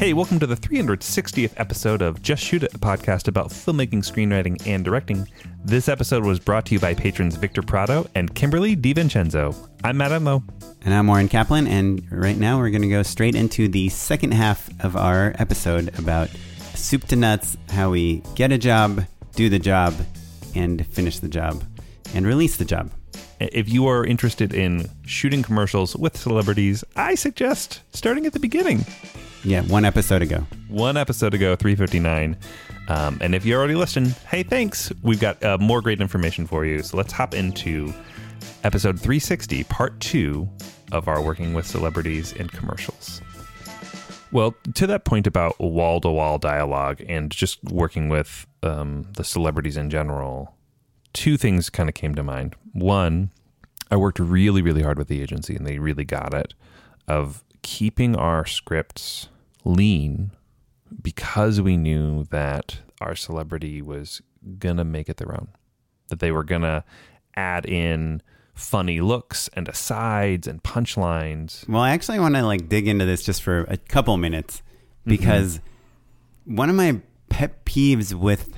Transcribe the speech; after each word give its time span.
Hey, 0.00 0.14
welcome 0.14 0.38
to 0.38 0.46
the 0.46 0.56
360th 0.56 1.52
episode 1.58 2.00
of 2.00 2.22
Just 2.22 2.42
Shoot 2.42 2.62
It, 2.62 2.72
a 2.72 2.78
podcast 2.78 3.28
about 3.28 3.50
filmmaking, 3.50 3.98
screenwriting, 3.98 4.66
and 4.66 4.82
directing. 4.82 5.28
This 5.62 5.90
episode 5.90 6.24
was 6.24 6.40
brought 6.40 6.64
to 6.66 6.72
you 6.72 6.80
by 6.80 6.94
patrons 6.94 7.36
Victor 7.36 7.60
Prado 7.60 8.08
and 8.14 8.34
Kimberly 8.34 8.74
DiVincenzo. 8.74 9.54
I'm 9.84 9.98
Matt 9.98 10.12
Enlow. 10.12 10.42
And 10.86 10.94
I'm 10.94 11.10
Oren 11.10 11.28
Kaplan, 11.28 11.66
and 11.66 12.02
right 12.10 12.38
now 12.38 12.56
we're 12.56 12.70
going 12.70 12.80
to 12.80 12.88
go 12.88 13.02
straight 13.02 13.34
into 13.34 13.68
the 13.68 13.90
second 13.90 14.32
half 14.32 14.70
of 14.82 14.96
our 14.96 15.34
episode 15.38 15.98
about 15.98 16.30
soup 16.74 17.04
to 17.08 17.16
nuts 17.16 17.58
how 17.68 17.90
we 17.90 18.22
get 18.36 18.52
a 18.52 18.56
job, 18.56 19.04
do 19.34 19.50
the 19.50 19.58
job, 19.58 19.94
and 20.54 20.86
finish 20.86 21.18
the 21.18 21.28
job, 21.28 21.62
and 22.14 22.26
release 22.26 22.56
the 22.56 22.64
job. 22.64 22.90
If 23.38 23.68
you 23.68 23.86
are 23.86 24.06
interested 24.06 24.54
in 24.54 24.88
shooting 25.04 25.42
commercials 25.42 25.94
with 25.94 26.16
celebrities, 26.16 26.84
I 26.96 27.16
suggest 27.16 27.82
starting 27.92 28.24
at 28.24 28.32
the 28.32 28.40
beginning. 28.40 28.86
Yeah, 29.42 29.62
one 29.62 29.86
episode 29.86 30.20
ago. 30.20 30.46
One 30.68 30.98
episode 30.98 31.32
ago, 31.32 31.56
359. 31.56 32.36
Um, 32.88 33.18
and 33.22 33.34
if 33.34 33.46
you're 33.46 33.58
already 33.58 33.74
listening, 33.74 34.10
hey, 34.28 34.42
thanks. 34.42 34.92
We've 35.02 35.20
got 35.20 35.42
uh, 35.42 35.56
more 35.58 35.80
great 35.80 36.00
information 36.00 36.46
for 36.46 36.66
you. 36.66 36.82
So 36.82 36.98
let's 36.98 37.12
hop 37.12 37.34
into 37.34 37.94
episode 38.64 38.96
360, 38.96 39.64
part 39.64 39.98
two 39.98 40.46
of 40.92 41.08
our 41.08 41.22
working 41.22 41.54
with 41.54 41.66
celebrities 41.66 42.32
in 42.32 42.48
commercials. 42.48 43.22
Well, 44.30 44.54
to 44.74 44.86
that 44.86 45.04
point 45.06 45.26
about 45.26 45.58
wall 45.58 46.02
to 46.02 46.10
wall 46.10 46.36
dialogue 46.36 47.00
and 47.08 47.30
just 47.30 47.64
working 47.64 48.10
with 48.10 48.46
um, 48.62 49.06
the 49.16 49.24
celebrities 49.24 49.78
in 49.78 49.88
general, 49.88 50.54
two 51.14 51.38
things 51.38 51.70
kind 51.70 51.88
of 51.88 51.94
came 51.94 52.14
to 52.14 52.22
mind. 52.22 52.56
One, 52.72 53.30
I 53.90 53.96
worked 53.96 54.18
really, 54.18 54.60
really 54.60 54.82
hard 54.82 54.98
with 54.98 55.08
the 55.08 55.22
agency 55.22 55.56
and 55.56 55.66
they 55.66 55.78
really 55.78 56.04
got 56.04 56.34
it 56.34 56.52
of 57.08 57.42
keeping 57.62 58.16
our 58.16 58.46
scripts 58.46 59.28
lean 59.64 60.32
because 61.02 61.60
we 61.60 61.76
knew 61.76 62.24
that 62.24 62.78
our 63.00 63.14
celebrity 63.14 63.80
was 63.82 64.22
to 64.76 64.84
make 64.84 65.08
it 65.08 65.16
their 65.16 65.32
own, 65.32 65.48
that 66.08 66.20
they 66.20 66.32
were 66.32 66.44
to 66.62 66.84
add 67.36 67.66
in 67.66 68.22
funny 68.54 69.00
looks 69.00 69.48
and 69.54 69.68
asides 69.68 70.46
and 70.46 70.62
punchlines. 70.62 71.66
Well, 71.68 71.82
I 71.82 71.90
actually 71.90 72.20
want 72.20 72.34
to 72.34 72.42
like 72.42 72.68
dig 72.68 72.88
into 72.88 73.04
this 73.04 73.22
just 73.22 73.42
for 73.42 73.62
a 73.68 73.76
couple 73.76 74.16
minutes 74.16 74.62
because 75.06 75.58
mm-hmm. 75.58 76.56
one 76.56 76.68
of 76.68 76.76
my 76.76 77.00
pet 77.28 77.64
peeves 77.64 78.12
with 78.12 78.56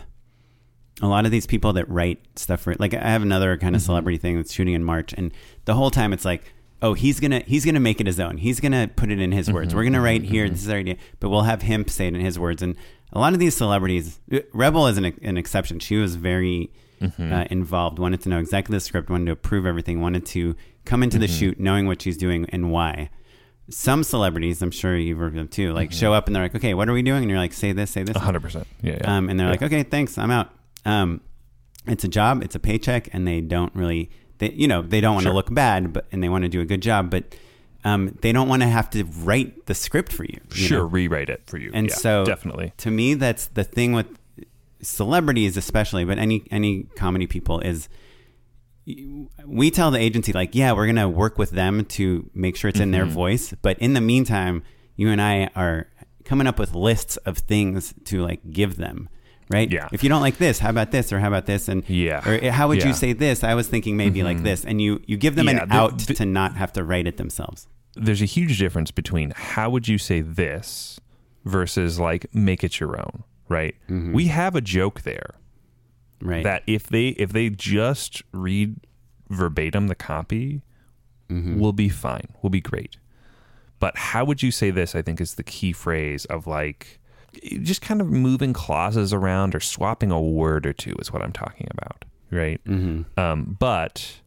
a 1.01 1.07
lot 1.07 1.25
of 1.25 1.31
these 1.31 1.47
people 1.47 1.73
that 1.75 1.89
write 1.89 2.21
stuff 2.37 2.61
for 2.61 2.75
like 2.79 2.95
I 2.95 3.11
have 3.11 3.23
another 3.23 3.57
kind 3.57 3.75
of 3.75 3.83
mm-hmm. 3.83 3.87
celebrity 3.87 4.19
thing 4.19 4.37
that's 4.37 4.53
shooting 4.53 4.75
in 4.75 4.85
March 4.85 5.13
and 5.13 5.33
the 5.65 5.75
whole 5.75 5.91
time 5.91 6.13
it's 6.13 6.25
like 6.25 6.53
oh 6.83 6.95
he's 6.95 7.21
gonna 7.21 7.43
he's 7.47 7.65
gonna 7.65 7.81
make 7.81 8.01
it 8.01 8.07
his 8.07 8.21
own 8.21 8.37
he's 8.37 8.61
gonna 8.61 8.89
put 8.95 9.11
it 9.11 9.21
in 9.21 9.33
his 9.33 9.47
mm-hmm. 9.47 9.57
words 9.57 9.75
we're 9.75 9.85
gonna 9.85 10.01
write 10.01 10.23
here 10.23 10.45
mm-hmm. 10.45 10.53
this 10.53 10.63
is 10.63 10.69
our 10.69 10.79
idea 10.79 10.97
but 11.21 11.31
we'll 11.31 11.43
have 11.43 11.63
him 11.63 11.87
say 11.89 12.07
it 12.07 12.15
in 12.15 12.21
his 12.21 12.39
words 12.39 12.63
and 12.63 12.77
a 13.13 13.19
lot 13.19 13.33
of 13.33 13.39
these 13.39 13.57
celebrities 13.57 14.21
rebel 14.53 14.87
is 14.87 14.99
an, 14.99 15.07
an 15.23 15.39
exception 15.39 15.79
she 15.79 15.97
was 15.97 16.17
very 16.17 16.71
mm-hmm. 17.01 17.33
uh, 17.33 17.45
involved 17.51 17.99
wanted 17.99 18.21
to 18.21 18.29
know 18.29 18.39
exactly 18.39 18.77
the 18.77 18.81
script 18.81 19.09
wanted 19.09 19.27
to 19.27 19.33
approve 19.33 19.65
everything 19.65 20.01
wanted 20.01 20.27
to 20.27 20.55
come 20.85 21.03
into 21.03 21.19
the 21.19 21.27
mm-hmm. 21.27 21.35
shoot 21.35 21.61
knowing 21.61 21.87
what 21.87 22.03
she's 22.03 22.17
doing 22.17 22.47
and 22.51 22.71
why 22.71 23.09
some 23.71 24.03
celebrities, 24.05 24.63
I'm 24.63 24.71
sure 24.71 24.97
you've 24.97 25.19
heard 25.19 25.29
of 25.29 25.35
them 25.35 25.49
too, 25.49 25.73
like 25.73 25.91
mm-hmm. 25.91 25.99
show 25.99 26.13
up 26.13 26.27
and 26.27 26.35
they're 26.35 26.43
like, 26.43 26.55
okay, 26.55 26.75
what 26.75 26.89
are 26.89 26.93
we 26.93 27.03
doing? 27.03 27.23
And 27.23 27.31
you're 27.31 27.39
like, 27.39 27.53
say 27.53 27.73
this, 27.73 27.91
say 27.91 28.03
this. 28.03 28.17
100%. 28.17 28.65
Yeah. 28.83 28.99
yeah. 29.01 29.17
Um, 29.17 29.29
and 29.29 29.39
they're 29.39 29.47
yeah. 29.47 29.53
like, 29.53 29.63
okay, 29.63 29.83
thanks, 29.83 30.19
I'm 30.19 30.31
out. 30.31 30.51
Um, 30.85 31.21
it's 31.87 32.05
a 32.05 32.09
job, 32.09 32.43
it's 32.43 32.55
a 32.55 32.61
paycheck, 32.61 33.09
and 33.13 33.27
they 33.27 33.41
don't 33.41 33.75
really, 33.75 34.11
they, 34.43 34.51
you 34.53 34.67
know, 34.67 34.83
they 34.83 35.01
don't 35.01 35.15
want 35.15 35.25
to 35.25 35.29
sure. 35.29 35.35
look 35.35 35.55
bad, 35.55 35.93
but 35.93 36.07
and 36.11 36.23
they 36.23 36.29
want 36.29 36.43
to 36.43 36.49
do 36.49 36.61
a 36.61 36.65
good 36.65 36.83
job, 36.83 37.11
but 37.11 37.35
um, 37.85 38.17
they 38.23 38.33
don't 38.33 38.49
want 38.49 38.63
to 38.63 38.69
have 38.69 38.91
to 38.91 39.05
write 39.05 39.67
the 39.67 39.75
script 39.75 40.13
for 40.13 40.25
you. 40.25 40.41
you 40.51 40.67
sure, 40.67 40.79
know? 40.81 40.85
rewrite 40.85 41.29
it 41.29 41.43
for 41.47 41.59
you. 41.59 41.71
And 41.73 41.89
yeah, 41.89 41.95
so, 41.95 42.25
definitely, 42.25 42.73
to 42.79 42.91
me, 42.91 43.15
that's 43.15 43.47
the 43.47 43.65
thing 43.65 43.93
with 43.93 44.07
celebrities, 44.81 45.57
especially, 45.57 46.05
but 46.05 46.19
any 46.19 46.45
any 46.51 46.85
comedy 46.97 47.27
people 47.27 47.61
is 47.61 47.89
we 49.47 49.71
tell 49.71 49.93
the 49.93 49.99
agency 49.99 50.33
like, 50.33 50.55
yeah, 50.55 50.73
we're 50.73 50.87
gonna 50.87 51.09
work 51.09 51.39
with 51.39 51.51
them 51.51 51.85
to 51.85 52.29
make 52.35 52.57
sure 52.57 52.69
it's 52.69 52.81
in 52.81 52.87
mm-hmm. 52.87 52.93
their 52.93 53.05
voice, 53.05 53.55
but 53.63 53.79
in 53.79 53.95
the 53.95 54.01
meantime, 54.01 54.63
you 54.97 55.09
and 55.09 55.23
I 55.23 55.51
are 55.55 55.89
coming 56.25 56.47
up 56.47 56.59
with 56.59 56.75
lists 56.75 57.17
of 57.19 57.39
things 57.39 57.95
to 58.05 58.23
like 58.23 58.41
give 58.51 58.77
them 58.77 59.09
right? 59.53 59.71
Yeah. 59.71 59.89
If 59.93 60.03
you 60.03 60.09
don't 60.09 60.23
like 60.23 60.39
this, 60.39 60.59
how 60.59 60.71
about 60.71 60.91
this 60.91 61.13
or 61.13 61.21
how 61.21 61.29
about 61.29 61.47
this? 61.47 61.69
And 61.69 61.89
yeah. 61.89 62.29
Or 62.29 62.51
how 62.51 62.69
would 62.69 62.79
yeah. 62.79 62.89
you 62.89 62.95
say 62.95 63.13
this? 63.13 63.45
I 63.45 63.55
was 63.55 63.69
thinking 63.69 63.97
maybe 63.97 64.21
mm-hmm. 64.21 64.29
like 64.29 64.43
this, 64.43 64.65
and 64.65 64.81
you 64.81 65.01
you 65.07 65.17
give 65.17 65.37
them 65.37 65.47
yeah, 65.47 65.63
an 65.63 65.69
the, 65.69 65.75
out 65.75 65.99
the, 65.99 66.15
to 66.15 66.27
not 66.27 66.57
have 66.57 66.73
to 66.73 66.83
write 66.83 67.07
it 67.07 67.19
themselves. 67.19 67.69
There's 67.95 68.23
a 68.23 68.27
huge 68.27 68.59
difference 68.59 68.91
between 68.91 69.33
how 69.37 69.69
would 69.71 69.87
you 69.87 69.99
say 69.99 70.23
this 70.23 70.99
versus 71.45 72.01
like 72.01 72.35
make 72.35 72.65
it 72.65 72.81
your 72.81 72.99
own, 72.99 73.25
right? 73.49 73.75
Mm-hmm. 73.89 74.13
We 74.13 74.29
have 74.29 74.57
a 74.57 74.61
joke 74.61 75.03
there, 75.03 75.35
right? 76.21 76.43
That 76.43 76.63
if 76.67 76.87
they 76.87 77.09
if 77.09 77.33
they 77.33 77.51
just 77.51 78.23
read 78.33 78.77
verbatim 79.29 79.89
the 79.89 79.95
copy, 79.95 80.63
mm-hmm. 81.29 81.61
we'll 81.61 81.73
be 81.73 81.91
fine. 81.91 82.29
We'll 82.43 82.51
be 82.51 82.61
great. 82.61 82.97
But 83.79 83.99
how 83.99 84.25
would 84.25 84.43
you 84.43 84.53
say 84.53 84.71
this? 84.71 84.95
I 84.95 85.03
think 85.03 85.21
is 85.21 85.35
the 85.35 85.43
key 85.43 85.73
phrase 85.73 86.25
of 86.27 86.47
like 86.47 87.01
just 87.63 87.83
kind 87.83 88.01
of 88.01 88.09
moving 88.09 88.53
clauses 88.53 89.13
around 89.13 89.55
or 89.55 89.61
swapping 89.61 90.11
a 90.11 90.21
word 90.21 90.67
or 90.67 90.73
two 90.73 90.95
is 90.99 91.13
what 91.13 91.23
I'm 91.23 91.33
talking 91.33 91.69
about, 91.71 92.05
right? 92.31 92.63
Mm-hmm. 92.65 93.19
Um, 93.19 93.57
but 93.59 94.21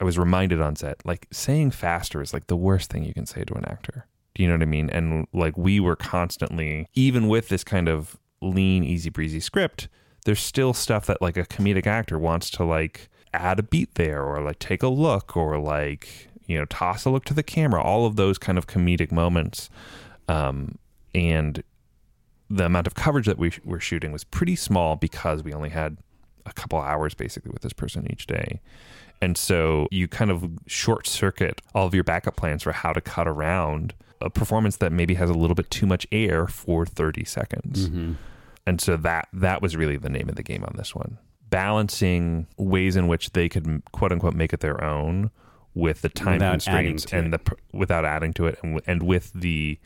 I 0.00 0.04
was 0.04 0.18
reminded 0.18 0.60
on 0.60 0.76
set, 0.76 1.04
like 1.04 1.28
saying 1.30 1.70
faster 1.70 2.20
is 2.20 2.32
like 2.32 2.48
the 2.48 2.56
worst 2.56 2.90
thing 2.90 3.04
you 3.04 3.14
can 3.14 3.26
say 3.26 3.44
to 3.44 3.54
an 3.54 3.64
actor. 3.64 4.06
Do 4.34 4.42
you 4.42 4.48
know 4.48 4.54
what 4.54 4.62
I 4.62 4.66
mean? 4.66 4.90
And 4.90 5.26
like 5.32 5.56
we 5.56 5.78
were 5.78 5.96
constantly, 5.96 6.88
even 6.94 7.28
with 7.28 7.48
this 7.48 7.64
kind 7.64 7.88
of 7.88 8.16
lean, 8.40 8.82
easy 8.82 9.10
breezy 9.10 9.40
script, 9.40 9.88
there's 10.24 10.40
still 10.40 10.72
stuff 10.72 11.06
that 11.06 11.20
like 11.20 11.36
a 11.36 11.44
comedic 11.44 11.86
actor 11.86 12.18
wants 12.18 12.50
to 12.50 12.64
like 12.64 13.08
add 13.34 13.58
a 13.58 13.62
beat 13.62 13.94
there 13.94 14.22
or 14.22 14.42
like 14.42 14.58
take 14.58 14.82
a 14.82 14.88
look 14.88 15.36
or 15.36 15.58
like 15.58 16.28
you 16.46 16.58
know 16.58 16.64
toss 16.66 17.04
a 17.04 17.10
look 17.10 17.24
to 17.24 17.34
the 17.34 17.42
camera 17.42 17.80
all 17.82 18.04
of 18.04 18.16
those 18.16 18.38
kind 18.38 18.58
of 18.58 18.66
comedic 18.66 19.10
moments 19.10 19.70
um, 20.28 20.78
and 21.14 21.62
the 22.52 22.66
amount 22.66 22.86
of 22.86 22.94
coverage 22.94 23.24
that 23.26 23.38
we 23.38 23.50
were 23.64 23.80
shooting 23.80 24.12
was 24.12 24.24
pretty 24.24 24.54
small 24.54 24.96
because 24.96 25.42
we 25.42 25.54
only 25.54 25.70
had 25.70 25.96
a 26.44 26.52
couple 26.52 26.78
hours 26.78 27.14
basically 27.14 27.50
with 27.50 27.62
this 27.62 27.72
person 27.72 28.06
each 28.10 28.26
day. 28.26 28.60
And 29.22 29.38
so 29.38 29.88
you 29.90 30.06
kind 30.06 30.30
of 30.30 30.50
short 30.66 31.06
circuit 31.06 31.62
all 31.74 31.86
of 31.86 31.94
your 31.94 32.04
backup 32.04 32.36
plans 32.36 32.62
for 32.62 32.72
how 32.72 32.92
to 32.92 33.00
cut 33.00 33.26
around 33.26 33.94
a 34.20 34.28
performance 34.28 34.76
that 34.76 34.92
maybe 34.92 35.14
has 35.14 35.30
a 35.30 35.34
little 35.34 35.54
bit 35.54 35.70
too 35.70 35.86
much 35.86 36.06
air 36.12 36.46
for 36.46 36.84
30 36.84 37.24
seconds. 37.24 37.88
Mm-hmm. 37.88 38.12
And 38.66 38.80
so 38.80 38.96
that 38.98 39.28
that 39.32 39.62
was 39.62 39.74
really 39.74 39.96
the 39.96 40.10
name 40.10 40.28
of 40.28 40.36
the 40.36 40.42
game 40.42 40.62
on 40.62 40.74
this 40.76 40.94
one. 40.94 41.18
Balancing 41.48 42.46
ways 42.58 42.96
in 42.96 43.08
which 43.08 43.32
they 43.32 43.48
could 43.48 43.82
quote 43.92 44.12
unquote 44.12 44.34
make 44.34 44.52
it 44.52 44.60
their 44.60 44.82
own 44.84 45.30
with 45.74 46.02
the 46.02 46.08
time 46.10 46.34
without 46.34 46.50
constraints 46.52 47.06
and 47.12 47.32
the 47.32 47.40
without 47.72 48.04
adding 48.04 48.34
to 48.34 48.46
it 48.46 48.58
and, 48.62 48.80
and 48.86 49.02
with 49.02 49.32
the 49.32 49.78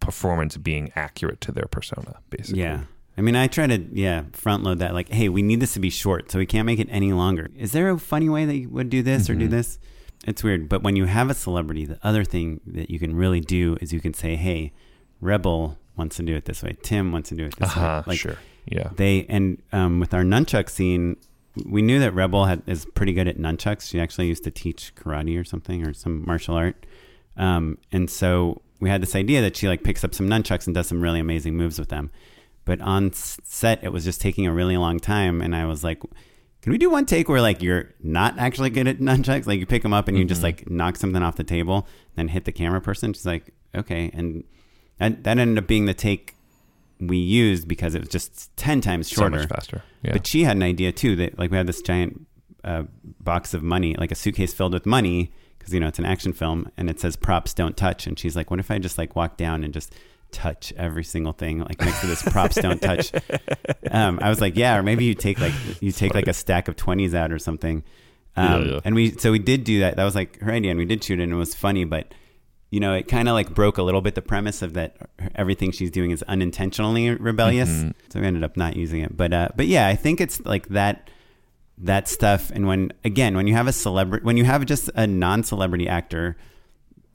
performance 0.00 0.56
being 0.56 0.92
accurate 0.96 1.40
to 1.42 1.52
their 1.52 1.66
persona, 1.66 2.20
basically. 2.30 2.62
Yeah. 2.62 2.80
I 3.16 3.20
mean, 3.20 3.36
I 3.36 3.46
try 3.46 3.66
to, 3.66 3.78
yeah, 3.92 4.24
front 4.32 4.64
load 4.64 4.80
that. 4.80 4.92
Like, 4.92 5.08
hey, 5.08 5.28
we 5.28 5.40
need 5.40 5.60
this 5.60 5.74
to 5.74 5.80
be 5.80 5.90
short, 5.90 6.32
so 6.32 6.38
we 6.38 6.46
can't 6.46 6.66
make 6.66 6.80
it 6.80 6.88
any 6.90 7.12
longer. 7.12 7.50
Is 7.56 7.72
there 7.72 7.88
a 7.90 7.98
funny 7.98 8.28
way 8.28 8.44
that 8.44 8.56
you 8.56 8.68
would 8.70 8.90
do 8.90 9.02
this 9.02 9.24
mm-hmm. 9.24 9.32
or 9.32 9.34
do 9.36 9.44
mm-hmm. 9.44 9.54
this? 9.54 9.78
It's 10.26 10.42
weird. 10.42 10.68
But 10.68 10.82
when 10.82 10.96
you 10.96 11.04
have 11.04 11.30
a 11.30 11.34
celebrity, 11.34 11.84
the 11.84 11.98
other 12.02 12.24
thing 12.24 12.60
that 12.66 12.90
you 12.90 12.98
can 12.98 13.14
really 13.14 13.40
do 13.40 13.76
is 13.80 13.92
you 13.92 14.00
can 14.00 14.14
say, 14.14 14.36
hey, 14.36 14.72
Rebel 15.20 15.78
wants 15.96 16.16
to 16.16 16.22
do 16.22 16.34
it 16.34 16.46
this 16.46 16.62
way. 16.62 16.76
Tim 16.82 17.12
wants 17.12 17.28
to 17.28 17.36
do 17.36 17.44
it 17.44 17.56
this 17.56 17.68
uh-huh, 17.68 18.02
way. 18.06 18.12
Like, 18.12 18.18
sure. 18.18 18.38
Yeah. 18.66 18.90
They, 18.96 19.26
and 19.28 19.62
um, 19.72 20.00
with 20.00 20.12
our 20.12 20.22
nunchuck 20.22 20.68
scene, 20.68 21.16
we 21.64 21.82
knew 21.82 22.00
that 22.00 22.14
Rebel 22.14 22.46
had, 22.46 22.62
is 22.66 22.84
pretty 22.84 23.12
good 23.12 23.28
at 23.28 23.38
nunchucks. 23.38 23.88
She 23.90 24.00
actually 24.00 24.26
used 24.26 24.42
to 24.44 24.50
teach 24.50 24.92
karate 24.96 25.38
or 25.40 25.44
something 25.44 25.86
or 25.86 25.94
some 25.94 26.24
martial 26.26 26.56
art. 26.56 26.84
Um, 27.36 27.78
and 27.92 28.10
so 28.10 28.62
we 28.80 28.90
had 28.90 29.02
this 29.02 29.14
idea 29.14 29.40
that 29.40 29.56
she 29.56 29.68
like 29.68 29.82
picks 29.82 30.04
up 30.04 30.14
some 30.14 30.28
nunchucks 30.28 30.66
and 30.66 30.74
does 30.74 30.88
some 30.88 31.00
really 31.00 31.20
amazing 31.20 31.56
moves 31.56 31.78
with 31.78 31.88
them. 31.88 32.10
But 32.64 32.80
on 32.80 33.12
set, 33.12 33.84
it 33.84 33.92
was 33.92 34.04
just 34.04 34.20
taking 34.20 34.46
a 34.46 34.52
really 34.52 34.76
long 34.76 34.98
time, 34.98 35.42
and 35.42 35.54
I 35.54 35.66
was 35.66 35.84
like, 35.84 36.00
"Can 36.62 36.72
we 36.72 36.78
do 36.78 36.88
one 36.88 37.04
take 37.04 37.28
where 37.28 37.42
like 37.42 37.62
you're 37.62 37.90
not 38.02 38.38
actually 38.38 38.70
good 38.70 38.88
at 38.88 38.98
nunchucks? 38.98 39.46
Like 39.46 39.60
you 39.60 39.66
pick 39.66 39.82
them 39.82 39.92
up 39.92 40.08
and 40.08 40.16
you 40.16 40.24
just 40.24 40.42
like 40.42 40.68
knock 40.70 40.96
something 40.96 41.22
off 41.22 41.36
the 41.36 41.44
table, 41.44 41.86
then 42.16 42.28
hit 42.28 42.46
the 42.46 42.52
camera 42.52 42.80
person." 42.80 43.12
She's 43.12 43.26
like, 43.26 43.52
"Okay," 43.74 44.10
and 44.14 44.44
that, 44.98 45.24
that 45.24 45.38
ended 45.38 45.58
up 45.58 45.66
being 45.66 45.84
the 45.86 45.94
take 45.94 46.34
we 47.00 47.16
used 47.18 47.68
because 47.68 47.94
it 47.94 48.00
was 48.00 48.08
just 48.08 48.56
ten 48.56 48.80
times 48.80 49.08
So 49.08 49.22
shorter, 49.22 49.38
much 49.40 49.48
faster. 49.48 49.82
Yeah. 50.02 50.12
But 50.12 50.26
she 50.26 50.44
had 50.44 50.56
an 50.56 50.62
idea 50.62 50.92
too 50.92 51.16
that 51.16 51.38
like 51.38 51.50
we 51.50 51.56
had 51.56 51.66
this 51.66 51.82
giant 51.82 52.26
uh, 52.62 52.84
box 53.20 53.52
of 53.52 53.62
money, 53.62 53.94
like 53.98 54.10
a 54.10 54.14
suitcase 54.14 54.54
filled 54.54 54.72
with 54.72 54.86
money, 54.86 55.32
because 55.64 55.72
you 55.72 55.80
know 55.80 55.88
it's 55.88 55.98
an 55.98 56.04
action 56.04 56.34
film, 56.34 56.70
and 56.76 56.90
it 56.90 57.00
says 57.00 57.16
props 57.16 57.54
don't 57.54 57.74
touch. 57.74 58.06
And 58.06 58.18
she's 58.18 58.36
like, 58.36 58.50
"What 58.50 58.60
if 58.60 58.70
I 58.70 58.78
just 58.78 58.98
like 58.98 59.16
walk 59.16 59.38
down 59.38 59.64
and 59.64 59.72
just 59.72 59.94
touch 60.30 60.74
every 60.76 61.04
single 61.04 61.32
thing 61.32 61.60
like 61.60 61.80
next 61.80 62.02
to 62.02 62.06
this 62.06 62.22
props 62.22 62.56
don't 62.56 62.82
touch?" 62.82 63.12
Um, 63.90 64.18
I 64.20 64.28
was 64.28 64.40
like, 64.40 64.56
"Yeah," 64.56 64.76
or 64.76 64.82
maybe 64.82 65.04
you 65.04 65.14
take 65.14 65.40
like 65.40 65.54
you 65.80 65.92
take 65.92 66.14
like 66.14 66.26
a 66.28 66.34
stack 66.34 66.68
of 66.68 66.76
twenties 66.76 67.14
out 67.14 67.32
or 67.32 67.38
something. 67.38 67.82
Um, 68.36 68.66
Yeah, 68.66 68.72
yeah. 68.72 68.80
And 68.84 68.94
we 68.94 69.12
so 69.12 69.32
we 69.32 69.38
did 69.38 69.64
do 69.64 69.80
that. 69.80 69.96
That 69.96 70.04
was 70.04 70.14
like 70.14 70.38
her 70.40 70.52
idea, 70.52 70.70
and 70.72 70.78
we 70.78 70.84
did 70.84 71.02
shoot 71.02 71.18
it, 71.18 71.22
and 71.22 71.32
it 71.32 71.36
was 71.36 71.54
funny, 71.54 71.84
but. 71.84 72.12
You 72.70 72.80
know, 72.80 72.92
it 72.92 73.06
kind 73.06 73.28
of 73.28 73.34
like 73.34 73.54
broke 73.54 73.78
a 73.78 73.84
little 73.84 74.00
bit 74.00 74.16
the 74.16 74.22
premise 74.22 74.60
of 74.60 74.72
that 74.72 74.96
everything 75.36 75.70
she's 75.70 75.92
doing 75.92 76.10
is 76.10 76.24
unintentionally 76.24 77.10
rebellious. 77.10 77.70
Mm-hmm. 77.70 77.90
So 78.08 78.18
we 78.18 78.26
ended 78.26 78.42
up 78.42 78.56
not 78.56 78.74
using 78.74 79.00
it. 79.00 79.16
But 79.16 79.32
uh, 79.32 79.48
but 79.54 79.68
yeah, 79.68 79.86
I 79.86 79.94
think 79.94 80.20
it's 80.20 80.40
like 80.44 80.66
that 80.70 81.08
that 81.78 82.08
stuff 82.08 82.50
and 82.50 82.66
when 82.66 82.92
again 83.04 83.36
when 83.36 83.46
you 83.46 83.54
have 83.54 83.66
a 83.66 83.72
celebrity 83.72 84.24
when 84.24 84.36
you 84.36 84.44
have 84.44 84.64
just 84.64 84.88
a 84.94 85.06
non-celebrity 85.06 85.88
actor 85.88 86.36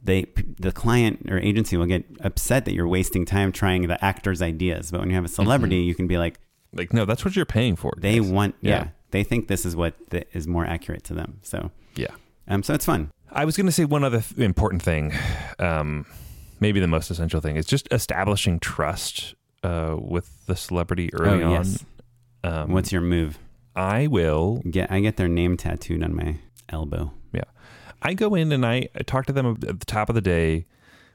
they 0.03 0.25
the 0.59 0.71
client 0.71 1.25
or 1.29 1.39
agency 1.39 1.77
will 1.77 1.85
get 1.85 2.03
upset 2.21 2.65
that 2.65 2.73
you're 2.73 2.87
wasting 2.87 3.25
time 3.25 3.51
trying 3.51 3.87
the 3.87 4.03
actor's 4.03 4.41
ideas 4.41 4.91
but 4.91 4.99
when 4.99 5.09
you 5.09 5.15
have 5.15 5.25
a 5.25 5.29
celebrity 5.29 5.77
you 5.77 5.95
can 5.95 6.07
be 6.07 6.17
like 6.17 6.39
like, 6.71 6.93
no, 6.93 7.03
that's 7.03 7.25
what 7.25 7.35
you're 7.35 7.45
paying 7.45 7.75
for. 7.75 7.93
they 7.97 8.19
guys. 8.19 8.29
want 8.29 8.55
yeah. 8.61 8.69
Yeah. 8.71 8.87
they 9.09 9.23
think 9.23 9.47
this 9.47 9.65
is 9.65 9.75
what 9.75 9.95
the, 10.11 10.25
is 10.37 10.47
more 10.47 10.65
accurate 10.65 11.03
to 11.05 11.13
them 11.13 11.39
so 11.41 11.71
Yeah. 11.95 12.11
um 12.47 12.61
so 12.63 12.73
it's 12.73 12.85
fun 12.85 13.11
I 13.31 13.45
was 13.45 13.55
going 13.55 13.67
to 13.67 13.71
say 13.71 13.85
one 13.85 14.03
other 14.03 14.21
th- 14.21 14.39
important 14.39 14.81
thing, 14.81 15.13
um, 15.59 16.07
maybe 16.59 16.79
the 16.79 16.87
most 16.87 17.11
essential 17.11 17.39
thing, 17.41 17.57
is 17.57 17.65
just 17.67 17.87
establishing 17.91 18.59
trust 18.59 19.35
uh, 19.61 19.95
with 19.99 20.47
the 20.47 20.55
celebrity 20.55 21.13
early 21.13 21.43
oh 21.43 21.53
on. 21.57 21.65
Um, 22.43 22.71
what's 22.71 22.91
your 22.91 23.01
move 23.01 23.37
I 23.79 24.07
will. 24.07 24.61
get 24.69 24.91
i 24.91 24.99
get 24.99 25.15
their 25.15 25.29
name 25.29 25.55
tattooed 25.55 26.03
on 26.03 26.13
my 26.13 26.39
elbow 26.67 27.13
Yeah, 27.33 27.45
I 28.01 28.13
go 28.13 28.35
in 28.35 28.51
and 28.51 28.65
I, 28.65 28.89
talk 29.05 29.25
to 29.27 29.33
them 29.33 29.45
at 29.47 29.79
the 29.79 29.85
top 29.85 30.09
of 30.09 30.15
the 30.15 30.21
day 30.21 30.65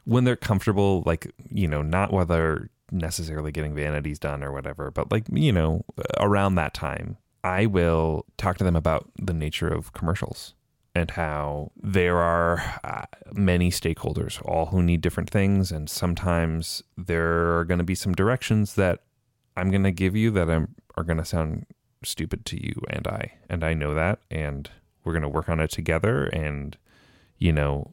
when 0.04 0.24
they're 0.24 0.36
comfortable, 0.36 1.02
like 1.04 1.30
you 1.50 1.68
know, 1.68 1.82
not 1.82 2.12
whether 2.12 2.70
necessarily 2.90 3.52
getting 3.52 3.74
vanities 3.74 4.18
done 4.18 4.42
or 4.42 4.52
whatever, 4.52 4.90
but 4.90 5.12
like 5.12 5.24
you 5.30 5.52
know, 5.52 5.84
around 6.18 6.54
that 6.54 6.72
time, 6.72 7.18
I 7.42 7.66
will 7.66 8.24
talk 8.38 8.56
to 8.58 8.64
them 8.64 8.76
about 8.76 9.10
the 9.18 9.34
nature 9.34 9.68
of 9.68 9.92
commercials 9.92 10.54
and 10.94 11.10
how 11.10 11.70
there 11.76 12.16
are 12.16 12.80
uh, 12.82 13.04
many 13.32 13.70
stakeholders, 13.70 14.40
all 14.46 14.66
who 14.66 14.82
need 14.82 15.02
different 15.02 15.28
things, 15.28 15.70
and 15.70 15.90
sometimes 15.90 16.82
there 16.96 17.58
are 17.58 17.64
going 17.66 17.78
to 17.78 17.84
be 17.84 17.94
some 17.94 18.14
directions 18.14 18.74
that 18.76 19.00
I'm 19.54 19.70
going 19.70 19.82
to 19.82 19.92
give 19.92 20.16
you 20.16 20.30
that 20.30 20.48
I'm, 20.48 20.74
are 20.96 21.04
going 21.04 21.18
to 21.18 21.24
sound 21.24 21.66
stupid 22.04 22.44
to 22.46 22.62
you 22.62 22.74
and 22.88 23.06
I, 23.06 23.32
and 23.48 23.64
I 23.64 23.74
know 23.74 23.94
that, 23.94 24.20
and 24.30 24.70
we're 25.04 25.12
going 25.12 25.22
to 25.22 25.28
work 25.28 25.48
on 25.48 25.60
it 25.60 25.70
together. 25.70 26.24
And 26.26 26.76
you 27.38 27.52
know, 27.52 27.92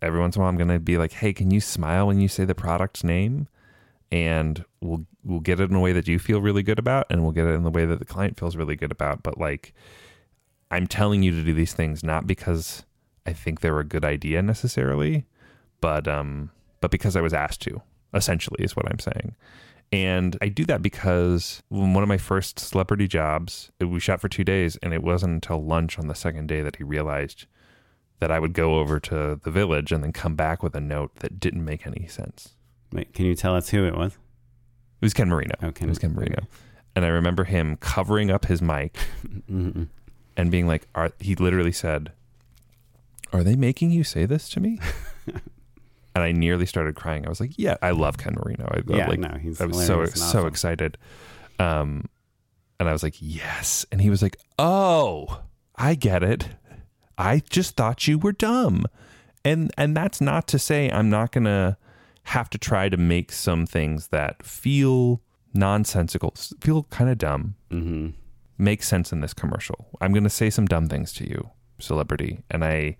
every 0.00 0.20
once 0.20 0.36
in 0.36 0.40
a 0.40 0.42
while, 0.42 0.50
I'm 0.50 0.56
going 0.56 0.68
to 0.68 0.78
be 0.78 0.98
like, 0.98 1.12
"Hey, 1.12 1.32
can 1.32 1.50
you 1.50 1.60
smile 1.60 2.06
when 2.06 2.20
you 2.20 2.28
say 2.28 2.44
the 2.44 2.54
product's 2.54 3.04
name?" 3.04 3.48
And 4.12 4.64
we'll 4.80 5.04
we'll 5.24 5.40
get 5.40 5.60
it 5.60 5.70
in 5.70 5.76
a 5.76 5.80
way 5.80 5.92
that 5.92 6.08
you 6.08 6.18
feel 6.18 6.40
really 6.40 6.62
good 6.62 6.78
about, 6.78 7.06
and 7.10 7.22
we'll 7.22 7.32
get 7.32 7.46
it 7.46 7.54
in 7.54 7.64
the 7.64 7.70
way 7.70 7.84
that 7.84 7.98
the 7.98 8.04
client 8.04 8.38
feels 8.38 8.56
really 8.56 8.76
good 8.76 8.92
about. 8.92 9.22
But 9.22 9.38
like, 9.38 9.74
I'm 10.70 10.86
telling 10.86 11.22
you 11.22 11.32
to 11.32 11.42
do 11.42 11.54
these 11.54 11.72
things 11.72 12.04
not 12.04 12.26
because 12.26 12.84
I 13.26 13.32
think 13.32 13.60
they're 13.60 13.80
a 13.80 13.84
good 13.84 14.04
idea 14.04 14.42
necessarily, 14.42 15.24
but 15.80 16.06
um, 16.06 16.50
but 16.80 16.90
because 16.90 17.16
I 17.16 17.20
was 17.20 17.34
asked 17.34 17.62
to. 17.62 17.82
Essentially, 18.14 18.64
is 18.64 18.74
what 18.74 18.88
I'm 18.88 19.00
saying. 19.00 19.34
And 19.92 20.36
I 20.42 20.48
do 20.48 20.64
that 20.64 20.82
because 20.82 21.62
when 21.68 21.94
one 21.94 22.02
of 22.02 22.08
my 22.08 22.18
first 22.18 22.58
celebrity 22.58 23.06
jobs, 23.06 23.70
we 23.80 24.00
shot 24.00 24.20
for 24.20 24.28
two 24.28 24.44
days, 24.44 24.76
and 24.82 24.92
it 24.92 25.02
wasn't 25.02 25.34
until 25.34 25.64
lunch 25.64 25.98
on 25.98 26.08
the 26.08 26.14
second 26.14 26.48
day 26.48 26.60
that 26.62 26.76
he 26.76 26.84
realized 26.84 27.46
that 28.18 28.30
I 28.30 28.38
would 28.38 28.52
go 28.52 28.78
over 28.78 28.98
to 29.00 29.38
the 29.42 29.50
village 29.50 29.92
and 29.92 30.02
then 30.02 30.12
come 30.12 30.34
back 30.34 30.62
with 30.62 30.74
a 30.74 30.80
note 30.80 31.16
that 31.16 31.38
didn't 31.38 31.64
make 31.64 31.86
any 31.86 32.06
sense. 32.06 32.54
wait 32.92 33.12
can 33.12 33.26
you 33.26 33.34
tell 33.34 33.54
us 33.54 33.68
who 33.68 33.84
it 33.84 33.94
was 33.94 34.14
It 34.14 35.04
was 35.04 35.14
Ken 35.14 35.28
Marino. 35.28 35.54
Oh, 35.62 35.70
Ken- 35.70 35.88
it 35.88 35.90
was 35.90 35.98
Ken 35.98 36.14
Marino. 36.14 36.46
And 36.94 37.04
I 37.04 37.08
remember 37.08 37.44
him 37.44 37.76
covering 37.76 38.30
up 38.30 38.46
his 38.46 38.62
mic 38.62 38.96
mm-hmm. 39.24 39.84
and 40.36 40.50
being 40.50 40.66
like, 40.66 40.88
are, 40.94 41.12
he 41.20 41.34
literally 41.34 41.72
said, 41.72 42.12
Are 43.32 43.44
they 43.44 43.54
making 43.54 43.90
you 43.90 44.02
say 44.02 44.24
this 44.24 44.48
to 44.50 44.60
me? 44.60 44.80
and 46.16 46.24
I 46.24 46.32
nearly 46.32 46.64
started 46.64 46.96
crying. 46.96 47.26
I 47.26 47.28
was 47.28 47.40
like, 47.40 47.58
Yeah, 47.58 47.76
I 47.82 47.90
love 47.90 48.16
Ken 48.16 48.34
Marino. 48.42 48.64
I, 48.72 48.80
yeah 48.86 49.06
like, 49.06 49.18
no 49.18 49.36
he's 49.38 49.60
I 49.60 49.66
was 49.66 49.86
so 49.86 50.00
and 50.00 50.16
so 50.16 50.46
excited. 50.46 50.96
Um, 51.58 52.08
and 52.80 52.88
I 52.88 52.92
was 52.92 53.02
like, 53.02 53.16
yes. 53.18 53.84
And 53.92 54.00
he 54.00 54.08
was 54.08 54.22
like, 54.22 54.38
oh, 54.58 55.42
I 55.76 55.94
get 55.94 56.22
it. 56.22 56.48
I 57.18 57.42
just 57.50 57.76
thought 57.76 58.08
you 58.08 58.18
were 58.18 58.32
dumb. 58.32 58.86
And 59.44 59.70
and 59.76 59.94
that's 59.94 60.22
not 60.22 60.48
to 60.48 60.58
say 60.58 60.90
I'm 60.90 61.10
not 61.10 61.32
gonna 61.32 61.76
have 62.24 62.48
to 62.48 62.58
try 62.58 62.88
to 62.88 62.96
make 62.96 63.30
some 63.30 63.66
things 63.66 64.08
that 64.08 64.42
feel 64.42 65.20
nonsensical, 65.52 66.32
feel 66.62 66.84
kind 66.84 67.10
of 67.10 67.18
dumb, 67.18 67.56
mm-hmm. 67.70 68.08
make 68.56 68.82
sense 68.82 69.12
in 69.12 69.20
this 69.20 69.34
commercial. 69.34 69.86
I'm 70.00 70.14
gonna 70.14 70.30
say 70.30 70.48
some 70.48 70.64
dumb 70.64 70.88
things 70.88 71.12
to 71.14 71.28
you, 71.28 71.50
celebrity, 71.78 72.42
and 72.50 72.64
I 72.64 72.96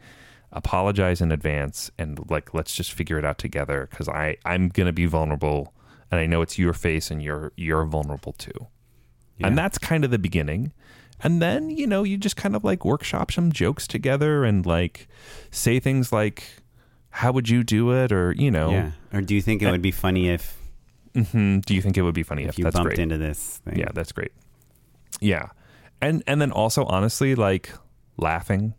apologize 0.57 1.21
in 1.21 1.31
advance 1.31 1.91
and 1.99 2.19
like 2.31 2.53
let's 2.55 2.75
just 2.75 2.93
figure 2.93 3.19
it 3.19 3.25
out 3.25 3.39
together 3.39 3.87
because 3.91 4.09
I 4.09 4.37
I'm 4.45 4.69
gonna 4.69 4.93
be 4.93 5.07
vulnerable 5.07 5.73
and 6.11 6.19
I 6.21 6.27
know 6.27 6.41
it's 6.43 6.59
your 6.59 6.73
face 6.73 7.11
and 7.11 7.23
you're 7.23 7.53
you're 7.57 7.85
vulnerable 7.85 8.33
too. 8.33 8.67
Yeah. 9.39 9.49
And 9.49 9.59
that's 9.59 9.77
kind 9.79 10.05
of 10.05 10.11
the 10.11 10.19
beginning. 10.19 10.73
And 11.23 11.41
then, 11.41 11.71
you 11.71 11.87
know, 11.87 12.03
you 12.05 12.17
just 12.19 12.37
kind 12.37 12.55
of 12.57 12.65
like 12.65 12.85
workshop 12.85 13.33
some 13.33 13.51
jokes 13.53 13.87
together 13.87 14.45
and 14.45 14.65
like 14.67 15.09
say 15.51 15.79
things 15.81 16.13
like, 16.13 16.45
How 17.11 17.33
would 17.33 17.49
you 17.49 17.63
do 17.63 17.93
it? 17.93 18.13
Or, 18.13 18.33
you 18.33 18.51
know, 18.51 18.71
yeah 18.71 18.91
or 19.13 19.21
do 19.23 19.35
you 19.35 19.43
think 19.43 19.63
it 19.63 19.71
would 19.71 19.83
be 19.83 19.91
funny 19.93 20.29
if 20.31 20.57
"Mhm, 21.15 21.65
do 21.65 21.75
you 21.75 21.81
think 21.83 21.97
it 21.97 22.03
would 22.03 22.15
be 22.15 22.23
funny 22.23 22.43
if, 22.45 22.51
if 22.51 22.59
you 22.59 22.65
that's 22.65 22.75
bumped 22.75 22.89
great? 22.89 22.99
into 22.99 23.17
this 23.19 23.59
thing 23.65 23.79
Yeah, 23.79 23.89
that's 23.95 24.13
great. 24.13 24.33
Yeah. 25.21 25.49
And 26.03 26.23
and 26.27 26.41
then 26.41 26.53
also 26.53 26.85
honestly 26.85 27.35
like 27.35 27.73
laughing, 28.19 28.75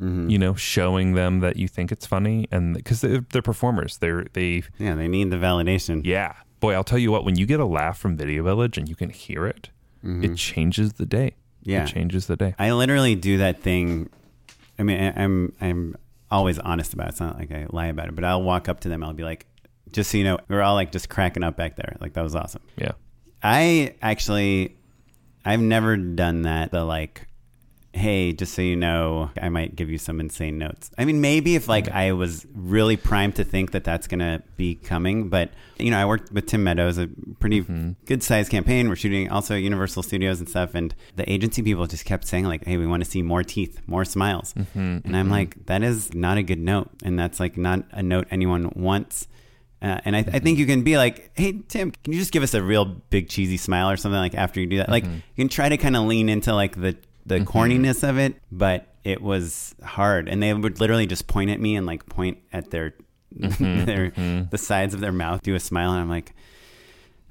Mhm. 0.00 0.30
you 0.30 0.38
know, 0.38 0.54
showing 0.54 1.14
them 1.14 1.40
that 1.40 1.56
you 1.56 1.68
think 1.68 1.90
it's 1.90 2.04
funny 2.04 2.46
and 2.50 2.84
cuz 2.84 3.00
they're, 3.00 3.24
they're 3.32 3.40
performers. 3.42 3.96
They're 3.98 4.26
they 4.34 4.62
yeah 4.78 4.94
they 4.94 5.08
need 5.08 5.30
the 5.30 5.36
validation 5.36 6.02
yeah. 6.04 6.34
Boy, 6.60 6.74
I'll 6.74 6.84
tell 6.84 6.98
you 6.98 7.10
what 7.10 7.24
when 7.24 7.36
you 7.36 7.46
get 7.46 7.60
a 7.60 7.64
laugh 7.64 7.98
from 7.98 8.16
Video 8.16 8.42
Village 8.42 8.76
and 8.78 8.88
you 8.88 8.94
can 8.94 9.10
hear 9.10 9.46
it, 9.46 9.70
it 10.02 10.36
changes 10.36 10.94
the 10.94 11.06
day. 11.06 11.34
Mm-hmm. 11.62 11.70
Yeah. 11.70 11.82
It 11.84 11.88
changes 11.88 12.26
the 12.26 12.36
day. 12.36 12.54
I 12.58 12.72
literally 12.72 13.14
do 13.14 13.38
that 13.38 13.60
thing. 13.62 14.08
I 14.78 14.82
mean, 14.82 15.00
I, 15.00 15.22
I'm 15.22 15.52
I'm 15.60 15.96
always 16.30 16.58
honest 16.58 16.92
about 16.94 17.06
it. 17.06 17.10
It's 17.10 17.20
not 17.20 17.38
like 17.38 17.50
I 17.50 17.66
lie 17.70 17.86
about 17.86 18.08
it, 18.08 18.14
but 18.14 18.24
I'll 18.24 18.42
walk 18.42 18.68
up 18.68 18.80
to 18.80 18.88
them. 18.88 19.02
I'll 19.02 19.12
be 19.14 19.24
like, 19.24 19.46
just 19.92 20.10
so 20.10 20.18
you 20.18 20.24
know, 20.24 20.38
we're 20.48 20.60
all 20.62 20.74
like 20.74 20.92
just 20.92 21.08
cracking 21.08 21.42
up 21.42 21.56
back 21.56 21.76
there. 21.76 21.96
Like 22.00 22.12
that 22.14 22.22
was 22.22 22.34
awesome. 22.34 22.62
Yeah. 22.76 22.92
I 23.42 23.94
actually, 24.02 24.76
I've 25.44 25.60
never 25.60 25.96
done 25.96 26.42
that. 26.42 26.70
The 26.70 26.84
like, 26.84 27.26
hey, 27.96 28.32
just 28.32 28.54
so 28.54 28.62
you 28.62 28.76
know, 28.76 29.30
I 29.40 29.48
might 29.48 29.74
give 29.74 29.88
you 29.88 29.98
some 29.98 30.20
insane 30.20 30.58
notes. 30.58 30.90
I 30.98 31.04
mean, 31.04 31.20
maybe 31.20 31.56
if 31.56 31.66
like 31.66 31.88
I 31.88 32.12
was 32.12 32.46
really 32.54 32.96
primed 32.96 33.36
to 33.36 33.44
think 33.44 33.72
that 33.72 33.84
that's 33.84 34.06
gonna 34.06 34.42
be 34.56 34.74
coming, 34.74 35.28
but 35.28 35.50
you 35.78 35.90
know, 35.90 35.98
I 35.98 36.04
worked 36.04 36.30
with 36.30 36.46
Tim 36.46 36.62
Meadows, 36.62 36.98
a 36.98 37.08
pretty 37.40 37.62
mm-hmm. 37.62 37.92
good 38.04 38.22
sized 38.22 38.50
campaign. 38.50 38.88
We're 38.88 38.96
shooting 38.96 39.30
also 39.30 39.54
at 39.54 39.62
Universal 39.62 40.02
Studios 40.02 40.40
and 40.40 40.48
stuff, 40.48 40.74
and 40.74 40.94
the 41.16 41.30
agency 41.30 41.62
people 41.62 41.86
just 41.86 42.04
kept 42.04 42.26
saying 42.26 42.44
like, 42.44 42.64
hey, 42.64 42.76
we 42.76 42.86
want 42.86 43.02
to 43.02 43.10
see 43.10 43.22
more 43.22 43.42
teeth, 43.42 43.80
more 43.86 44.04
smiles, 44.04 44.52
mm-hmm, 44.54 44.78
and 44.78 45.16
I'm 45.16 45.24
mm-hmm. 45.24 45.30
like, 45.30 45.66
that 45.66 45.82
is 45.82 46.14
not 46.14 46.38
a 46.38 46.42
good 46.42 46.60
note, 46.60 46.90
and 47.02 47.18
that's 47.18 47.40
like 47.40 47.56
not 47.56 47.84
a 47.92 48.02
note 48.02 48.28
anyone 48.30 48.70
wants. 48.76 49.26
Uh, 49.82 50.00
and 50.04 50.16
I, 50.16 50.20
I 50.20 50.38
think 50.38 50.58
you 50.58 50.66
can 50.66 50.82
be 50.82 50.96
like, 50.96 51.30
hey, 51.34 51.60
Tim, 51.68 51.90
can 51.90 52.12
you 52.12 52.18
just 52.18 52.32
give 52.32 52.42
us 52.42 52.54
a 52.54 52.62
real 52.62 52.86
big 52.86 53.28
cheesy 53.28 53.58
smile 53.58 53.90
or 53.90 53.96
something 53.98 54.18
like 54.18 54.34
after 54.34 54.58
you 54.58 54.66
do 54.66 54.78
that? 54.78 54.88
Like, 54.88 55.04
you 55.04 55.20
can 55.36 55.48
try 55.48 55.68
to 55.68 55.76
kind 55.76 55.94
of 55.94 56.04
lean 56.04 56.30
into 56.30 56.54
like 56.54 56.80
the, 56.80 56.96
the 57.26 57.40
mm-hmm. 57.40 57.58
corniness 57.58 58.08
of 58.08 58.18
it, 58.18 58.36
but 58.50 58.86
it 59.04 59.20
was 59.20 59.74
hard. 59.82 60.28
And 60.28 60.42
they 60.42 60.54
would 60.54 60.80
literally 60.80 61.06
just 61.06 61.26
point 61.26 61.50
at 61.50 61.60
me 61.60 61.76
and 61.76 61.86
like 61.86 62.06
point 62.06 62.38
at 62.52 62.70
their, 62.70 62.94
mm-hmm. 63.36 63.84
their 63.84 64.10
mm-hmm. 64.12 64.48
the 64.50 64.58
sides 64.58 64.94
of 64.94 65.00
their 65.00 65.12
mouth, 65.12 65.42
do 65.42 65.54
a 65.54 65.60
smile. 65.60 65.92
And 65.92 66.00
I'm 66.00 66.08
like, 66.08 66.32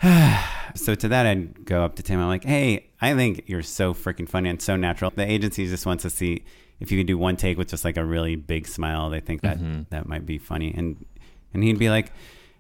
so 0.76 0.94
to 0.94 1.08
that, 1.08 1.26
I'd 1.26 1.66
go 1.66 1.84
up 1.84 1.96
to 1.96 2.04
Tim. 2.04 2.20
I'm 2.20 2.28
like, 2.28 2.44
hey, 2.44 2.88
I 3.02 3.16
think 3.16 3.44
you're 3.48 3.64
so 3.64 3.94
freaking 3.94 4.28
funny 4.28 4.50
and 4.50 4.62
so 4.62 4.76
natural. 4.76 5.12
The 5.16 5.30
agency 5.30 5.66
just 5.68 5.86
wants 5.86 6.04
to 6.04 6.10
see 6.10 6.44
if 6.80 6.92
you 6.92 7.00
could 7.00 7.08
do 7.08 7.18
one 7.18 7.38
take 7.38 7.58
with 7.58 7.70
just 7.70 7.86
like 7.86 7.98
a 7.98 8.06
really 8.06 8.36
big 8.36 8.68
smile, 8.68 9.10
they 9.10 9.20
think 9.20 9.42
that 9.42 9.60
that 9.92 10.08
might 10.08 10.26
be 10.26 10.38
funny. 10.38 10.74
And 10.76 11.06
and 11.54 11.64
he'd 11.64 11.80
be 11.80 11.90
like, 11.90 12.12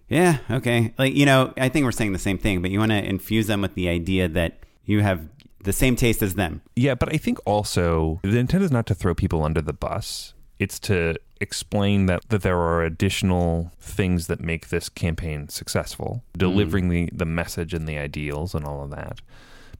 "Yeah, 0.07 0.37
okay." 0.49 0.93
Like 0.97 1.15
you 1.15 1.25
know, 1.25 1.53
I 1.57 1.69
think 1.69 1.83
we're 1.83 1.91
saying 1.91 2.13
the 2.13 2.19
same 2.19 2.37
thing, 2.37 2.61
but 2.61 2.71
you 2.71 2.79
want 2.79 2.91
to 2.91 3.03
infuse 3.03 3.47
them 3.47 3.61
with 3.61 3.75
the 3.75 3.89
idea 3.89 4.27
that 4.29 4.59
you 4.85 5.01
have 5.01 5.27
the 5.65 5.73
same 5.73 5.95
taste 5.95 6.21
as 6.21 6.35
them. 6.35 6.61
Yeah, 6.75 6.95
but 6.95 7.13
I 7.13 7.17
think 7.17 7.39
also 7.45 8.19
the 8.23 8.37
intent 8.37 8.63
is 8.63 8.71
not 8.71 8.85
to 8.87 8.95
throw 8.95 9.13
people 9.13 9.43
under 9.43 9.61
the 9.61 9.73
bus. 9.73 10.33
It's 10.57 10.79
to 10.81 11.15
explain 11.41 12.05
that, 12.05 12.29
that 12.29 12.41
there 12.41 12.57
are 12.57 12.83
additional 12.83 13.71
things 13.79 14.27
that 14.27 14.39
make 14.39 14.69
this 14.69 14.87
campaign 14.87 15.49
successful, 15.49 16.23
delivering 16.37 16.87
the, 16.89 17.09
the 17.11 17.25
message 17.25 17.73
and 17.73 17.87
the 17.87 17.97
ideals 17.97 18.55
and 18.55 18.65
all 18.65 18.83
of 18.83 18.91
that. 18.91 19.19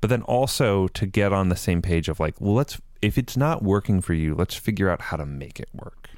But 0.01 0.10
then 0.10 0.22
also 0.24 0.88
to 0.89 1.06
get 1.06 1.32
on 1.32 1.50
the 1.50 1.56
same 1.56 1.82
page 1.82 2.10
of 2.10 2.20
like, 2.20 2.39
well, 2.42 2.54
let's 2.54 2.82
if 3.01 3.18
it's 3.18 3.38
not 3.38 3.63
working 3.63 4.01
for 4.01 4.13
you, 4.13 4.36
let's 4.36 4.56
figure 4.56 4.89
out 4.89 5.00
how 5.00 5.18
to 5.18 5.25
make 5.25 5.60
it 5.60 5.70
work. 5.74 6.10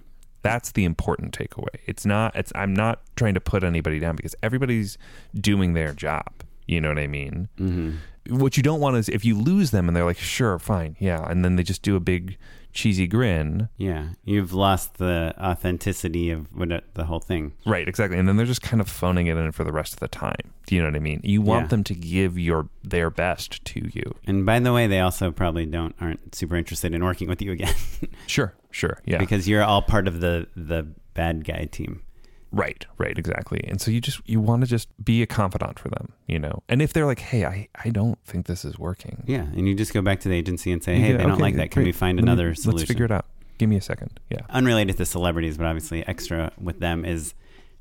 That's 0.42 0.72
the 0.72 0.86
important 0.86 1.38
takeaway. 1.38 1.80
It's 1.86 2.06
not 2.06 2.36
it's 2.36 2.52
I'm 2.56 2.74
not 2.74 3.02
trying 3.16 3.36
to 3.36 3.42
put 3.42 3.64
anybody 3.64 4.00
down 4.00 4.16
because 4.16 4.36
everybody's 4.42 4.98
doing 5.36 5.74
their 5.74 5.94
job. 5.94 6.32
You 6.68 6.82
know 6.82 6.90
what 6.90 7.00
I 7.00 7.08
mean? 7.08 7.48
Mm-hmm. 7.60 7.98
What 8.30 8.58
you 8.58 8.64
don't 8.64 8.80
want 8.80 8.98
is 8.98 9.10
if 9.10 9.24
you 9.26 9.38
lose 9.38 9.72
them 9.72 9.88
and 9.88 9.96
they're 9.96 10.06
like, 10.06 10.18
sure, 10.18 10.60
fine, 10.60 10.96
yeah, 11.00 11.28
and 11.30 11.44
then 11.46 11.56
they 11.56 11.64
just 11.64 11.82
do 11.82 11.96
a 11.96 12.00
big 12.00 12.38
cheesy 12.74 13.08
grin. 13.08 13.70
Yeah, 13.78 14.10
you've 14.24 14.54
lost 14.54 14.96
the 15.00 15.34
authenticity 15.40 16.30
of 16.30 16.48
what 16.56 16.70
the 16.94 17.06
whole 17.06 17.20
thing. 17.20 17.54
Right, 17.66 17.88
exactly. 17.88 18.18
And 18.20 18.28
then 18.28 18.38
they're 18.38 18.46
just 18.46 18.62
kind 18.62 18.80
of 18.82 18.88
phoning 18.90 19.28
it 19.28 19.38
in 19.38 19.52
for 19.52 19.64
the 19.64 19.72
rest 19.72 19.94
of 19.94 20.00
the 20.00 20.08
time. 20.08 20.54
Do 20.68 20.76
you 20.76 20.82
know 20.82 20.88
what 20.90 20.96
I 20.96 21.00
mean? 21.00 21.22
You 21.24 21.42
want 21.42 21.66
Yeah. 21.66 21.68
them 21.70 21.84
to 21.86 21.94
give 21.96 22.38
your 22.38 22.70
their 22.84 23.10
best 23.10 23.64
to 23.66 23.90
you. 23.94 24.14
And 24.26 24.46
by 24.46 24.60
the 24.60 24.72
way, 24.74 24.86
they 24.88 25.00
also 25.00 25.32
probably 25.32 25.66
don't 25.66 25.96
aren't 26.00 26.36
super 26.36 26.56
interested 26.56 26.94
in 26.94 27.04
working 27.04 27.28
with 27.28 27.42
you 27.42 27.52
again 27.52 27.74
Sure, 28.28 28.54
sure. 28.72 29.02
Yeah. 29.06 29.18
because 29.18 29.48
you're 29.48 29.64
all 29.64 29.82
part 29.82 30.08
of 30.08 30.20
the 30.22 30.48
the 30.56 30.88
bad 31.14 31.46
guy 31.46 31.66
team. 31.72 32.04
Right, 32.52 32.86
right, 32.98 33.18
exactly. 33.18 33.62
And 33.68 33.82
so 33.82 33.92
you 33.92 34.00
just 34.00 34.22
you 34.26 34.40
want 34.40 34.62
to 34.62 34.68
just 34.68 34.88
be 35.04 35.22
a 35.22 35.28
confidant 35.28 35.78
for 35.80 35.90
them, 35.90 36.14
you 36.28 36.40
know. 36.40 36.64
And 36.70 36.82
if 36.82 36.94
they're 36.94 37.06
like, 37.06 37.20
"Hey, 37.20 37.46
I 37.46 37.68
I 37.84 37.90
don't 37.90 38.18
think 38.26 38.46
this 38.46 38.64
is 38.64 38.80
working." 38.80 39.24
Yeah, 39.28 39.42
and 39.42 39.68
you 39.68 39.76
just 39.76 39.94
go 39.94 40.02
back 40.02 40.22
to 40.22 40.30
the 40.30 40.36
agency 40.36 40.72
and 40.72 40.82
say, 40.84 40.96
"Hey, 40.96 41.12
go, 41.12 41.18
they 41.18 41.24
don't 41.24 41.34
"Okay, 41.34 41.42
like 41.42 41.56
that. 41.56 41.72
Can 41.72 41.82
great. 41.84 41.88
we 41.88 41.92
find 41.92 42.18
Let 42.18 42.24
me- 42.26 42.32
another 42.32 42.56
solution?" 42.56 42.78
Let's 42.78 42.88
figure 42.88 43.06
it 43.06 43.12
out. 43.12 43.26
Give 43.58 43.70
me 43.70 43.76
a 43.76 43.82
second. 43.82 44.20
Yeah. 44.30 44.42
Unrelated 44.50 44.98
to 44.98 45.06
celebrities, 45.06 45.58
but 45.58 45.66
obviously 45.66 46.08
extra 46.08 46.52
with 46.62 46.80
them 46.80 47.04
is 47.04 47.34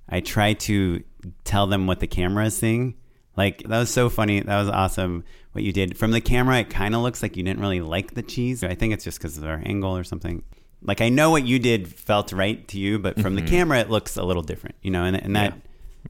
I 0.08 0.20
try 0.20 0.54
to 0.54 1.02
tell 1.44 1.66
them 1.66 1.86
what 1.86 2.00
the 2.00 2.06
camera 2.06 2.46
is 2.46 2.56
seeing. 2.56 2.94
Like 3.36 3.58
that 3.68 3.78
was 3.78 3.90
so 3.90 4.08
funny. 4.08 4.40
That 4.40 4.58
was 4.58 4.68
awesome 4.68 5.22
what 5.52 5.62
you 5.64 5.72
did 5.72 5.96
from 5.98 6.10
the 6.10 6.20
camera. 6.20 6.58
It 6.60 6.70
kind 6.70 6.94
of 6.94 7.02
looks 7.02 7.22
like 7.22 7.36
you 7.36 7.42
didn't 7.42 7.60
really 7.60 7.80
like 7.82 8.14
the 8.14 8.22
cheese. 8.22 8.64
I 8.64 8.74
think 8.74 8.94
it's 8.94 9.04
just 9.04 9.18
because 9.18 9.36
of 9.38 9.44
our 9.44 9.60
angle 9.64 9.96
or 9.96 10.02
something. 10.04 10.42
Like 10.86 11.00
I 11.00 11.08
know 11.08 11.30
what 11.30 11.44
you 11.44 11.58
did 11.58 11.88
felt 11.88 12.32
right 12.32 12.66
to 12.68 12.78
you, 12.78 12.98
but 12.98 13.20
from 13.20 13.34
the 13.34 13.42
mm-hmm. 13.42 13.50
camera 13.50 13.80
it 13.80 13.90
looks 13.90 14.16
a 14.16 14.22
little 14.22 14.42
different. 14.42 14.76
You 14.82 14.90
know, 14.92 15.04
and, 15.04 15.16
and 15.16 15.34
that 15.36 15.54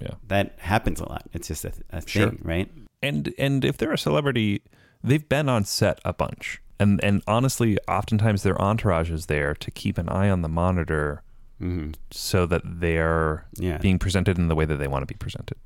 Yeah. 0.01 0.15
that 0.29 0.55
happens 0.59 1.01
a 1.01 1.09
lot. 1.09 1.25
It's 1.33 1.49
just 1.49 1.65
a, 1.65 1.73
a 1.91 2.07
Sure. 2.07 2.29
thing, 2.31 2.41
right? 2.43 2.71
and 3.03 3.33
and 3.39 3.65
if 3.65 3.77
they're 3.79 3.93
a 3.93 3.99
celebrity, 3.99 4.63
they've 5.03 5.29
been 5.29 5.49
on 5.49 5.65
set 5.65 6.01
a 6.05 6.13
bunch, 6.13 6.61
and 6.81 7.03
and 7.03 7.23
honestly, 7.27 7.79
oftentimes 7.89 8.43
their 8.43 8.61
entourage 8.61 9.11
is 9.11 9.27
there 9.27 9.55
to 9.55 9.71
keep 9.71 9.99
an 9.99 10.09
eye 10.09 10.29
on 10.31 10.43
the 10.43 10.49
monitor, 10.49 11.23
mm-hmm. 11.61 11.93
so 12.11 12.47
that 12.47 12.63
they're 12.65 13.47
Yeah. 13.59 13.79
being 13.79 13.99
presented 13.99 14.39
in 14.39 14.49
the 14.49 14.55
way 14.55 14.65
that 14.67 14.77
they 14.77 14.89
want 14.89 15.03
to 15.03 15.07
be 15.07 15.17
presented. 15.19 15.57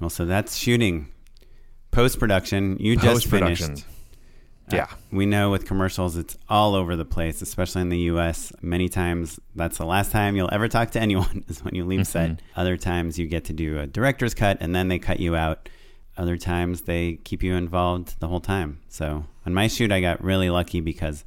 Well, 0.00 0.10
so 0.10 0.24
that's 0.26 0.56
shooting. 0.56 1.08
Post 1.90 2.18
production, 2.18 2.76
you 2.78 2.96
just 2.96 3.26
finished. 3.26 3.84
Yeah, 4.74 4.86
We 5.12 5.26
know 5.26 5.50
with 5.50 5.64
commercials, 5.66 6.16
it's 6.16 6.36
all 6.48 6.74
over 6.74 6.96
the 6.96 7.04
place, 7.04 7.40
especially 7.40 7.82
in 7.82 7.88
the 7.88 7.98
US. 8.10 8.52
Many 8.62 8.88
times, 8.88 9.38
that's 9.54 9.78
the 9.78 9.86
last 9.86 10.10
time 10.10 10.34
you'll 10.36 10.52
ever 10.52 10.66
talk 10.68 10.90
to 10.92 11.00
anyone 11.08 11.44
is 11.48 11.62
when 11.62 11.74
you 11.74 11.84
leave 11.84 12.06
set. 12.06 12.42
Other 12.56 12.76
times, 12.76 13.18
you 13.18 13.26
get 13.26 13.44
to 13.44 13.52
do 13.52 13.78
a 13.78 13.86
director's 13.86 14.34
cut 14.34 14.58
and 14.60 14.74
then 14.74 14.88
they 14.88 14.98
cut 14.98 15.20
you 15.20 15.36
out. 15.36 15.68
Other 16.16 16.36
times, 16.36 16.82
they 16.82 17.14
keep 17.24 17.42
you 17.42 17.54
involved 17.54 18.18
the 18.20 18.26
whole 18.28 18.40
time. 18.40 18.80
So, 18.88 19.24
on 19.44 19.54
my 19.54 19.68
shoot, 19.68 19.92
I 19.92 20.00
got 20.00 20.24
really 20.24 20.50
lucky 20.50 20.80
because 20.80 21.24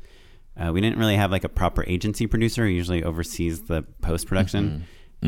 uh, 0.58 0.72
we 0.74 0.82
didn't 0.82 1.00
really 1.00 1.16
have 1.16 1.32
like 1.32 1.44
a 1.46 1.50
proper 1.50 1.86
agency 1.86 2.28
producer 2.28 2.64
who 2.66 2.72
usually 2.72 3.04
oversees 3.04 3.62
the 3.64 3.84
post 4.02 4.28
production. 4.28 4.86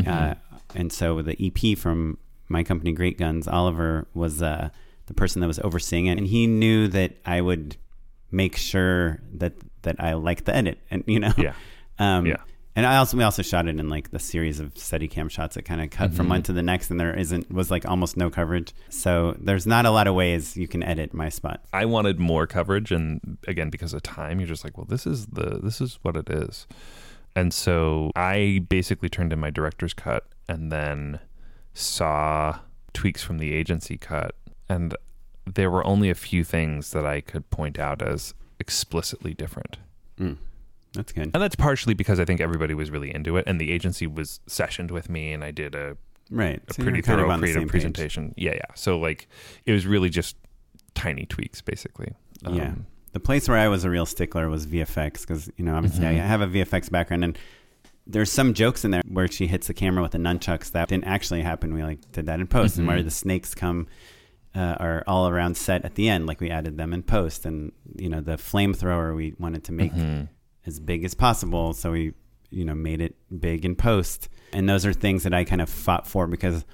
Uh, 0.07 0.33
and 0.75 0.91
so, 0.91 1.21
the 1.21 1.37
EP 1.39 1.77
from 1.77 2.17
my 2.49 2.63
company, 2.63 2.91
Great 2.91 3.17
Guns, 3.17 3.47
Oliver, 3.47 4.07
was 4.13 4.41
uh, 4.41 4.69
the 5.05 5.13
person 5.13 5.39
that 5.41 5.47
was 5.47 5.59
overseeing 5.59 6.07
it. 6.07 6.17
And 6.17 6.27
he 6.27 6.47
knew 6.47 6.87
that 6.89 7.13
I 7.25 7.39
would 7.41 7.77
make 8.31 8.55
sure 8.55 9.19
that 9.33 9.53
that 9.83 9.97
I 9.99 10.13
like 10.13 10.45
the 10.45 10.55
edit, 10.55 10.79
and 10.89 11.03
you 11.07 11.19
know, 11.19 11.33
Yeah. 11.37 11.53
um, 11.99 12.25
Yeah. 12.25 12.37
And 12.73 12.85
I 12.85 12.97
also 12.97 13.17
we 13.17 13.23
also 13.23 13.41
shot 13.41 13.67
it 13.67 13.79
in 13.79 13.89
like 13.89 14.11
the 14.11 14.19
series 14.19 14.61
of 14.61 14.73
Steadicam 14.75 15.29
shots 15.29 15.55
that 15.55 15.63
kind 15.63 15.81
of 15.81 15.89
cut 15.89 16.13
from 16.13 16.29
one 16.29 16.41
to 16.43 16.53
the 16.53 16.63
next, 16.63 16.89
and 16.89 16.97
there 16.97 17.13
isn't 17.13 17.51
was 17.51 17.69
like 17.69 17.85
almost 17.85 18.15
no 18.15 18.29
coverage. 18.29 18.73
So 18.87 19.35
there's 19.41 19.67
not 19.67 19.85
a 19.85 19.91
lot 19.91 20.07
of 20.07 20.15
ways 20.15 20.55
you 20.55 20.69
can 20.69 20.81
edit 20.81 21.13
my 21.13 21.27
spot. 21.27 21.61
I 21.73 21.83
wanted 21.83 22.17
more 22.17 22.47
coverage, 22.47 22.93
and 22.93 23.37
again, 23.45 23.71
because 23.71 23.93
of 23.93 24.03
time, 24.03 24.39
you're 24.39 24.47
just 24.47 24.63
like, 24.63 24.77
well, 24.77 24.85
this 24.87 25.05
is 25.05 25.25
the 25.27 25.59
this 25.61 25.81
is 25.81 25.99
what 26.01 26.15
it 26.15 26.29
is, 26.29 26.65
and 27.35 27.53
so 27.53 28.09
I 28.15 28.65
basically 28.69 29.09
turned 29.09 29.33
in 29.33 29.39
my 29.39 29.49
director's 29.49 29.93
cut, 29.93 30.27
and 30.47 30.71
then 30.71 31.19
saw 31.73 32.59
tweaks 32.93 33.21
from 33.21 33.37
the 33.37 33.51
agency 33.51 33.97
cut, 33.97 34.33
and 34.69 34.95
there 35.45 35.69
were 35.71 35.85
only 35.85 36.09
a 36.09 36.15
few 36.15 36.43
things 36.43 36.91
that 36.91 37.05
I 37.05 37.21
could 37.21 37.49
point 37.49 37.79
out 37.79 38.01
as 38.01 38.33
explicitly 38.59 39.33
different. 39.33 39.77
That's 40.93 41.13
good. 41.13 41.31
And 41.33 41.41
that's 41.41 41.55
partially 41.55 41.93
because 41.93 42.19
I 42.19 42.25
think 42.25 42.41
everybody 42.41 42.73
was 42.73 42.91
really 42.91 43.13
into 43.15 43.37
it, 43.37 43.45
and 43.47 43.59
the 43.61 43.71
agency 43.71 44.07
was 44.07 44.39
sessioned 44.47 44.91
with 44.91 45.09
me, 45.09 45.31
and 45.31 45.43
I 45.43 45.51
did 45.51 45.73
a, 45.73 45.95
Right. 46.29 46.61
a 46.69 46.73
So 46.73 46.83
pretty 46.83 46.97
you're 46.97 47.03
kind 47.03 47.21
of 47.21 47.27
thorough 47.27 47.37
creative 47.39 47.61
same 47.61 47.67
page. 47.67 47.71
presentation. 47.71 48.33
Yeah, 48.37 48.53
yeah. 48.55 48.61
So 48.75 48.99
like, 48.99 49.27
it 49.65 49.71
was 49.71 49.85
really 49.87 50.09
just 50.09 50.35
tiny 50.93 51.25
tweaks, 51.25 51.61
basically. 51.61 52.13
yeah. 52.49 52.67
Um, 52.69 52.85
The 53.13 53.19
place 53.19 53.47
where 53.49 53.57
I 53.57 53.67
was 53.67 53.83
a 53.85 53.89
real 53.89 54.05
stickler 54.05 54.49
was 54.49 54.65
VFX 54.67 55.21
because 55.21 55.49
you 55.57 55.65
know 55.65 55.75
obviously 55.75 56.05
Mm-hmm. 56.05 56.21
I 56.21 56.27
have 56.27 56.41
a 56.41 56.47
VFX 56.47 56.89
background 56.89 57.23
and 57.25 57.37
there's 58.07 58.31
some 58.31 58.53
jokes 58.53 58.83
in 58.85 58.91
there 58.91 59.01
where 59.07 59.27
she 59.27 59.47
hits 59.47 59.67
the 59.67 59.73
camera 59.73 60.01
with 60.01 60.11
the 60.13 60.17
nunchucks 60.17 60.71
that 60.71 60.87
didn't 60.89 61.03
actually 61.05 61.41
happen. 61.41 61.73
We 61.73 61.83
like 61.83 61.99
did 62.11 62.25
that 62.27 62.39
in 62.39 62.47
post, 62.47 62.77
and 62.77 62.85
Mm-hmm. 62.87 62.95
where 62.95 63.03
the 63.03 63.11
snakes 63.11 63.53
come 63.55 63.87
uh, 64.55 64.75
are 64.79 65.03
all 65.07 65.27
around 65.27 65.55
set 65.57 65.85
at 65.85 65.95
the 65.95 66.09
end, 66.09 66.27
like 66.27 66.41
we 66.41 66.49
added 66.49 66.77
them 66.77 66.93
in 66.93 67.03
post, 67.03 67.45
and 67.45 67.71
you 67.95 68.09
know 68.09 68.21
the 68.21 68.33
flamethrower 68.33 69.15
we 69.15 69.33
wanted 69.39 69.63
to 69.65 69.71
make 69.71 69.93
Mm-hmm. 69.93 70.23
as 70.65 70.79
big 70.79 71.03
as 71.05 71.13
possible, 71.13 71.73
so 71.73 71.91
we 71.91 72.13
you 72.49 72.65
know 72.65 72.75
made 72.75 73.01
it 73.01 73.15
big 73.39 73.63
in 73.65 73.75
post, 73.75 74.27
and 74.53 74.67
those 74.67 74.85
are 74.85 74.93
things 74.93 75.23
that 75.23 75.33
I 75.33 75.43
kind 75.43 75.61
of 75.61 75.69
fought 75.69 76.07
for 76.07 76.27
because. 76.27 76.65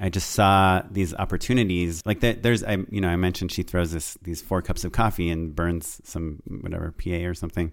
I 0.00 0.10
just 0.10 0.30
saw 0.30 0.82
these 0.88 1.12
opportunities. 1.12 2.06
Like 2.06 2.20
that, 2.20 2.44
there's, 2.44 2.62
I, 2.62 2.76
you 2.88 3.00
know, 3.00 3.08
I 3.08 3.16
mentioned 3.16 3.50
she 3.50 3.64
throws 3.64 3.90
this 3.90 4.16
these 4.22 4.40
four 4.40 4.62
cups 4.62 4.84
of 4.84 4.92
coffee 4.92 5.28
and 5.28 5.56
burns 5.56 6.00
some 6.04 6.40
whatever 6.46 6.92
PA 6.92 7.26
or 7.26 7.34
something. 7.34 7.72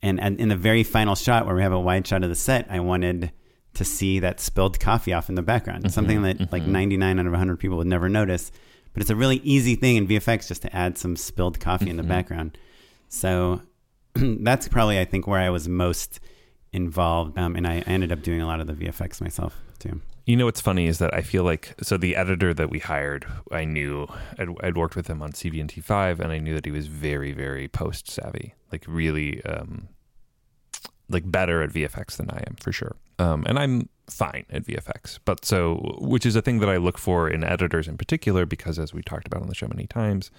And, 0.00 0.18
and 0.18 0.40
in 0.40 0.48
the 0.48 0.56
very 0.56 0.82
final 0.82 1.14
shot 1.14 1.44
where 1.44 1.54
we 1.54 1.60
have 1.60 1.72
a 1.74 1.78
wide 1.78 2.06
shot 2.06 2.22
of 2.22 2.30
the 2.30 2.34
set, 2.36 2.66
I 2.70 2.80
wanted 2.80 3.32
to 3.74 3.84
see 3.84 4.18
that 4.20 4.40
spilled 4.40 4.80
coffee 4.80 5.12
off 5.12 5.28
in 5.28 5.34
the 5.34 5.42
background. 5.42 5.92
Something 5.92 6.22
that 6.22 6.50
like 6.50 6.62
99 6.62 7.18
out 7.18 7.26
of 7.26 7.32
100 7.32 7.58
people 7.58 7.76
would 7.76 7.86
never 7.86 8.08
notice. 8.08 8.50
But 8.92 9.02
it's 9.02 9.10
a 9.10 9.16
really 9.16 9.36
easy 9.36 9.74
thing 9.74 9.96
in 9.96 10.08
VFX 10.08 10.48
just 10.48 10.62
to 10.62 10.74
add 10.74 10.98
some 10.98 11.16
spilled 11.16 11.60
coffee 11.60 11.90
in 11.90 11.96
the 11.96 12.02
background. 12.02 12.58
So 13.08 13.62
that's 14.14 14.68
probably 14.68 14.98
I 14.98 15.04
think 15.04 15.26
where 15.26 15.40
I 15.40 15.50
was 15.50 15.68
most 15.68 16.20
involved. 16.72 17.38
Um, 17.38 17.56
and 17.56 17.66
I 17.66 17.78
ended 17.80 18.12
up 18.12 18.22
doing 18.22 18.40
a 18.40 18.46
lot 18.46 18.60
of 18.60 18.66
the 18.66 18.72
VFX 18.72 19.20
myself 19.20 19.56
too. 19.78 20.00
You 20.26 20.36
know 20.36 20.44
what's 20.44 20.60
funny 20.60 20.86
is 20.86 20.98
that 20.98 21.14
I 21.14 21.22
feel 21.22 21.42
like 21.42 21.74
so 21.82 21.96
the 21.96 22.14
editor 22.14 22.52
that 22.52 22.68
we 22.68 22.80
hired, 22.80 23.24
I 23.50 23.64
knew 23.64 24.06
I'd, 24.38 24.48
I'd 24.62 24.76
worked 24.76 24.94
with 24.94 25.06
him 25.06 25.22
on 25.22 25.32
CVNT 25.32 25.82
five, 25.82 26.20
and 26.20 26.30
I 26.30 26.38
knew 26.38 26.54
that 26.54 26.66
he 26.66 26.70
was 26.70 26.86
very, 26.86 27.32
very 27.32 27.66
post 27.66 28.10
savvy, 28.10 28.54
like 28.70 28.84
really, 28.86 29.42
um, 29.44 29.88
like 31.08 31.30
better 31.30 31.62
at 31.62 31.70
VFX 31.70 32.16
than 32.16 32.30
I 32.30 32.42
am 32.46 32.56
for 32.60 32.72
sure. 32.72 32.96
Um, 33.18 33.44
and 33.46 33.58
I'm 33.58 33.88
fine 34.08 34.46
at 34.50 34.64
VFX, 34.64 35.18
but 35.24 35.44
so 35.44 35.96
which 36.00 36.24
is 36.24 36.36
a 36.36 36.42
thing 36.42 36.60
that 36.60 36.68
I 36.68 36.76
look 36.76 36.98
for 36.98 37.28
in 37.28 37.44
editors 37.44 37.88
in 37.88 37.96
particular, 37.98 38.46
because 38.46 38.78
as 38.78 38.94
we 38.94 39.02
talked 39.02 39.26
about 39.26 39.42
on 39.42 39.48
the 39.48 39.54
show 39.54 39.68
many 39.68 39.86
times, 39.86 40.30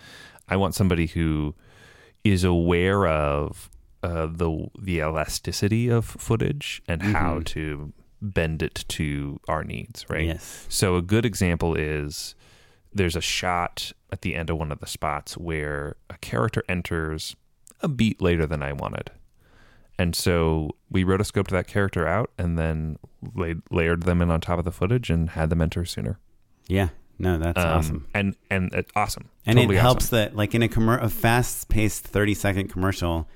I 0.47 0.55
want 0.55 0.75
somebody 0.75 1.07
who 1.07 1.55
is 2.23 2.43
aware 2.43 3.07
of 3.07 3.69
uh, 4.03 4.27
the 4.27 4.67
the 4.79 4.99
elasticity 4.99 5.89
of 5.89 6.05
footage 6.05 6.81
and 6.87 7.01
how 7.01 7.41
to 7.45 7.93
bend 8.21 8.61
it 8.61 8.85
to 8.89 9.39
our 9.47 9.63
needs, 9.63 10.05
right? 10.09 10.25
Yes. 10.25 10.65
So 10.69 10.95
a 10.95 11.01
good 11.01 11.25
example 11.25 11.75
is 11.75 12.35
there's 12.93 13.15
a 13.15 13.21
shot 13.21 13.91
at 14.11 14.21
the 14.21 14.35
end 14.35 14.49
of 14.49 14.57
one 14.57 14.71
of 14.71 14.79
the 14.79 14.87
spots 14.87 15.37
where 15.37 15.95
a 16.09 16.17
character 16.17 16.63
enters 16.67 17.35
a 17.81 17.87
beat 17.87 18.21
later 18.21 18.45
than 18.45 18.63
I 18.63 18.73
wanted. 18.73 19.11
And 19.99 20.15
so 20.15 20.71
we 20.89 21.03
rotoscoped 21.03 21.49
that 21.49 21.67
character 21.67 22.07
out 22.07 22.31
and 22.39 22.57
then 22.57 22.97
laid, 23.35 23.57
layered 23.69 24.03
them 24.03 24.21
in 24.21 24.31
on 24.31 24.41
top 24.41 24.57
of 24.57 24.65
the 24.65 24.71
footage 24.71 25.09
and 25.11 25.29
had 25.31 25.49
them 25.51 25.61
enter 25.61 25.85
sooner. 25.85 26.17
Yeah. 26.67 26.89
No, 27.19 27.37
that's 27.37 27.59
Um, 27.59 27.67
awesome. 27.77 28.07
And 28.13 28.35
and 28.49 28.73
it's 28.73 28.91
awesome. 28.95 29.29
And 29.45 29.57
Totally 29.57 29.75
it 29.75 29.81
helps 29.81 30.05
awesome. 30.05 30.17
that, 30.19 30.35
like 30.37 30.55
in 30.55 30.63
a, 30.63 30.69
commer- 30.69 31.03
a 31.03 31.09
fast-paced 31.09 32.05
thirty-second 32.07 32.69
commercial, 32.69 33.27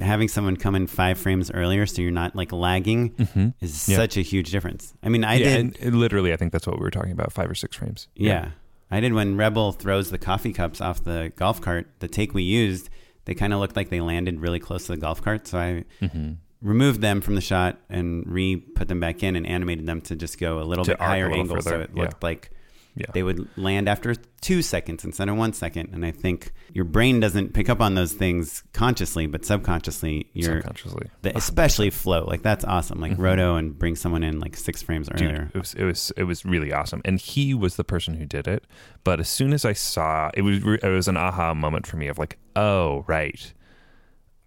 having 0.00 0.26
someone 0.26 0.56
come 0.56 0.74
in 0.74 0.88
five 0.88 1.16
frames 1.16 1.48
earlier 1.52 1.86
so 1.86 2.02
you're 2.02 2.10
not 2.10 2.34
like 2.34 2.50
lagging 2.50 3.14
is 3.60 3.88
Yeah. 3.88 3.96
such 3.96 4.16
a 4.16 4.22
huge 4.22 4.50
difference. 4.50 4.92
I 5.04 5.08
mean, 5.08 5.22
I 5.22 5.34
yeah, 5.36 5.56
did. 5.62 5.94
literally, 5.94 6.32
I 6.32 6.36
think 6.36 6.50
that's 6.50 6.66
what 6.66 6.76
we 6.80 6.82
were 6.82 6.90
talking 6.90 7.12
about 7.12 7.32
five 7.32 7.48
or 7.48 7.54
six 7.54 7.76
frames. 7.76 8.08
Yeah. 8.16 8.50
I 8.90 8.98
did 8.98 9.12
when 9.12 9.36
Rebel 9.36 9.70
throws 9.70 10.10
the 10.10 10.18
coffee 10.18 10.52
cups 10.52 10.80
off 10.80 11.04
the 11.04 11.32
golf 11.36 11.60
cart. 11.60 11.88
The 12.00 12.08
take 12.08 12.34
we 12.34 12.42
used, 12.42 12.88
they 13.26 13.34
kind 13.34 13.52
of 13.52 13.60
looked 13.60 13.76
like 13.76 13.90
they 13.90 14.00
landed 14.00 14.40
really 14.40 14.58
close 14.58 14.86
to 14.86 14.92
the 14.92 14.98
golf 14.98 15.20
cart. 15.22 15.46
So 15.46 15.58
I 15.58 15.84
Mm-hmm. 16.00 16.32
removed 16.62 17.00
them 17.02 17.20
from 17.20 17.34
the 17.34 17.40
shot 17.40 17.78
and 17.90 18.24
re 18.26 18.56
put 18.56 18.88
them 18.88 18.98
back 18.98 19.22
in 19.22 19.36
and 19.36 19.46
animated 19.46 19.84
them 19.86 20.00
to 20.02 20.16
just 20.16 20.38
go 20.40 20.58
a 20.60 20.64
little 20.64 20.84
To 20.86 20.92
bit 20.92 21.00
higher 21.00 21.24
little 21.28 21.40
angle. 21.40 21.62
So 21.62 21.80
it 21.80 21.94
looked 21.94 22.22
like 22.22 22.50
Yeah. 22.98 23.06
they 23.12 23.22
would 23.22 23.46
land 23.58 23.90
after 23.90 24.14
two 24.40 24.62
seconds 24.62 25.04
instead 25.04 25.28
of 25.28 25.36
one 25.36 25.52
second. 25.52 25.90
And 25.92 26.04
I 26.04 26.10
think 26.12 26.52
your 26.72 26.86
brain 26.86 27.20
doesn't 27.20 27.52
pick 27.52 27.68
up 27.68 27.80
on 27.82 27.94
those 27.94 28.14
things 28.14 28.64
consciously, 28.72 29.26
but 29.26 29.44
subconsciously, 29.44 30.30
you're 30.32 30.62
subconsciously. 30.62 31.08
the, 31.20 31.36
especially 31.36 31.90
flow. 31.90 32.24
Like 32.24 32.40
that's 32.42 32.64
awesome. 32.64 32.98
Like 32.98 33.18
Roto 33.18 33.56
and 33.56 33.78
bring 33.78 33.96
someone 33.96 34.22
in 34.22 34.40
like 34.40 34.56
six 34.56 34.80
frames 34.82 35.08
Mm-hmm. 35.10 35.16
Dude, 35.18 35.30
earlier. 35.30 35.50
it 35.54 35.58
was 35.58 35.74
it 35.74 35.84
was 35.84 36.12
it 36.16 36.22
was 36.24 36.44
really 36.46 36.72
awesome, 36.72 37.02
and 37.04 37.20
he 37.20 37.52
was 37.52 37.76
the 37.76 37.84
person 37.84 38.14
who 38.14 38.24
did 38.24 38.48
it. 38.48 38.64
But 39.04 39.20
as 39.20 39.28
soon 39.28 39.52
as 39.52 39.64
I 39.66 39.74
saw 39.74 40.30
it 40.32 40.40
was 40.42 40.64
it 40.64 40.88
was 40.88 41.06
an 41.06 41.18
aha 41.18 41.52
moment 41.52 41.86
for 41.86 41.98
me 41.98 42.08
of 42.08 42.18
like, 42.18 42.38
oh 42.56 43.04
right, 43.06 43.52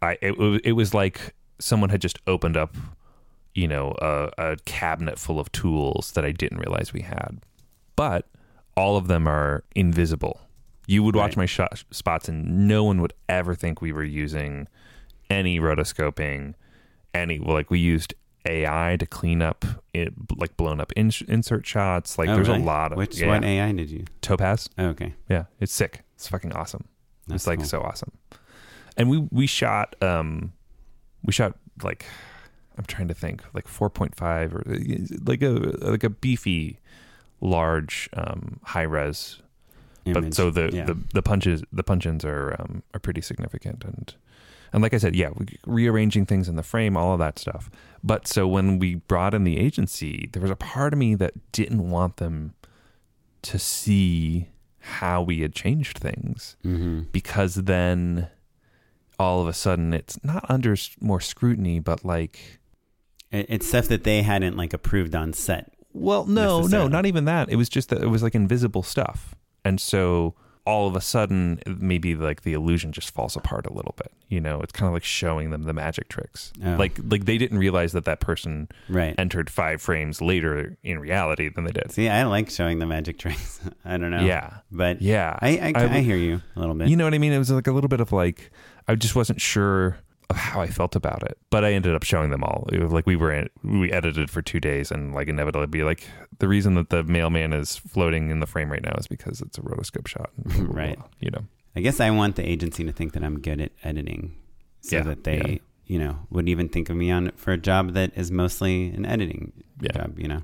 I 0.02 0.18
it, 0.24 0.62
it 0.64 0.72
was 0.72 0.94
like 0.96 1.36
someone 1.60 1.90
had 1.90 2.02
just 2.02 2.18
opened 2.26 2.58
up, 2.58 2.76
you 3.54 3.68
know, 3.68 3.94
a, 4.02 4.32
a 4.38 4.58
cabinet 4.66 5.20
full 5.20 5.40
of 5.40 5.52
tools 5.52 6.14
that 6.14 6.26
I 6.26 6.32
didn't 6.32 6.58
realize 6.58 6.94
we 6.94 7.02
had, 7.02 7.42
but 7.96 8.26
all 8.80 8.96
of 8.98 9.08
them 9.08 9.28
are 9.28 9.64
invisible. 9.76 10.36
You 10.88 11.04
would 11.04 11.16
watch 11.16 11.32
Right. 11.32 11.44
my 11.44 11.46
shot 11.46 11.84
spots, 11.92 12.30
and 12.30 12.68
no 12.68 12.84
one 12.84 13.02
would 13.02 13.14
ever 13.28 13.54
think 13.56 13.82
we 13.82 13.92
were 13.92 14.04
using 14.04 14.68
any 15.30 15.60
rotoscoping, 15.60 16.54
any 17.14 17.38
like 17.40 17.70
we 17.70 17.80
used 17.80 18.14
AI 18.46 18.96
to 19.00 19.06
clean 19.06 19.42
up 19.42 19.66
it, 19.94 20.14
like 20.38 20.56
blown 20.58 20.80
up 20.80 20.92
in, 20.94 21.12
insert 21.28 21.66
shots. 21.68 22.18
Like 22.18 22.30
Oh, 22.30 22.36
there's 22.36 22.48
really? 22.48 22.62
a 22.62 22.66
lot 22.66 22.92
of 22.94 22.98
Which 22.98 23.20
yeah. 23.20 23.28
what 23.28 23.44
AI 23.44 23.72
did 23.74 23.90
you? 23.92 24.06
Topaz. 24.22 24.70
Oh, 24.78 24.88
okay. 24.88 25.14
Yeah, 25.30 25.44
it's 25.60 25.74
sick. 25.74 26.02
It's 26.16 26.28
fucking 26.28 26.54
awesome. 26.54 26.86
That's 27.28 27.44
it's 27.44 27.48
like 27.48 27.60
cool. 27.60 27.68
so 27.68 27.82
awesome. 27.82 28.12
And 28.98 29.10
we 29.10 29.18
we 29.32 29.46
shot 29.46 29.96
um 30.02 30.54
we 31.24 31.32
shot 31.34 31.54
like 31.84 32.06
I'm 32.78 32.86
trying 32.86 33.10
to 33.10 33.14
think 33.14 33.44
like 33.54 33.68
4.5 33.68 34.54
or 34.56 34.64
like 35.26 35.42
a 35.44 35.52
like 35.92 36.04
a 36.04 36.10
beefy 36.10 36.80
large 37.42 38.10
um 38.14 38.60
high 38.64 38.84
res 38.84 39.42
but 40.06 40.34
so 40.34 40.50
the, 40.50 40.70
Yeah. 40.74 40.86
the 40.86 40.98
the 41.14 41.22
punches 41.22 41.62
the 41.72 41.84
punch 41.84 42.06
ins 42.06 42.26
are 42.26 42.56
um, 42.60 42.82
are 42.94 43.00
pretty 43.00 43.22
significant 43.22 43.84
and 43.84 44.14
and 44.72 44.84
like 44.84 44.94
I 44.94 44.98
said, 45.00 45.16
yeah, 45.16 45.30
rearranging 45.66 46.28
things 46.28 46.48
in 46.48 46.56
the 46.56 46.62
frame, 46.62 46.96
all 46.96 47.14
of 47.14 47.18
that 47.20 47.40
stuff. 47.40 47.72
But 48.04 48.28
so 48.28 48.48
when 48.48 48.78
we 48.78 48.96
brought 48.96 49.34
in 49.34 49.44
the 49.44 49.58
agency, 49.58 50.30
there 50.32 50.44
was 50.44 50.52
a 50.52 50.56
part 50.56 50.94
of 50.94 51.00
me 51.00 51.16
that 51.16 51.34
didn't 51.52 51.90
want 51.90 52.18
them 52.18 52.54
to 53.42 53.58
see 53.58 54.50
how 54.80 55.24
we 55.24 55.40
had 55.42 55.54
changed 55.54 55.98
things 55.98 56.56
Mhm. 56.64 57.12
because 57.12 57.56
then 57.56 58.28
all 59.18 59.42
of 59.42 59.48
a 59.48 59.54
sudden 59.54 59.92
it's 59.92 60.24
not 60.24 60.46
under 60.48 60.76
more 61.02 61.20
scrutiny, 61.20 61.80
but 61.80 62.06
like 62.06 62.60
it's 63.32 63.68
stuff 63.68 63.88
that 63.88 64.04
they 64.04 64.22
hadn't 64.22 64.56
like 64.56 64.72
approved 64.74 65.16
on 65.16 65.34
set. 65.34 65.74
Well, 65.94 66.26
no, 66.26 66.62
no, 66.68 66.88
not 66.88 67.06
even 67.06 67.26
that. 67.26 67.50
It 67.50 67.56
was 67.56 67.70
just 67.70 67.90
that 67.90 68.02
it 68.02 68.08
was 68.08 68.22
like 68.24 68.36
invisible 68.36 68.84
stuff. 68.84 69.36
And 69.66 69.80
so 69.82 70.36
all 70.66 70.88
of 70.88 70.96
a 70.96 71.02
sudden, 71.02 71.60
maybe 71.66 72.14
like 72.14 72.44
the 72.44 72.54
illusion 72.54 72.92
just 72.92 73.10
falls 73.12 73.36
apart 73.36 73.66
a 73.66 73.74
little 73.74 73.96
bit. 73.98 74.12
You 74.28 74.40
know, 74.40 74.62
it's 74.62 74.72
kind 74.72 74.88
of 74.88 74.94
like 74.94 75.04
showing 75.04 75.50
them 75.50 75.64
the 75.64 75.74
magic 75.74 76.10
tricks. 76.10 76.54
Oh. 76.64 76.76
Like, 76.76 77.00
like 77.10 77.26
they 77.26 77.40
didn't 77.40 77.58
realize 77.58 77.94
that 77.94 78.06
that 78.06 78.20
person 78.20 78.70
Right. 78.88 79.16
entered 79.18 79.50
five 79.50 79.82
frames 79.82 80.22
later 80.22 80.78
in 80.84 81.00
reality 81.00 81.50
than 81.50 81.64
they 81.64 81.72
did. 81.72 81.92
See, 81.92 82.08
I 82.08 82.24
like 82.26 82.52
showing 82.52 82.78
the 82.78 82.86
magic 82.86 83.18
tricks. 83.18 83.60
I 83.86 83.98
don't 83.98 84.12
know. 84.12 84.22
Yeah. 84.24 84.58
But 84.72 85.02
Yeah. 85.02 85.40
I, 85.42 85.58
I, 85.58 85.74
I 85.76 85.84
I, 85.96 86.00
hear 86.02 86.18
you 86.18 86.42
a 86.56 86.60
little 86.60 86.76
bit. 86.76 86.88
You 86.90 86.98
know 86.98 87.06
what 87.06 87.16
I 87.16 87.18
mean? 87.18 87.34
It 87.34 87.40
was 87.40 87.50
like 87.50 87.66
a 87.68 87.72
little 87.72 87.88
bit 87.90 88.00
of 88.02 88.12
like, 88.12 88.52
I 88.88 88.94
just 88.94 89.16
wasn't 89.16 89.42
sure 89.42 89.98
of 90.30 90.36
how 90.36 90.62
I 90.62 90.68
felt 90.68 90.96
about 90.96 91.24
it, 91.24 91.38
but 91.50 91.66
I 91.66 91.74
ended 91.74 91.96
up 91.96 92.04
showing 92.04 92.30
them 92.30 92.44
all. 92.44 92.68
Like 92.72 93.08
we 93.08 93.16
were 93.16 93.32
in, 93.32 93.50
we 93.64 93.92
edited 93.92 94.30
for 94.30 94.42
two 94.42 94.60
days, 94.60 94.92
and 94.92 95.14
like 95.14 95.28
inevitably 95.28 95.68
be 95.68 95.84
like, 95.84 96.08
the 96.40 96.48
reason 96.48 96.76
that 96.76 96.90
the 96.90 97.04
mailman 97.04 97.52
is 97.54 97.78
floating 97.78 98.30
in 98.30 98.40
the 98.40 98.46
frame 98.48 98.72
right 98.72 98.84
now 98.84 98.94
is 98.98 99.08
because 99.08 99.42
it's 99.42 99.58
a 99.58 99.62
rotoscope 99.62 100.08
shot, 100.08 100.30
blah, 100.38 100.54
blah, 100.58 100.66
blah, 100.66 100.76
Right. 100.76 101.00
You 101.20 101.32
know, 101.32 101.46
I 101.76 101.82
guess 101.82 102.00
I 102.00 102.12
want 102.12 102.36
the 102.36 102.48
agency 102.48 102.84
to 102.84 102.92
think 102.92 103.14
that 103.14 103.24
I'm 103.24 103.40
good 103.40 103.60
at 103.62 103.72
editing 103.84 104.36
so 104.82 104.98
Yeah, 104.98 105.04
that 105.04 105.24
they, 105.24 105.38
yeah. 105.48 105.58
you 105.86 106.00
know, 106.00 106.20
would 106.30 106.48
even 106.48 106.70
think 106.70 106.90
of 106.90 106.96
me 106.96 107.10
on 107.12 107.32
for 107.36 107.52
a 107.52 107.58
job 107.58 107.94
that 107.94 108.12
is 108.16 108.32
mostly 108.32 108.88
an 108.90 109.06
editing 109.06 109.52
Yeah. 109.82 109.92
job, 109.94 110.20
you 110.20 110.28
know. 110.28 110.44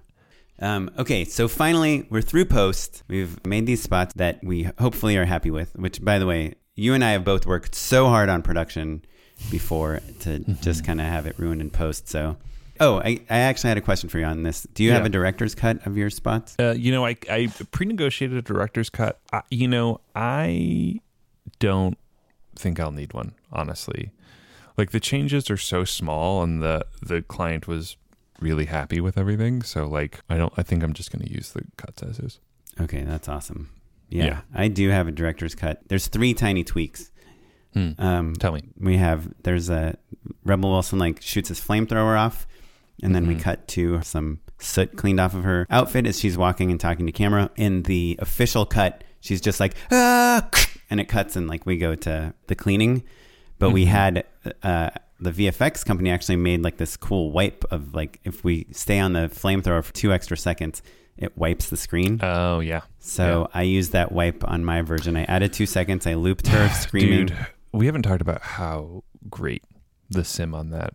Um, 0.60 0.90
okay, 0.98 1.26
so 1.26 1.48
finally 1.50 2.08
we're 2.10 2.22
through 2.22 2.46
post. 2.46 3.04
We've 3.10 3.46
made 3.46 3.66
these 3.66 3.84
spots 3.84 4.14
that 4.16 4.40
we 4.44 4.70
hopefully 4.80 5.18
are 5.18 5.26
happy 5.26 5.52
with, 5.52 5.76
which 5.76 6.02
by 6.04 6.18
the 6.18 6.26
way, 6.26 6.56
you 6.76 6.94
and 6.94 7.04
I 7.04 7.12
have 7.12 7.24
both 7.26 7.46
worked 7.46 7.76
so 7.76 8.08
hard 8.08 8.30
on 8.30 8.42
production 8.42 9.04
before 9.52 10.00
to 10.22 10.30
Mm-hmm. 10.40 10.54
just 10.62 10.84
kind 10.86 11.00
of 11.00 11.08
have 11.08 11.26
it 11.26 11.38
ruined 11.38 11.62
in 11.62 11.70
post. 11.70 12.08
So 12.10 12.38
Oh, 12.80 12.98
I, 13.00 13.22
I 13.30 13.38
actually 13.40 13.70
had 13.70 13.78
a 13.78 13.82
question 13.82 14.10
for 14.10 14.20
you 14.20 14.26
on 14.26 14.44
this. 14.44 14.68
Do 14.74 14.84
you 14.84 14.92
have 14.92 15.06
a 15.06 15.10
director's 15.10 15.56
cut 15.56 15.86
of 15.88 15.96
your 15.98 16.10
spots? 16.10 16.56
Uh, 16.60 16.74
you 16.78 16.92
know, 16.92 17.06
I 17.06 17.16
I 17.30 17.48
pre-negotiated 17.72 18.38
a 18.38 18.42
director's 18.42 18.90
cut. 18.90 19.20
I, 19.32 19.44
you 19.50 19.68
know, 19.70 20.02
I 20.14 21.00
don't 21.60 21.98
think 22.56 22.80
I'll 22.80 22.92
need 22.92 23.14
one, 23.14 23.34
honestly. 23.52 24.12
Like 24.78 24.92
the 24.92 25.00
changes 25.00 25.50
are 25.50 25.56
so 25.58 25.86
small, 25.86 26.44
and 26.44 26.62
the 26.62 26.86
the 27.02 27.22
client 27.22 27.66
was 27.66 27.96
really 28.42 28.66
happy 28.66 29.00
with 29.00 29.18
everything. 29.18 29.62
So 29.62 29.86
like, 29.86 30.20
I 30.30 30.36
don't. 30.38 30.52
I 30.58 30.64
think 30.64 30.84
I'm 30.84 30.92
just 30.94 31.12
going 31.14 31.26
to 31.26 31.32
use 31.34 31.54
the 31.54 31.62
cuts 31.78 32.04
as 32.04 32.20
is. 32.20 32.40
Okay, 32.82 33.04
that's 33.04 33.30
awesome. 33.30 33.70
Yeah, 34.10 34.26
Yeah. 34.26 34.42
I 34.54 34.68
do 34.68 34.90
have 34.90 35.08
a 35.08 35.12
director's 35.14 35.56
cut. 35.56 35.82
There's 35.88 36.08
three 36.08 36.34
tiny 36.34 36.66
tweaks. 36.66 37.10
Hmm. 37.76 37.92
Um, 38.00 38.34
Tell 38.36 38.54
me. 38.54 38.62
we 38.80 38.98
have 38.98 39.28
there's 39.44 39.70
a 39.70 39.98
Rebel 40.44 40.72
Wilson 40.72 40.98
like 40.98 41.22
shoots 41.22 41.50
his 41.50 41.60
flamethrower 41.60 42.18
off, 42.18 42.48
and 43.04 43.14
then 43.14 43.28
we 43.28 43.36
Mhm. 43.36 43.42
cut 43.42 43.68
to 43.70 44.02
some 44.02 44.40
soot 44.60 44.96
cleaned 44.96 45.20
off 45.20 45.34
of 45.36 45.44
her 45.44 45.68
outfit 45.70 46.08
as 46.08 46.20
she's 46.20 46.38
walking 46.38 46.72
and 46.72 46.80
talking 46.80 47.06
to 47.06 47.12
camera. 47.12 47.50
In 47.58 47.84
the 47.84 48.16
official 48.20 48.66
cut, 48.66 49.04
she's 49.20 49.42
just 49.42 49.60
like 49.60 49.74
ah, 49.92 50.48
and 50.90 51.00
it 51.00 51.06
cuts 51.10 51.36
and 51.36 51.48
like 51.50 51.66
we 51.66 51.78
go 51.78 51.96
to 51.96 52.34
the 52.48 52.56
cleaning. 52.56 53.04
But 53.60 53.72
we 53.72 53.86
Mhm. 53.86 53.90
had 53.90 54.24
uh, 54.64 54.90
the 55.20 55.32
VFX 55.32 55.84
company 55.86 56.10
actually 56.12 56.36
made 56.38 56.62
like 56.64 56.78
this 56.78 56.96
cool 56.98 57.32
wipe 57.32 57.64
of 57.72 57.94
like 57.94 58.20
if 58.24 58.44
we 58.44 58.68
stay 58.72 59.00
on 59.00 59.14
the 59.14 59.30
flamethrower 59.30 59.84
for 59.84 59.94
two 59.94 60.14
extra 60.14 60.38
seconds, 60.38 60.82
it 61.18 61.38
wipes 61.38 61.70
the 61.70 61.78
screen. 61.78 62.20
Oh 62.22 62.60
yeah, 62.60 62.82
So 63.00 63.50
I 63.54 63.62
used 63.64 63.94
that 63.94 64.12
wipe 64.12 64.44
on 64.50 64.64
my 64.66 64.82
version. 64.82 65.16
I 65.16 65.24
added 65.24 65.54
two 65.54 65.66
seconds. 65.66 66.06
I 66.06 66.14
looped 66.16 66.48
her 66.48 66.68
screaming. 66.74 67.28
dude. 67.28 67.38
We 67.76 67.86
haven't 67.88 68.04
talked 68.04 68.22
about 68.22 68.42
how 68.42 69.04
great 69.30 69.64
the 70.10 70.24
sim 70.24 70.54
on 70.56 70.70
that 70.72 70.94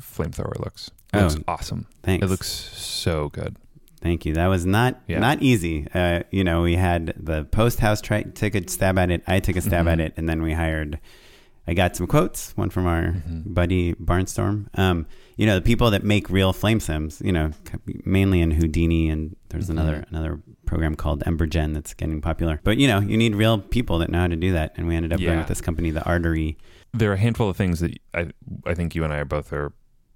flamethrower 0.00 0.58
looks. 0.58 0.90
It 1.12 1.18
looks 1.22 1.36
Oh, 1.36 1.42
awesome. 1.48 1.86
Thanks. 2.02 2.24
It 2.24 2.28
looks 2.30 2.48
so 2.48 3.28
good. 3.30 3.56
Thank 4.00 4.26
you. 4.26 4.34
That 4.34 4.48
was 4.48 4.66
not 4.66 5.00
Yeah. 5.06 5.18
not 5.18 5.42
easy. 5.42 5.86
Uh, 5.94 6.24
you 6.30 6.44
know, 6.44 6.62
we 6.62 6.76
had 6.76 7.14
the 7.16 7.44
post 7.44 7.80
house 7.80 8.00
try 8.00 8.22
took 8.22 8.54
a 8.54 8.68
stab 8.68 8.98
at 8.98 9.10
it. 9.10 9.22
I 9.26 9.40
took 9.40 9.56
a 9.56 9.60
stab 9.62 9.88
at 9.88 9.98
Mhm. 9.98 10.02
it, 10.06 10.14
and 10.16 10.28
then 10.28 10.42
we 10.42 10.52
hired. 10.52 10.98
I 11.66 11.72
got 11.72 11.96
some 11.96 12.06
quotes. 12.06 12.54
One 12.56 12.68
from 12.68 12.86
our 12.86 13.12
Mhm. 13.26 13.54
buddy 13.54 13.94
Barnstorm. 13.94 14.66
Um, 14.74 15.06
you 15.36 15.46
know, 15.46 15.54
the 15.56 15.62
people 15.62 15.90
that 15.90 16.04
make 16.04 16.30
real 16.30 16.52
flame 16.52 16.80
sims. 16.80 17.20
You 17.24 17.32
know, 17.32 17.50
mainly 18.04 18.40
in 18.40 18.52
Houdini, 18.52 19.08
and 19.08 19.36
there's 19.50 19.66
Mhm. 19.66 19.70
another 19.70 20.04
another 20.10 20.40
program 20.66 20.94
called 20.94 21.22
Embergen 21.24 21.74
that's 21.74 21.94
getting 21.94 22.20
popular. 22.20 22.60
But 22.64 22.78
you 22.78 22.88
know, 22.88 23.00
you 23.00 23.16
need 23.16 23.34
real 23.34 23.58
people 23.58 23.98
that 23.98 24.10
know 24.10 24.20
how 24.20 24.26
to 24.28 24.36
do 24.36 24.52
that, 24.52 24.72
and 24.76 24.86
we 24.86 24.94
ended 24.96 25.12
up 25.12 25.20
going 25.20 25.38
with 25.38 25.48
this 25.48 25.60
company, 25.60 25.90
the 25.90 26.04
Artery. 26.04 26.56
there 26.96 27.10
are 27.10 27.14
a 27.14 27.18
handful 27.18 27.48
of 27.50 27.56
things 27.56 27.80
that 27.80 27.98
I 28.14 28.28
I 28.66 28.74
think 28.74 28.94
you 28.94 29.02
and 29.04 29.12
I 29.12 29.18
are 29.18 29.24
both 29.24 29.52
are 29.52 29.72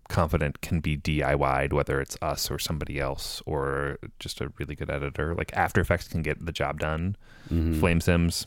confident 0.08 0.60
can 0.62 0.80
be 0.80 0.96
DIY'd, 0.96 1.72
whether 1.72 2.00
it's 2.00 2.16
us 2.22 2.50
or 2.50 2.58
somebody 2.58 2.98
else 2.98 3.42
or 3.44 3.98
just 4.18 4.40
a 4.40 4.50
really 4.58 4.74
good 4.74 4.88
editor. 4.88 5.34
Like 5.34 5.52
After 5.54 5.80
Effects 5.82 6.08
can 6.08 6.22
get 6.22 6.46
the 6.46 6.52
job 6.52 6.78
done. 6.80 7.16
Mhm. 7.52 7.78
Flame 7.78 8.00
Sims 8.00 8.46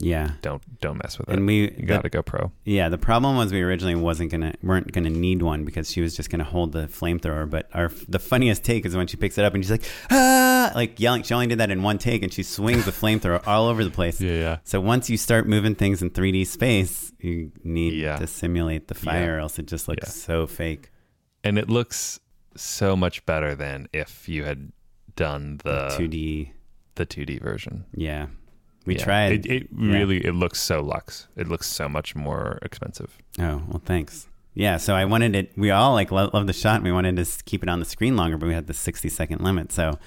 Yeah. 0.00 0.32
don't 0.42 0.62
don't 0.80 0.98
mess 1.02 1.18
with 1.18 1.28
it. 1.28 1.34
And 1.34 1.44
we 1.46 1.72
you 1.76 1.84
got 1.86 2.02
to 2.02 2.08
go 2.08 2.22
pro. 2.22 2.52
Yeah, 2.64 2.88
the 2.88 2.98
problem 2.98 3.36
was 3.36 3.52
we 3.52 3.62
originally 3.62 3.96
wasn't 3.96 4.30
gonna 4.30 4.54
weren't 4.62 4.92
gonna 4.92 5.10
need 5.10 5.42
one 5.42 5.64
because 5.64 5.90
she 5.90 6.00
was 6.00 6.14
just 6.16 6.30
gonna 6.30 6.44
hold 6.44 6.72
the 6.72 6.86
flamethrower. 6.86 7.50
But 7.50 7.68
our 7.74 7.90
the 8.08 8.18
funniest 8.20 8.62
take 8.64 8.86
is 8.86 8.94
when 8.96 9.06
she 9.08 9.16
picks 9.16 9.38
it 9.38 9.44
up 9.44 9.54
and 9.54 9.64
she's 9.64 9.70
like 9.72 9.82
ah, 10.10 10.70
like 10.74 11.00
yelling. 11.00 11.24
She 11.24 11.34
only 11.34 11.48
did 11.48 11.58
that 11.58 11.70
in 11.70 11.82
one 11.82 11.98
take, 11.98 12.22
and 12.22 12.32
she 12.32 12.42
swings 12.44 12.84
the 12.84 12.92
flamethrower 12.92 13.44
all 13.46 13.66
over 13.66 13.82
the 13.82 13.90
place. 13.90 14.20
yeah. 14.20 14.32
yeah. 14.32 14.58
So 14.64 14.80
once 14.80 15.10
you 15.10 15.16
start 15.16 15.48
moving 15.48 15.74
things 15.74 16.00
in 16.00 16.10
3D 16.10 16.46
space, 16.46 17.12
you 17.18 17.50
need 17.64 17.94
Yeah. 17.94 18.16
to 18.18 18.26
simulate 18.28 18.86
the 18.88 18.94
fire, 18.94 19.22
Yeah. 19.24 19.30
or 19.32 19.38
else 19.40 19.58
it 19.58 19.66
just 19.66 19.88
looks 19.88 20.06
Yeah. 20.06 20.10
so 20.10 20.46
fake. 20.46 20.90
And 21.42 21.58
it 21.58 21.68
looks 21.68 22.20
so 22.56 22.94
much 22.96 23.26
better 23.26 23.54
than 23.56 23.88
if 23.92 24.28
you 24.28 24.44
had 24.44 24.70
done 25.16 25.58
the 25.64 25.88
2D, 25.98 26.52
the 26.94 27.04
2D 27.06 27.40
version. 27.40 27.84
yeah. 27.96 28.26
We 28.88 28.96
Yeah. 28.96 29.04
tried. 29.04 29.32
It, 29.32 29.46
it 29.46 29.68
Yeah. 29.78 29.92
really 29.98 30.18
it 30.24 30.34
looks 30.34 30.60
so 30.60 30.80
luxe. 30.82 31.28
It 31.36 31.46
looks 31.48 31.66
so 31.68 31.88
much 31.88 32.16
more 32.16 32.58
expensive. 32.62 33.16
Oh 33.38 33.62
well, 33.68 33.82
thanks. 33.84 34.26
Yeah, 34.54 34.78
so 34.78 34.94
I 34.94 35.04
wanted 35.04 35.36
it. 35.36 35.52
We 35.56 35.70
all 35.70 35.92
like 35.92 36.10
lo- 36.10 36.30
love 36.34 36.46
the 36.48 36.52
shot. 36.52 36.76
and 36.76 36.84
We 36.84 36.90
wanted 36.92 37.16
to 37.16 37.26
keep 37.44 37.62
it 37.62 37.68
on 37.68 37.78
the 37.78 37.84
screen 37.84 38.16
longer, 38.16 38.36
but 38.38 38.46
we 38.48 38.54
had 38.54 38.66
the 38.66 38.74
sixty 38.74 39.08
second 39.08 39.40
limit. 39.42 39.70
So 39.72 39.98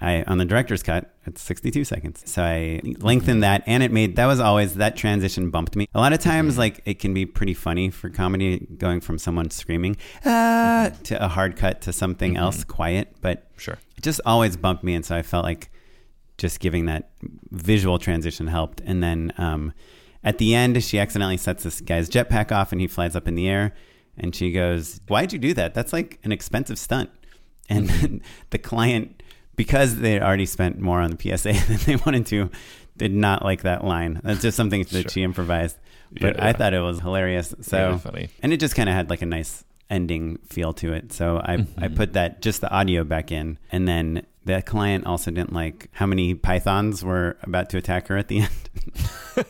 I 0.00 0.24
on 0.26 0.38
the 0.38 0.44
director's 0.44 0.82
cut, 0.82 1.14
it's 1.24 1.40
sixty 1.40 1.70
two 1.70 1.84
seconds. 1.84 2.22
So 2.26 2.42
I 2.42 2.80
lengthened 2.98 3.44
that, 3.44 3.62
and 3.66 3.82
it 3.84 3.92
made 3.92 4.16
that 4.16 4.26
was 4.26 4.40
always 4.40 4.74
that 4.74 4.96
transition 4.96 5.50
bumped 5.50 5.76
me. 5.76 5.86
A 5.94 6.00
lot 6.00 6.12
of 6.12 6.18
times, 6.18 6.58
like 6.58 6.82
it 6.84 6.98
can 6.98 7.14
be 7.14 7.24
pretty 7.24 7.54
funny 7.54 7.88
for 7.90 8.10
comedy 8.10 8.66
going 8.78 9.00
from 9.00 9.16
someone 9.16 9.48
screaming 9.50 9.96
ah 10.26 10.90
to 11.04 11.24
a 11.24 11.28
hard 11.28 11.56
cut 11.56 11.80
to 11.82 11.92
something 11.92 12.36
else 12.36 12.64
quiet, 12.64 13.14
but 13.20 13.46
Sure. 13.56 13.78
it 13.96 14.02
just 14.02 14.20
always 14.26 14.56
bumped 14.56 14.82
me, 14.82 14.94
and 14.94 15.04
so 15.04 15.14
I 15.14 15.22
felt 15.22 15.44
like 15.44 15.70
just 16.38 16.60
giving 16.60 16.86
that 16.86 17.10
visual 17.50 17.98
transition 17.98 18.46
helped. 18.48 18.80
And 18.80 19.02
then 19.02 19.32
um, 19.38 19.72
at 20.22 20.38
the 20.38 20.54
end, 20.54 20.82
she 20.82 20.98
accidentally 20.98 21.36
sets 21.36 21.62
this 21.64 21.80
guy's 21.80 22.08
jetpack 22.08 22.50
off, 22.52 22.72
and 22.72 22.80
he 22.80 22.86
flies 22.86 23.14
up 23.16 23.28
in 23.28 23.34
the 23.34 23.48
air. 23.48 23.74
And 24.16 24.34
she 24.34 24.52
goes, 24.52 25.00
"Why'd 25.08 25.32
you 25.32 25.38
do 25.38 25.54
that? 25.54 25.74
That's 25.74 25.92
like 25.92 26.18
an 26.24 26.32
expensive 26.32 26.78
stunt." 26.78 27.10
And 27.68 28.20
the 28.50 28.58
client, 28.58 29.22
because 29.56 29.96
they 29.98 30.20
already 30.20 30.46
spent 30.46 30.78
more 30.78 31.00
on 31.00 31.10
the 31.10 31.16
PSA 31.36 31.52
than 31.68 31.78
they 31.86 31.96
wanted 31.96 32.26
to, 32.26 32.50
did 32.96 33.12
not 33.12 33.42
like 33.44 33.62
that 33.62 33.84
line. 33.84 34.20
That's 34.22 34.40
just 34.42 34.56
something 34.56 34.82
that 34.82 34.90
Sure. 34.90 35.10
she 35.10 35.22
improvised. 35.24 35.76
But 36.20 36.36
Yeah, 36.36 36.44
I 36.44 36.46
yeah. 36.48 36.52
thought 36.52 36.74
it 36.74 36.80
was 36.80 37.00
hilarious. 37.00 37.54
So 37.62 37.86
Really 37.88 37.98
funny. 37.98 38.28
and 38.42 38.52
it 38.52 38.60
just 38.60 38.76
kind 38.76 38.88
of 38.88 38.94
had 38.94 39.10
like 39.10 39.22
a 39.22 39.26
nice 39.26 39.64
ending 39.90 40.38
feel 40.48 40.72
to 40.74 40.92
it. 40.92 41.12
So 41.12 41.38
I 41.38 41.54
I 41.54 41.56
Mm-hmm. 41.56 41.94
put 41.96 42.12
that 42.12 42.40
just 42.40 42.60
the 42.60 42.70
audio 42.70 43.02
back 43.02 43.32
in, 43.32 43.58
and 43.72 43.88
then 43.88 44.24
the 44.44 44.62
client 44.62 45.06
also 45.06 45.30
didn't 45.30 45.52
like 45.52 45.88
how 45.92 46.06
many 46.06 46.34
pythons 46.34 47.02
were 47.04 47.36
about 47.42 47.70
to 47.70 47.78
attack 47.78 48.08
her 48.08 48.16
at 48.16 48.28
the 48.28 48.40
end. 48.46 48.70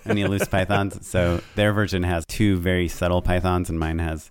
any 0.06 0.24
loose 0.24 0.46
pythons. 0.48 1.06
So 1.06 1.40
their 1.56 1.72
version 1.72 2.02
has 2.04 2.24
two 2.26 2.56
very 2.56 2.88
subtle 2.88 3.22
pythons, 3.22 3.70
and 3.70 3.78
mine 3.78 3.98
has 3.98 4.30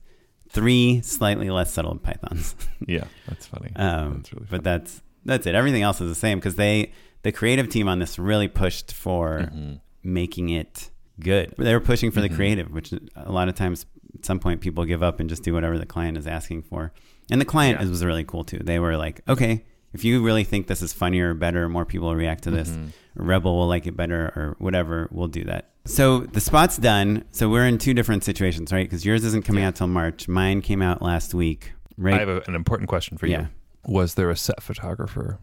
three 0.49 1.01
slightly 1.01 1.49
less 1.49 1.73
subtle 1.73 1.95
pythons. 1.97 2.55
Yeah, 2.85 3.05
that's 3.27 3.45
funny. 3.47 3.71
Um, 3.77 4.15
that's 4.17 4.33
really 4.33 4.47
but 4.49 4.63
that's 4.63 5.01
that's 5.23 5.47
it. 5.47 5.55
Everything 5.55 5.83
else 5.83 6.01
is 6.01 6.09
the 6.09 6.15
same 6.15 6.37
because 6.37 6.55
they 6.55 6.91
the 7.21 7.31
creative 7.31 7.69
team 7.69 7.87
on 7.87 7.99
this 7.99 8.19
really 8.19 8.47
pushed 8.49 8.91
for 8.93 9.39
Mm-hmm. 9.53 9.73
making 10.03 10.49
it 10.49 10.89
good. 11.21 11.53
They 11.57 11.73
were 11.73 11.79
pushing 11.79 12.11
for 12.11 12.19
the 12.19 12.27
creative, 12.29 12.71
which 12.71 12.91
a 13.15 13.31
lot 13.31 13.47
of 13.47 13.55
times 13.55 13.85
at 14.15 14.25
some 14.25 14.39
point 14.39 14.59
people 14.59 14.83
give 14.83 15.01
up 15.01 15.19
and 15.21 15.29
just 15.29 15.43
do 15.43 15.53
whatever 15.53 15.79
the 15.79 15.85
client 15.85 16.17
is 16.17 16.27
asking 16.27 16.63
for. 16.63 16.91
And 17.31 17.39
the 17.39 17.45
client 17.45 17.79
Yeah. 17.79 17.87
was 17.87 18.03
really 18.03 18.25
cool 18.25 18.43
too. 18.43 18.59
They 18.59 18.79
were 18.79 18.97
like, 18.97 19.21
okay, 19.29 19.63
if 19.93 20.03
you 20.03 20.23
really 20.23 20.43
think 20.43 20.67
this 20.67 20.81
is 20.81 20.93
funnier 20.93 21.31
or 21.31 21.33
better, 21.33 21.69
more 21.69 21.85
people 21.85 22.07
will 22.07 22.15
react 22.15 22.43
to 22.43 22.51
this, 22.51 22.69
Mm-hmm. 22.69 22.87
Rebel 23.15 23.55
will 23.55 23.67
like 23.67 23.85
it 23.85 23.95
better, 23.95 24.33
or 24.35 24.55
whatever, 24.57 25.07
we'll 25.11 25.27
do 25.27 25.43
that. 25.43 25.69
So 25.85 26.21
the 26.21 26.41
spot's 26.41 26.77
done. 26.77 27.25
So 27.31 27.47
we're 27.47 27.67
in 27.67 27.77
two 27.77 27.93
different 27.93 28.23
situations, 28.23 28.71
right? 28.71 28.85
Because 28.85 29.05
yours 29.05 29.23
isn't 29.23 29.45
coming 29.45 29.63
out 29.63 29.75
till 29.75 29.87
March. 29.87 30.27
Mine 30.27 30.61
came 30.61 30.81
out 30.81 31.01
last 31.03 31.35
week. 31.35 31.73
Right. 31.95 32.15
I 32.15 32.19
have 32.19 32.29
a, 32.29 32.41
an 32.47 32.55
important 32.55 32.89
question 32.89 33.17
for 33.17 33.27
you. 33.27 33.33
Yeah. 33.33 33.47
Was 33.85 34.15
there 34.15 34.31
a 34.31 34.35
set 34.35 34.61
photographer? 34.63 35.39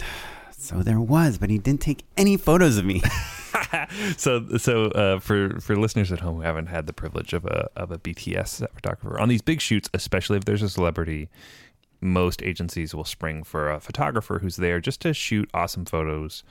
So 0.58 0.82
there 0.82 0.98
was, 0.98 1.38
but 1.38 1.48
he 1.48 1.58
didn't 1.58 1.80
take 1.80 2.02
any 2.16 2.36
photos 2.36 2.76
of 2.76 2.84
me. 2.84 3.00
so 4.16 4.56
so 4.58 4.86
uh, 4.86 5.18
for 5.20 5.60
for 5.60 5.76
listeners 5.76 6.12
at 6.12 6.20
home 6.20 6.36
who 6.36 6.42
haven't 6.42 6.66
had 6.66 6.86
the 6.86 6.92
privilege 6.92 7.32
of 7.32 7.44
a 7.44 7.68
of 7.76 7.90
a 7.90 7.98
BTS 7.98 8.48
set 8.48 8.74
photographer 8.74 9.18
on 9.18 9.28
these 9.28 9.42
big 9.42 9.60
shoots, 9.60 9.88
especially 9.94 10.36
if 10.36 10.44
there's 10.44 10.62
a 10.62 10.68
celebrity, 10.68 11.28
most 12.00 12.42
agencies 12.42 12.94
will 12.94 13.04
spring 13.04 13.42
for 13.42 13.70
a 13.70 13.80
photographer 13.80 14.38
who's 14.40 14.56
there 14.56 14.80
just 14.80 15.00
to 15.00 15.14
shoot 15.14 15.48
awesome 15.54 15.84
photos 15.84 16.42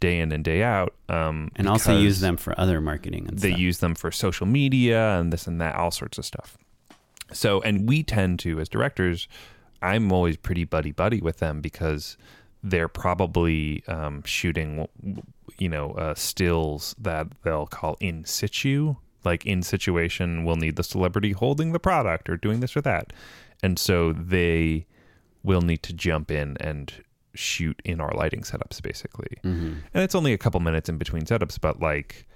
day 0.00 0.18
in 0.18 0.32
and 0.32 0.44
day 0.44 0.62
out. 0.62 0.94
Um, 1.08 1.50
and 1.56 1.68
also 1.68 1.98
use 1.98 2.20
them 2.20 2.36
for 2.36 2.58
other 2.58 2.80
marketing 2.80 3.26
and 3.28 3.38
They 3.38 3.50
stuff. 3.50 3.60
use 3.60 3.78
them 3.78 3.94
for 3.94 4.10
social 4.10 4.46
media 4.46 5.18
and 5.18 5.32
this 5.32 5.46
and 5.46 5.60
that, 5.60 5.74
all 5.74 5.90
sorts 5.90 6.18
of 6.18 6.24
stuff. 6.24 6.56
So, 7.32 7.60
and 7.62 7.88
we 7.88 8.02
tend 8.02 8.38
to, 8.40 8.60
as 8.60 8.68
directors, 8.68 9.26
I'm 9.80 10.12
always 10.12 10.36
pretty 10.36 10.64
buddy 10.64 10.92
buddy 10.92 11.20
with 11.20 11.38
them 11.38 11.60
because 11.60 12.16
they're 12.62 12.88
probably 12.88 13.82
um, 13.88 14.22
shooting, 14.24 14.86
you 15.58 15.68
know, 15.68 15.92
uh, 15.92 16.14
stills 16.14 16.94
that 17.00 17.26
they'll 17.42 17.66
call 17.66 17.96
in 18.00 18.24
situ. 18.24 18.96
Like 19.24 19.46
in 19.46 19.62
situation, 19.62 20.44
we'll 20.44 20.56
need 20.56 20.76
the 20.76 20.82
celebrity 20.84 21.32
holding 21.32 21.72
the 21.72 21.78
product 21.78 22.28
or 22.28 22.36
doing 22.36 22.60
this 22.60 22.76
or 22.76 22.80
that. 22.82 23.12
And 23.62 23.78
so 23.78 24.12
they 24.12 24.86
will 25.42 25.62
need 25.62 25.82
to 25.84 25.92
jump 25.92 26.30
in 26.30 26.56
and 26.60 26.92
shoot 27.34 27.80
in 27.84 28.00
our 28.00 28.12
lighting 28.14 28.42
setups, 28.42 28.80
basically. 28.82 29.38
Mm-hmm. 29.44 29.72
And 29.94 30.02
it's 30.04 30.14
only 30.14 30.32
a 30.32 30.38
couple 30.38 30.60
minutes 30.60 30.88
in 30.88 30.98
between 30.98 31.22
setups, 31.22 31.58
but 31.60 31.80
like, 31.80 32.26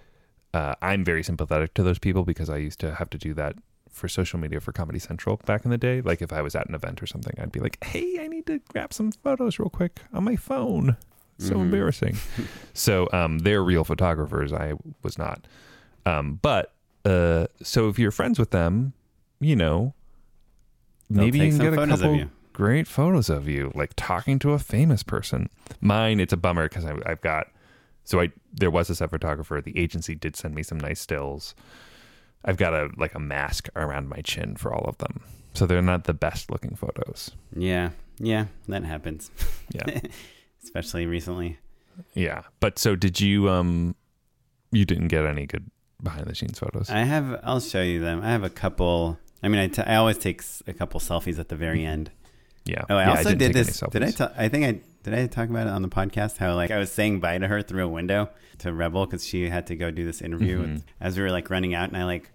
uh, 0.54 0.74
I'm 0.80 1.04
very 1.04 1.22
sympathetic 1.22 1.74
to 1.74 1.82
those 1.82 1.98
people 1.98 2.24
because 2.24 2.48
I 2.48 2.56
used 2.56 2.80
to 2.80 2.94
have 2.94 3.10
to 3.10 3.18
do 3.18 3.34
that 3.34 3.56
for 3.90 4.08
social 4.08 4.38
media 4.38 4.60
for 4.60 4.72
Comedy 4.72 4.98
Central 4.98 5.38
back 5.46 5.64
in 5.64 5.70
the 5.70 5.78
day. 5.78 6.00
Like 6.00 6.20
if 6.22 6.32
I 6.32 6.40
was 6.42 6.54
at 6.54 6.68
an 6.68 6.74
event 6.74 7.02
or 7.02 7.06
something, 7.06 7.34
I'd 7.38 7.52
be 7.52 7.60
like, 7.60 7.82
"Hey, 7.84 8.18
I 8.20 8.26
need 8.26 8.46
to 8.46 8.60
grab 8.72 8.92
some 8.92 9.10
photos 9.12 9.58
real 9.58 9.70
quick 9.70 10.00
on 10.12 10.24
my 10.24 10.36
phone." 10.36 10.96
So 11.38 11.54
Mhm. 11.56 11.62
embarrassing. 11.62 12.16
so 12.74 13.08
um, 13.12 13.40
they're 13.40 13.62
real 13.62 13.84
photographers. 13.84 14.52
I 14.52 14.72
was 15.02 15.18
not. 15.18 15.46
Um, 16.06 16.38
but 16.40 16.72
uh, 17.04 17.46
so 17.62 17.88
if 17.88 17.98
you're 17.98 18.10
friends 18.10 18.38
with 18.38 18.50
them, 18.50 18.94
you 19.40 19.56
know, 19.56 19.92
They'll 21.10 21.24
maybe 21.24 21.38
you 21.40 21.50
can 21.50 21.58
get 21.58 21.72
a 21.74 21.86
couple 21.86 22.16
you. 22.16 22.30
Great 22.56 22.86
photos 22.88 23.28
of 23.28 23.46
you, 23.46 23.70
like 23.74 23.92
talking 23.96 24.38
to 24.38 24.52
a 24.52 24.58
famous 24.58 25.02
person. 25.02 25.50
Mine, 25.80 26.20
it's 26.20 26.32
a 26.32 26.36
bummer 26.38 26.68
because 26.68 26.86
I've 26.86 27.20
got. 27.20 27.48
So 28.04 28.20
I 28.20 28.30
there 28.52 28.70
was 28.70 28.88
a 28.88 28.94
set 28.94 29.10
photographer. 29.10 29.60
The 29.60 29.78
agency 29.78 30.14
did 30.14 30.36
send 30.36 30.54
me 30.54 30.62
some 30.62 30.78
nice 30.80 31.00
stills. 31.00 31.54
I've 32.44 32.56
got 32.56 32.72
a 32.72 32.88
like 32.96 33.14
a 33.14 33.18
mask 33.20 33.68
around 33.76 34.08
my 34.08 34.20
chin 34.22 34.56
for 34.56 34.72
all 34.72 34.86
of 34.88 34.96
them, 34.98 35.20
so 35.54 35.66
they're 35.66 35.82
not 35.82 36.04
the 36.04 36.14
best 36.14 36.50
looking 36.50 36.74
photos. 36.76 37.32
Yeah, 37.54 37.90
yeah, 38.18 38.46
that 38.68 38.84
happens, 38.84 39.30
Yeah, 39.74 40.00
especially 40.64 41.06
recently. 41.06 41.58
yeah. 42.14 42.42
But 42.60 42.78
so 42.78 42.96
did 42.96 43.20
you? 43.20 43.48
Um, 43.50 43.94
you 44.70 44.84
didn't 44.84 45.08
get 45.08 45.26
any 45.26 45.46
good 45.46 45.70
behind 46.02 46.26
the 46.26 46.34
scenes 46.34 46.58
photos. 46.58 46.88
I 46.88 47.00
have. 47.04 47.40
I'll 47.42 47.60
show 47.60 47.82
you 47.82 48.00
them. 48.00 48.22
I 48.22 48.30
have 48.30 48.44
a 48.44 48.50
couple. 48.50 49.18
I 49.42 49.48
mean, 49.48 49.60
I, 49.60 49.66
t- 49.68 49.82
I 49.82 49.96
always 49.96 50.16
take 50.18 50.42
a 50.66 50.72
couple 50.72 50.98
selfies 51.00 51.38
at 51.38 51.48
the 51.48 51.56
very 51.56 51.84
end. 51.94 52.10
Yeah. 52.66 52.84
Oh, 52.90 52.96
I 52.96 53.04
Yeah, 53.04 53.10
also 53.10 53.22
didn't 53.30 53.38
did 53.38 53.52
this. 53.54 53.80
Did 53.90 54.02
I? 54.02 54.10
ta- 54.10 54.32
I 54.36 54.48
think 54.48 54.64
I 54.64 54.80
did. 55.02 55.14
I 55.14 55.26
talk 55.26 55.48
about 55.48 55.66
it 55.66 55.70
on 55.70 55.82
the 55.82 55.88
podcast. 55.88 56.36
How 56.36 56.54
like 56.54 56.70
I 56.70 56.78
was 56.78 56.92
saying 56.92 57.20
bye 57.20 57.38
to 57.38 57.48
her 57.48 57.62
through 57.62 57.84
a 57.84 57.88
window 57.88 58.28
to 58.58 58.72
Rebel 58.72 59.06
because 59.06 59.24
she 59.26 59.48
had 59.48 59.66
to 59.68 59.76
go 59.76 59.90
do 59.90 60.04
this 60.04 60.20
interview 60.20 60.58
Mm-hmm. 60.60 60.72
with- 60.74 60.84
as 61.00 61.16
we 61.16 61.22
were 61.22 61.30
like 61.30 61.48
running 61.50 61.72
out, 61.74 61.88
and 61.88 61.96
I 61.96 62.04
like. 62.04 62.30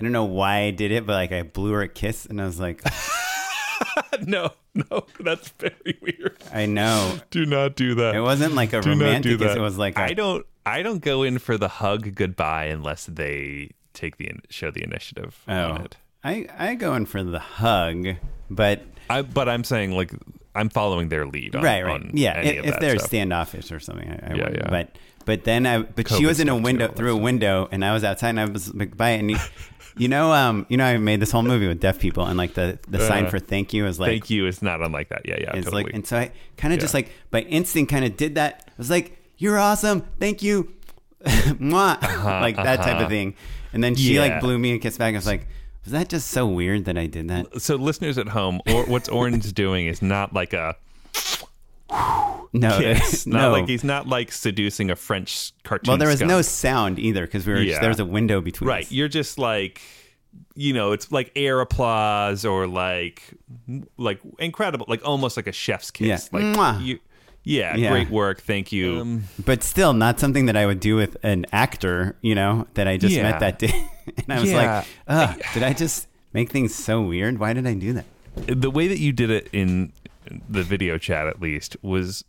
I 0.00 0.04
don't 0.04 0.12
know 0.12 0.24
why 0.26 0.58
I 0.60 0.70
did 0.70 0.92
it, 0.92 1.06
but 1.06 1.14
like 1.14 1.32
I 1.32 1.42
blew 1.42 1.72
her 1.72 1.82
a 1.82 1.88
kiss, 1.88 2.24
and 2.24 2.40
I 2.40 2.46
was 2.46 2.60
like, 2.60 2.84
no, 4.26 4.50
no, 4.74 5.06
that's 5.20 5.48
very 5.50 5.98
weird. 6.00 6.36
I 6.52 6.66
know. 6.66 7.18
Do 7.30 7.44
not 7.46 7.76
do 7.76 7.94
that. 7.96 8.14
It 8.14 8.20
wasn't 8.20 8.54
like 8.54 8.72
a 8.72 8.80
do 8.80 8.90
romantic 8.90 9.22
do 9.32 9.38
kiss. 9.38 9.48
that. 9.48 9.58
It 9.58 9.60
was 9.60 9.76
like 9.78 9.98
I 9.98 10.06
I 10.06 10.12
don't. 10.14 10.46
I 10.64 10.82
don't 10.82 11.00
go 11.02 11.22
in 11.22 11.38
for 11.38 11.56
the 11.56 11.66
hug 11.68 12.14
goodbye 12.14 12.66
unless 12.66 13.06
they 13.06 13.70
take 13.94 14.18
the 14.18 14.30
show 14.50 14.70
the 14.70 14.84
initiative 14.84 15.42
on 15.48 15.80
Oh, 15.80 15.84
it. 15.84 15.96
I 16.22 16.46
I 16.56 16.74
go 16.74 16.94
in 16.94 17.06
for 17.06 17.22
the 17.24 17.38
hug, 17.38 18.06
but 18.50 18.82
I, 19.10 19.22
but 19.22 19.48
I'm 19.48 19.64
saying 19.64 19.92
like 19.92 20.12
I'm 20.54 20.68
following 20.68 21.08
their 21.08 21.26
lead. 21.26 21.54
On, 21.56 21.62
right, 21.62 21.82
right, 21.84 21.94
on 21.94 22.10
yeah. 22.14 22.40
If, 22.40 22.66
if 22.66 22.80
they're 22.80 22.98
stuff. 22.98 23.08
standoffish 23.08 23.70
or 23.72 23.80
something, 23.80 24.08
I, 24.10 24.32
I 24.32 24.34
Yeah, 24.36 24.44
would. 24.44 24.56
yeah. 24.56 24.70
But 24.70 24.96
but 25.24 25.44
then 25.44 25.66
I 25.66 25.78
but 25.82 26.08
she 26.08 26.26
was 26.26 26.40
in 26.40 26.48
a 26.48 26.56
window 26.56 26.88
through 26.88 27.12
a 27.14 27.16
window, 27.16 27.68
and 27.70 27.84
I 27.84 27.92
was 27.92 28.04
outside, 28.04 28.30
and 28.30 28.40
I 28.40 28.46
was 28.46 28.74
like, 28.74 28.96
bye, 28.96 29.10
and 29.10 29.30
you, 29.30 29.36
you 29.96 30.08
know 30.08 30.32
um 30.32 30.64
you 30.68 30.76
know 30.76 30.84
I 30.84 30.96
made 30.98 31.20
this 31.20 31.30
whole 31.30 31.42
movie 31.42 31.68
with 31.68 31.80
deaf 31.80 31.98
people, 31.98 32.24
and 32.24 32.36
like 32.38 32.54
the 32.54 32.78
the 32.88 32.98
sign 33.06 33.26
Uh, 33.26 33.30
for 33.30 33.38
thank 33.38 33.72
you 33.72 33.86
is 33.86 34.00
like 34.00 34.10
Thank 34.10 34.30
you 34.30 34.46
is 34.46 34.62
not 34.62 34.80
unlike 34.82 35.08
that. 35.10 35.22
Yeah, 35.26 35.36
yeah, 35.40 35.54
it's 35.56 35.64
totally. 35.66 35.84
like, 35.84 35.94
and 35.94 36.06
so 36.06 36.16
I 36.18 36.32
kind 36.56 36.72
of 36.74 36.80
just 36.80 36.94
Yeah. 36.94 36.98
like 36.98 37.12
by 37.30 37.40
instinct 37.42 37.90
kind 37.92 38.04
of 38.04 38.16
did 38.16 38.34
that. 38.36 38.64
I 38.68 38.72
was 38.78 38.90
like, 38.90 39.18
you're 39.36 39.58
awesome, 39.58 40.04
thank 40.18 40.42
you, 40.42 40.72
Mwah. 41.24 42.00
like 42.40 42.56
that 42.56 42.76
type 42.78 42.94
uh-huh. 42.96 43.04
of 43.04 43.08
thing. 43.10 43.34
And 43.72 43.84
then 43.84 43.94
she 43.94 44.14
Yeah. 44.14 44.22
like 44.22 44.40
blew 44.40 44.58
me 44.58 44.72
a 44.72 44.78
kiss 44.78 44.96
back. 44.96 45.14
I 45.14 45.18
was 45.18 45.26
like, 45.26 45.46
was 45.84 45.92
that 45.92 46.08
just 46.08 46.28
so 46.30 46.46
weird 46.46 46.84
that 46.86 46.98
I 46.98 47.06
did 47.06 47.28
that? 47.28 47.60
so 47.62 47.76
listeners 47.76 48.18
at 48.18 48.28
home, 48.28 48.60
or 48.68 48.84
what's 48.86 49.08
Orange 49.08 49.52
doing 49.54 49.86
is 49.86 50.02
not 50.02 50.32
like 50.34 50.52
a 50.52 50.76
No, 52.52 52.78
kiss. 52.78 53.26
Not 53.26 53.40
no. 53.42 53.52
like 53.52 53.68
he's 53.68 53.84
not 53.84 54.08
like 54.08 54.32
seducing 54.32 54.90
a 54.90 54.96
French 54.96 55.52
cartoon. 55.64 55.90
well, 55.92 55.98
there 55.98 56.08
was 56.08 56.18
skunk. 56.18 56.28
no 56.30 56.42
sound 56.42 56.98
either 56.98 57.26
because 57.26 57.46
we 57.46 57.52
were 57.52 57.60
Yeah. 57.60 57.80
there 57.80 57.90
was 57.90 58.00
a 58.00 58.04
window 58.06 58.40
between 58.40 58.68
Right. 58.68 58.84
us. 58.86 58.92
You're 58.92 59.08
just 59.08 59.38
like 59.38 59.80
you 60.54 60.72
know, 60.74 60.92
it's 60.92 61.10
like 61.10 61.32
air 61.36 61.60
applause 61.60 62.44
or 62.44 62.66
like 62.66 63.22
like 63.96 64.20
incredible 64.38 64.86
like 64.88 65.04
almost 65.06 65.36
like 65.36 65.46
a 65.46 65.52
chef's 65.52 65.90
kiss. 65.90 66.28
Yeah. 66.32 66.38
Like 66.38 66.56
Mwah. 66.56 66.84
you 66.84 66.98
yeah, 67.44 67.76
Yeah. 67.76 67.90
great 67.90 68.10
work. 68.10 68.40
Thank 68.42 68.72
you. 68.72 69.00
Um, 69.00 69.24
but 69.44 69.62
still 69.62 69.92
not 69.92 70.20
something 70.20 70.46
that 70.46 70.56
I 70.56 70.66
would 70.66 70.80
do 70.80 70.96
with 70.96 71.16
an 71.22 71.46
actor, 71.52 72.16
you 72.20 72.34
know, 72.34 72.66
that 72.74 72.86
I 72.88 72.96
just 72.96 73.14
Yeah. 73.14 73.22
met 73.30 73.40
that 73.40 73.58
day. 73.58 73.72
and 74.16 74.32
I 74.32 74.40
was 74.40 74.50
Yeah. 74.50 74.56
like, 74.78 74.86
Ugh, 75.08 75.42
did 75.54 75.62
I 75.62 75.72
just 75.72 76.06
make 76.32 76.50
things 76.50 76.74
so 76.74 77.00
weird? 77.02 77.38
Why 77.38 77.52
did 77.52 77.66
I 77.66 77.74
do 77.74 77.92
that? 77.94 78.04
the 78.46 78.70
way 78.70 78.86
that 78.86 78.98
you 79.00 79.10
did 79.12 79.30
it 79.30 79.48
in 79.52 79.92
the 80.48 80.62
video 80.62 80.96
chat 80.98 81.26
at 81.26 81.40
least 81.40 81.76
was 81.82 82.22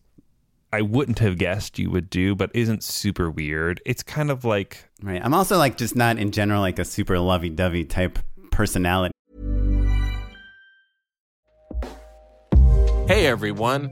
I 0.74 0.82
wouldn't 0.82 1.19
have 1.19 1.38
guessed 1.38 1.78
you 1.78 1.91
would 1.91 2.10
do, 2.10 2.34
but 2.36 2.50
isn't 2.56 2.84
super 2.84 3.30
weird. 3.30 3.80
It's 3.86 4.02
kind 4.04 4.32
of 4.32 4.43
like 4.45 4.86
Right. 5.04 5.22
I'm 5.24 5.34
also 5.34 5.58
like 5.58 5.78
just 5.78 5.95
not 5.95 6.17
in 6.17 6.32
general 6.32 6.62
like 6.62 6.80
a 6.80 6.86
super 6.86 7.19
lovey 7.19 7.50
dovey 7.50 7.84
type 7.86 8.19
personality. 8.52 9.12
Hey 13.08 13.26
everyone, 13.26 13.91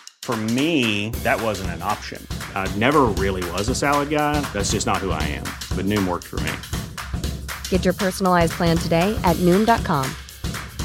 For 0.23 0.37
me, 0.37 1.09
that 1.23 1.41
wasn't 1.41 1.71
an 1.71 1.81
option. 1.81 2.25
I 2.55 2.73
never 2.77 3.01
really 3.17 3.49
was 3.51 3.67
a 3.69 3.75
salad 3.75 4.09
guy. 4.09 4.39
That's 4.53 4.71
just 4.71 4.85
not 4.85 4.97
who 4.97 5.11
I 5.11 5.23
am. 5.23 5.43
But 5.75 5.85
Noom 5.85 6.07
worked 6.07 6.27
for 6.27 6.39
me. 6.41 6.53
Get 7.69 7.83
your 7.83 7.93
personalized 7.93 8.53
plan 8.53 8.77
today 8.77 9.19
at 9.23 9.35
Noom.com. 9.37 10.09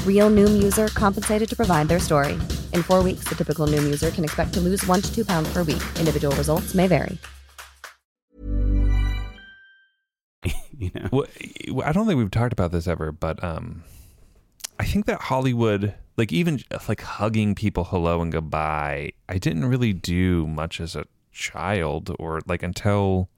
Real 0.05 0.29
Noom 0.29 0.61
user 0.61 0.87
compensated 0.89 1.47
to 1.49 1.55
provide 1.55 1.87
their 1.87 1.99
story. 1.99 2.33
In 2.73 2.81
four 2.83 3.03
weeks, 3.03 3.25
the 3.29 3.35
typical 3.35 3.67
Noom 3.67 3.83
user 3.83 4.09
can 4.11 4.23
expect 4.25 4.53
to 4.55 4.59
lose 4.59 4.85
one 4.85 5.01
to 5.01 5.15
two 5.15 5.23
pounds 5.23 5.53
per 5.53 5.63
week. 5.63 5.83
Individual 5.99 6.35
results 6.35 6.73
may 6.75 6.87
vary. 6.87 7.17
You 10.79 10.91
know. 10.93 11.09
Well, 11.11 11.25
I 11.83 11.91
don't 11.91 12.05
think 12.05 12.19
we've 12.19 12.29
talked 12.29 12.53
about 12.53 12.71
this 12.71 12.87
ever, 12.87 13.11
but 13.11 13.43
um, 13.43 13.83
I 14.79 14.85
think 14.85 15.07
that 15.07 15.21
Hollywood, 15.21 15.95
like 16.17 16.31
even 16.33 16.61
like 16.87 17.01
hugging 17.01 17.55
people 17.55 17.85
hello 17.85 18.21
and 18.21 18.31
goodbye, 18.31 19.11
I 19.29 19.37
didn't 19.37 19.65
really 19.65 19.93
do 19.93 20.47
much 20.47 20.81
as 20.81 20.95
a 20.95 21.05
child 21.31 22.15
or 22.19 22.41
like 22.47 22.63
until 22.63 23.29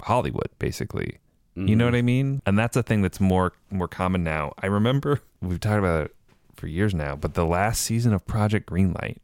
Hollywood, 0.00 0.50
basically. 0.58 1.18
You 1.56 1.74
know 1.74 1.86
what 1.86 1.96
I 1.96 2.02
mean? 2.02 2.40
And 2.46 2.56
that's 2.56 2.76
a 2.76 2.84
thing 2.84 3.02
that's 3.02 3.20
more 3.20 3.52
more 3.68 3.88
common 3.88 4.22
now. 4.22 4.52
I 4.62 4.66
remember 4.66 5.20
we've 5.42 5.58
talked 5.58 5.80
about 5.80 6.04
it 6.04 6.14
for 6.54 6.68
years 6.68 6.94
now, 6.94 7.16
but 7.16 7.34
the 7.34 7.44
last 7.44 7.80
season 7.82 8.12
of 8.12 8.24
Project 8.26 8.70
Greenlight, 8.70 9.16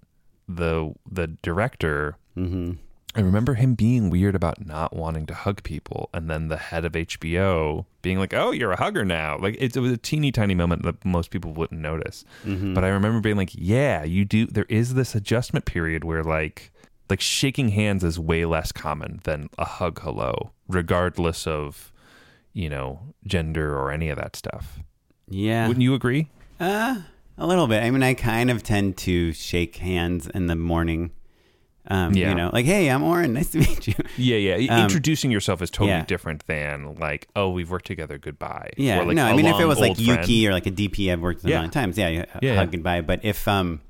the 0.48 0.94
the 1.08 1.28
director 1.42 2.16
Mm-hmm. 2.36 2.72
I 3.16 3.20
remember 3.20 3.54
him 3.54 3.74
being 3.74 4.10
weird 4.10 4.34
about 4.34 4.66
not 4.66 4.94
wanting 4.94 5.26
to 5.26 5.34
hug 5.34 5.62
people, 5.62 6.10
and 6.12 6.28
then 6.28 6.48
the 6.48 6.56
head 6.56 6.84
of 6.84 6.92
HBO 6.96 7.86
being 8.02 8.18
like, 8.18 8.34
"Oh, 8.34 8.50
you're 8.50 8.72
a 8.72 8.76
hugger 8.76 9.04
now." 9.04 9.38
Like 9.38 9.56
it, 9.60 9.76
it 9.76 9.80
was 9.80 9.92
a 9.92 9.96
teeny 9.96 10.32
tiny 10.32 10.54
moment 10.54 10.82
that 10.82 11.04
most 11.04 11.30
people 11.30 11.52
wouldn't 11.52 11.80
notice, 11.80 12.24
Mm-hmm. 12.44 12.74
but 12.74 12.82
I 12.84 12.88
remember 12.88 13.20
being 13.20 13.36
like, 13.36 13.52
"Yeah, 13.54 14.02
you 14.04 14.24
do." 14.24 14.46
There 14.46 14.66
is 14.68 14.94
this 14.94 15.14
adjustment 15.14 15.64
period 15.64 16.02
where 16.04 16.24
like 16.24 16.72
like 17.08 17.20
shaking 17.20 17.68
hands 17.68 18.02
is 18.02 18.18
way 18.18 18.44
less 18.46 18.72
common 18.72 19.20
than 19.24 19.48
a 19.58 19.64
hug 19.64 20.00
hello, 20.00 20.50
regardless 20.68 21.46
of 21.46 21.92
you 22.52 22.68
know 22.68 23.00
gender 23.26 23.76
or 23.78 23.90
any 23.92 24.08
of 24.08 24.16
that 24.18 24.34
stuff. 24.36 24.80
Yeah. 25.28 25.68
Wouldn't 25.68 25.82
you 25.82 25.94
agree? 25.94 26.30
Uh, 26.60 27.02
a 27.38 27.46
little 27.46 27.66
bit. 27.66 27.82
I 27.82 27.90
mean, 27.90 28.02
I 28.02 28.14
kind 28.14 28.50
of 28.50 28.62
tend 28.62 28.96
to 28.98 29.32
shake 29.32 29.76
hands 29.76 30.26
in 30.28 30.46
the 30.46 30.56
morning. 30.56 31.10
Um, 31.88 32.14
Yeah. 32.14 32.30
You 32.30 32.34
know, 32.34 32.50
like, 32.52 32.64
hey, 32.66 32.88
I'm 32.88 33.02
Oren. 33.02 33.32
Nice 33.34 33.50
to 33.50 33.58
meet 33.58 33.86
you. 33.86 33.94
Yeah, 34.16 34.36
yeah. 34.56 34.74
Um, 34.76 34.82
Introducing 34.84 35.30
yourself 35.30 35.60
is 35.62 35.70
totally 35.70 35.90
yeah. 35.90 36.04
different 36.06 36.46
than 36.46 36.94
like, 36.96 37.28
"Oh, 37.36 37.50
we've 37.50 37.70
worked 37.70 37.86
together. 37.86 38.16
Goodbye." 38.18 38.70
Yeah. 38.76 39.00
Or, 39.00 39.04
like, 39.06 39.16
no, 39.16 39.24
I 39.26 39.34
mean, 39.36 39.46
if 39.46 39.60
it 39.60 39.66
was 39.66 39.78
like 39.80 39.90
old 39.90 39.98
Yuki 39.98 40.46
or 40.48 40.52
like 40.52 40.66
a 40.66 40.70
DP 40.70 41.12
I've 41.12 41.20
worked 41.20 41.42
with 41.42 41.50
Yeah. 41.50 41.56
a 41.56 41.58
million 41.60 41.70
times, 41.72 41.98
yeah, 41.98 42.08
you 42.08 42.18
Yeah, 42.18 42.24
hug 42.32 42.42
yeah. 42.42 42.66
goodbye. 42.66 43.00
But 43.02 43.20
if, 43.24 43.46
um, 43.48 43.80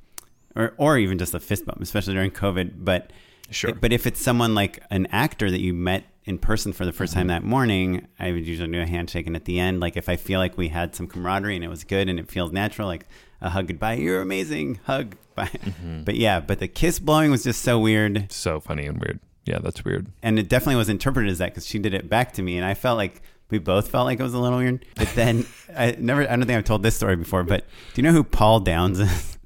or, 0.56 0.74
or 0.76 0.98
even 0.98 1.18
just 1.18 1.34
a 1.34 1.40
fist 1.40 1.66
bump, 1.66 1.80
especially 1.80 2.14
during 2.14 2.30
COVID. 2.30 2.72
But, 2.84 3.10
Sure. 3.50 3.74
But 3.74 3.92
if 3.92 4.06
it's 4.06 4.20
someone 4.22 4.54
like 4.54 4.82
an 4.90 5.06
actor 5.12 5.50
that 5.50 5.60
you 5.60 5.74
met 5.74 6.04
in 6.24 6.38
person 6.38 6.72
for 6.72 6.86
the 6.86 6.92
1st 6.92 7.10
Mm-hmm. 7.10 7.18
time 7.18 7.26
that 7.26 7.44
morning, 7.44 8.06
I 8.18 8.32
would 8.32 8.46
usually 8.46 8.72
do 8.72 8.80
a 8.80 8.86
handshake. 8.86 9.26
And 9.26 9.36
at 9.36 9.44
the 9.44 9.60
end, 9.60 9.80
like 9.80 9.96
if 9.98 10.08
I 10.08 10.16
feel 10.16 10.40
like 10.40 10.56
we 10.56 10.68
had 10.68 10.94
some 10.94 11.06
camaraderie 11.06 11.54
and 11.54 11.62
it 11.64 11.68
was 11.68 11.84
good 11.84 12.08
and 12.08 12.18
it 12.18 12.30
feels 12.30 12.52
natural, 12.52 12.88
like 12.88 13.06
a 13.40 13.50
hug 13.50 13.68
goodbye, 13.68 13.94
you're 13.94 14.20
amazing, 14.20 14.80
hug 14.84 15.16
bye. 15.34 15.46
Mm-hmm. 15.46 16.02
But 16.04 16.16
yeah, 16.16 16.40
but 16.40 16.58
the 16.58 16.68
kiss 16.68 16.98
blowing 16.98 17.30
was 17.30 17.44
just 17.44 17.62
so 17.62 17.78
weird. 17.78 18.30
so 18.32 18.60
funny 18.60 18.86
and 18.86 18.98
weird. 19.00 19.20
Yeah, 19.44 19.58
that's 19.58 19.84
weird. 19.84 20.06
and 20.22 20.38
it 20.38 20.48
definitely 20.48 20.76
was 20.76 20.88
interpreted 20.88 21.30
as 21.30 21.38
that 21.38 21.50
because 21.50 21.66
she 21.66 21.78
did 21.78 21.92
it 21.92 22.08
back 22.08 22.32
to 22.32 22.42
me, 22.42 22.56
and 22.56 22.64
I 22.64 22.74
felt 22.74 22.96
like 22.96 23.20
we 23.50 23.58
both 23.58 23.88
felt 23.88 24.06
like 24.06 24.18
it 24.18 24.22
was 24.22 24.34
a 24.34 24.38
little 24.38 24.58
weird. 24.58 24.84
But 24.96 25.08
then 25.14 25.46
I 25.76 25.96
never, 25.98 26.22
I 26.22 26.36
don't 26.36 26.46
think 26.46 26.58
I've 26.58 26.64
told 26.64 26.82
this 26.82 26.96
story 26.96 27.16
before, 27.16 27.42
but 27.42 27.64
do 27.92 28.00
you 28.00 28.02
know 28.02 28.12
who 28.12 28.24
Paul 28.24 28.60
Downs 28.60 29.00
is? 29.00 29.38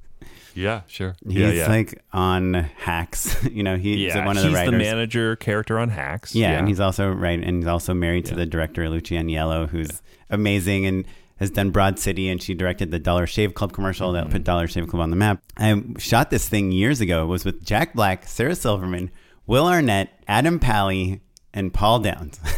Yeah, 0.55 0.81
sure. 0.87 1.15
He's 1.25 1.37
yeah, 1.37 1.51
yeah. 1.51 1.67
like 1.67 2.01
on 2.11 2.53
Hacks. 2.53 3.37
you 3.51 3.63
know, 3.63 3.77
he's 3.77 3.97
yeah, 3.97 4.25
one 4.25 4.35
of 4.35 4.43
the 4.43 4.49
he's 4.49 4.57
writers. 4.57 4.71
the 4.71 4.77
manager 4.77 5.35
character 5.35 5.79
on 5.79 5.89
Hacks. 5.89 6.35
yeah, 6.35 6.57
and 6.57 6.67
he's 6.67 6.79
also 6.79 7.09
right, 7.11 7.39
and 7.39 7.57
he's 7.57 7.67
also 7.67 7.93
married 7.93 8.25
to 8.25 8.35
the 8.35 8.45
director 8.45 8.89
Lucia 8.89 9.15
Aniello, 9.15 9.69
who's 9.69 10.01
amazing 10.29 10.85
and 10.85 11.05
has 11.39 11.49
done 11.49 11.71
Broad 11.71 11.97
City, 11.99 12.29
and 12.29 12.41
she 12.41 12.53
directed 12.53 12.91
the 12.91 12.99
Dollar 12.99 13.25
Shave 13.27 13.53
Club 13.53 13.71
commercial 13.73 14.11
Mm-hmm. 14.13 14.27
that 14.27 14.31
put 14.31 14.43
Dollar 14.43 14.67
Shave 14.67 14.87
Club 14.87 15.01
on 15.01 15.09
the 15.09 15.15
map. 15.15 15.41
I 15.57 15.81
shot 15.97 16.29
this 16.29 16.47
thing 16.49 16.71
years 16.71 17.01
ago. 17.01 17.23
It 17.23 17.27
was 17.27 17.45
with 17.45 17.63
Jack 17.65 17.93
Black, 17.93 18.27
Sarah 18.27 18.55
Silverman, 18.55 19.09
Will 19.47 19.65
Arnett, 19.67 20.09
Adam 20.27 20.59
Pally, 20.59 21.21
and 21.53 21.73
Paul 21.73 21.99
Downs. 21.99 22.39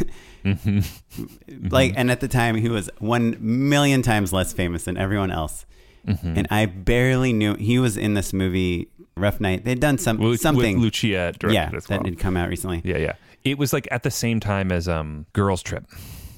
Mm-hmm. 0.44 1.67
like, 1.70 1.94
and 1.96 2.10
at 2.10 2.20
the 2.20 2.28
time, 2.28 2.56
he 2.56 2.67
was 2.67 2.89
one 2.98 3.38
million 3.39 4.02
times 4.02 4.34
less 4.34 4.54
famous 4.54 4.86
than 4.86 4.98
everyone 4.98 5.30
else. 5.30 5.67
Mm-hmm. 6.08 6.34
And 6.36 6.48
I 6.50 6.65
barely 6.65 7.32
knew 7.32 7.54
he 7.54 7.78
was 7.78 7.96
in 7.96 8.15
this 8.15 8.34
movie, 8.34 8.89
Rough 9.15 9.39
Night. 9.39 9.65
They'd 9.65 9.80
done 9.80 10.00
some 10.00 10.17
Lu- 10.17 10.36
something. 10.38 10.78
With 10.78 10.86
Lucia 10.86 11.34
directed 11.38 11.54
yeah, 11.54 11.70
well. 11.72 11.82
that 11.89 12.06
had 12.08 12.17
come 12.17 12.38
out 12.38 12.50
recently. 12.50 12.82
yeah, 12.84 12.98
yeah. 12.98 13.13
It 13.44 13.60
was 13.60 13.72
like 13.72 13.88
at 13.91 14.02
the 14.02 14.10
same 14.10 14.39
time 14.39 14.72
as 14.72 14.88
um 14.88 15.28
Girls 15.34 15.62
Trip. 15.62 15.86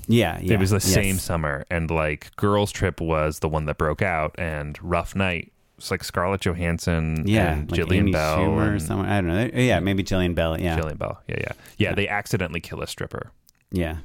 Yeah, 0.07 0.39
yeah. 0.41 0.53
it 0.55 0.59
was 0.59 0.69
the 0.71 0.75
yes. 0.75 0.93
same 0.93 1.17
summer, 1.17 1.65
and 1.69 1.89
like 1.89 2.35
Girls 2.35 2.71
Trip 2.71 2.99
was 3.01 3.39
the 3.39 3.49
one 3.49 3.65
that 3.65 3.77
broke 3.77 4.01
out, 4.01 4.35
and 4.37 4.77
Rough 4.81 5.15
Night 5.15 5.51
It's 5.77 5.91
like 5.91 6.03
Scarlett 6.03 6.41
Johansson, 6.41 7.23
Yeah, 7.25 7.53
and 7.53 7.71
like 7.71 7.79
Jillian 7.79 7.93
Amy 7.95 8.11
Bell, 8.11 8.37
Schumer 8.39 8.57
or 8.67 8.71
and 8.73 8.81
someone. 8.81 9.05
I 9.07 9.21
don't 9.21 9.27
know. 9.27 9.59
Yeah, 9.61 9.79
maybe 9.79 10.03
Jillian 10.03 10.35
Bell. 10.35 10.59
Yeah, 10.59 10.77
Jillian 10.79 10.97
Bell. 10.97 11.21
Yeah, 11.27 11.37
yeah, 11.39 11.51
yeah. 11.77 11.95
They 11.95 12.07
accidentally 12.07 12.59
kill 12.59 12.81
a 12.81 12.87
stripper, 12.87 13.31
yeah. 13.71 13.97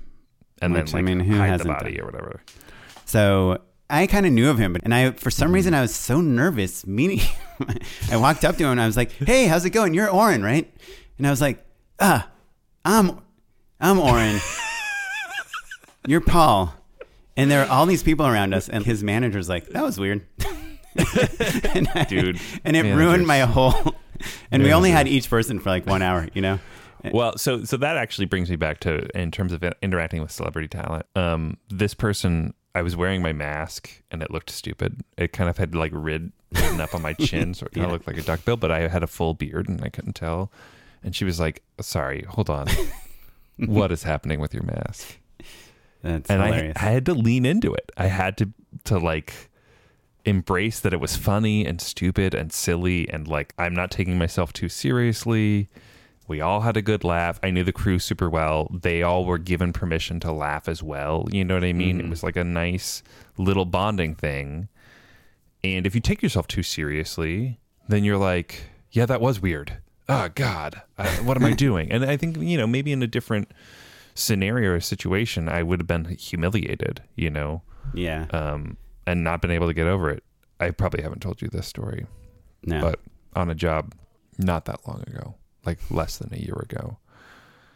and 0.63 0.73
Which, 0.73 0.81
I 0.83 0.85
then 0.85 0.93
like 0.95 1.05
mean, 1.05 1.21
who 1.21 1.37
hide 1.37 1.59
the 1.59 1.65
body 1.65 1.95
done- 1.97 2.03
or 2.03 2.07
whatever. 2.07 2.43
So 3.05 3.59
I 3.91 4.07
kind 4.07 4.27
of 4.27 4.33
knew 4.33 4.51
of 4.51 4.59
him, 4.59 4.73
but 4.73 4.83
and 4.85 4.95
I 4.95 5.13
for 5.13 5.31
some 5.31 5.53
reason 5.53 5.75
I 5.75 5.81
was 5.81 5.95
so 5.95 6.21
nervous 6.21 6.87
meeting. 6.87 7.19
him. 7.19 7.35
I 8.13 8.17
walked 8.17 8.45
up 8.45 8.57
to 8.57 8.65
him 8.65 8.71
and 8.73 8.81
I 8.81 8.87
was 8.87 8.97
like, 8.97 9.11
"Hey, 9.13 9.47
how's 9.47 9.65
it 9.65 9.71
going? 9.71 9.95
You're 9.95 10.11
Oren, 10.11 10.43
right?" 10.43 10.73
And 11.19 11.27
I 11.27 11.31
was 11.31 11.41
like, 11.41 11.65
"Ah, 11.99 12.29
I'm 12.85 13.19
I'm 13.81 13.99
Oren. 13.99 14.39
You're 16.09 16.21
Paul." 16.21 16.75
And 17.37 17.51
there 17.51 17.63
are 17.65 17.69
all 17.71 17.87
these 17.87 18.03
people 18.03 18.27
around 18.27 18.53
us, 18.55 18.69
and 18.69 18.85
his 18.85 19.05
manager's 19.05 19.49
like, 19.49 19.69
"That 19.69 19.85
was 19.85 19.99
weird." 20.01 20.27
and 20.97 21.89
I- 21.95 22.05
Dude, 22.09 22.41
and 22.65 22.77
it 22.77 22.83
managers. 22.83 22.97
ruined 22.99 23.27
my 23.27 23.41
whole. 23.41 23.95
And 24.51 24.65
we 24.65 24.73
only 24.73 24.91
had 24.91 25.07
each 25.07 25.31
person 25.31 25.61
for 25.61 25.71
like 25.71 25.87
one 25.87 26.03
hour, 26.03 26.27
you 26.35 26.43
know. 26.43 26.59
Well, 27.13 27.39
so 27.39 27.63
so 27.63 27.77
that 27.77 27.97
actually 27.97 28.25
brings 28.27 28.51
me 28.51 28.57
back 28.57 28.81
to 28.81 29.07
in 29.17 29.31
terms 29.31 29.53
of 29.53 29.63
interacting 29.81 30.21
with 30.21 30.33
celebrity 30.33 30.67
talent. 30.67 31.07
Um, 31.15 31.57
this 31.71 31.95
person, 31.95 32.53
I 32.75 32.83
was 32.83 32.97
wearing 32.97 33.23
my 33.23 33.33
mask 33.33 33.89
and 34.11 34.21
it 34.21 34.33
looked 34.33 34.51
stupid. 34.51 35.03
It 35.17 35.33
kind 35.33 35.49
of 35.49 35.57
had 35.59 35.77
like 35.77 35.93
rid 35.95 36.33
ridden 36.53 36.81
up 36.81 36.97
on 36.97 37.03
my 37.03 37.13
chin, 37.13 37.55
so 37.55 37.67
it 37.67 37.73
kind 37.75 37.87
of 37.87 37.93
looked 37.93 38.09
like 38.09 38.19
a 38.19 38.23
duckbill. 38.23 38.57
But 38.57 38.73
I 38.73 38.89
had 38.89 39.05
a 39.05 39.07
full 39.07 39.35
beard 39.35 39.69
and 39.69 39.81
I 39.85 39.89
couldn't 39.91 40.15
tell. 40.15 40.51
And 41.05 41.15
she 41.15 41.25
was 41.25 41.39
like, 41.39 41.63
"Sorry, 41.81 42.25
hold 42.29 42.51
on, 42.51 42.67
what 43.59 43.93
is 43.93 44.03
happening 44.03 44.41
with 44.41 44.53
your 44.53 44.65
mask?" 44.65 45.18
That's 46.03 46.31
And 46.31 46.43
I, 46.43 46.47
hilarious. 46.47 46.77
I 46.77 46.85
had 46.87 47.07
to 47.07 47.15
lean 47.15 47.45
into 47.45 47.73
it. 47.75 47.91
I 47.97 48.07
had 48.07 48.37
to 48.39 48.51
to 48.85 48.99
like 48.99 49.51
embrace 50.25 50.81
that 50.81 50.93
it 50.93 51.01
was 51.01 51.17
funny 51.17 51.65
and 51.65 51.81
stupid 51.81 52.35
and 52.35 52.53
silly 52.53 53.09
and 53.09 53.27
like 53.27 53.55
I'm 53.59 53.75
not 53.75 53.91
taking 53.91 54.19
myself 54.19 54.53
too 54.53 54.69
seriously. 54.69 55.69
We 56.29 56.43
all 56.43 56.61
had 56.61 56.77
a 56.77 56.83
good 56.83 57.05
laugh. 57.05 57.41
I 57.43 57.51
knew 57.51 57.65
the 57.65 57.73
crew 57.73 57.99
super 57.99 58.29
well. 58.29 58.71
They 58.71 59.03
all 59.03 59.25
were 59.25 59.39
given 59.39 59.73
permission 59.73 60.21
to 60.21 60.31
laugh 60.31 60.69
as 60.69 60.83
well. 60.83 61.27
You 61.33 61.43
know 61.43 61.55
what 61.55 61.65
I 61.65 61.73
mean? 61.73 61.99
It 61.99 62.03
mm-hmm. 62.03 62.11
was 62.11 62.23
like 62.23 62.37
a 62.37 62.45
nice 62.45 63.03
little 63.39 63.65
bonding 63.65 64.15
thing. 64.15 64.69
And 65.65 65.87
if 65.87 65.95
you 65.95 66.03
take 66.03 66.23
yourself 66.23 66.47
too 66.47 66.63
seriously, 66.63 67.59
then 67.89 68.05
you're 68.05 68.19
like, 68.19 68.65
yeah, 68.93 69.07
that 69.07 69.23
was 69.23 69.41
weird. 69.41 69.79
Oh, 70.07 70.29
God, 70.35 70.83
I, 70.99 71.09
what 71.23 71.39
am 71.39 71.45
I 71.45 71.53
doing? 71.55 71.91
And 71.91 72.05
I 72.05 72.19
think, 72.19 72.37
you 72.37 72.59
know, 72.59 72.67
maybe 72.67 72.93
in 72.93 73.03
a 73.03 73.07
different 73.07 73.51
scenario 74.19 74.73
or 74.73 74.81
situation, 74.81 75.49
I 75.49 75.63
would 75.63 75.81
have 75.81 75.87
been 75.87 76.05
humiliated, 76.17 77.03
you 77.17 77.31
know, 77.31 77.63
Yeah. 77.95 78.27
um, 78.33 78.77
and 79.07 79.23
not 79.25 79.41
been 79.41 79.51
able 79.51 79.67
to 79.69 79.75
get 79.75 79.87
over 79.87 80.11
it. 80.11 80.23
I 80.61 80.71
probably 80.71 81.03
haven't 81.03 81.21
told 81.21 81.41
you 81.41 81.49
this 81.49 81.67
story, 81.67 82.07
no. 82.65 82.81
but 82.81 83.01
on 83.37 83.49
a 83.51 83.55
job 83.55 83.95
not 84.39 84.65
that 84.67 84.87
long 84.89 85.03
ago, 85.07 85.35
like 85.65 85.79
less 85.91 86.19
than 86.19 86.33
a 86.35 86.39
year 86.39 86.57
ago, 86.57 86.99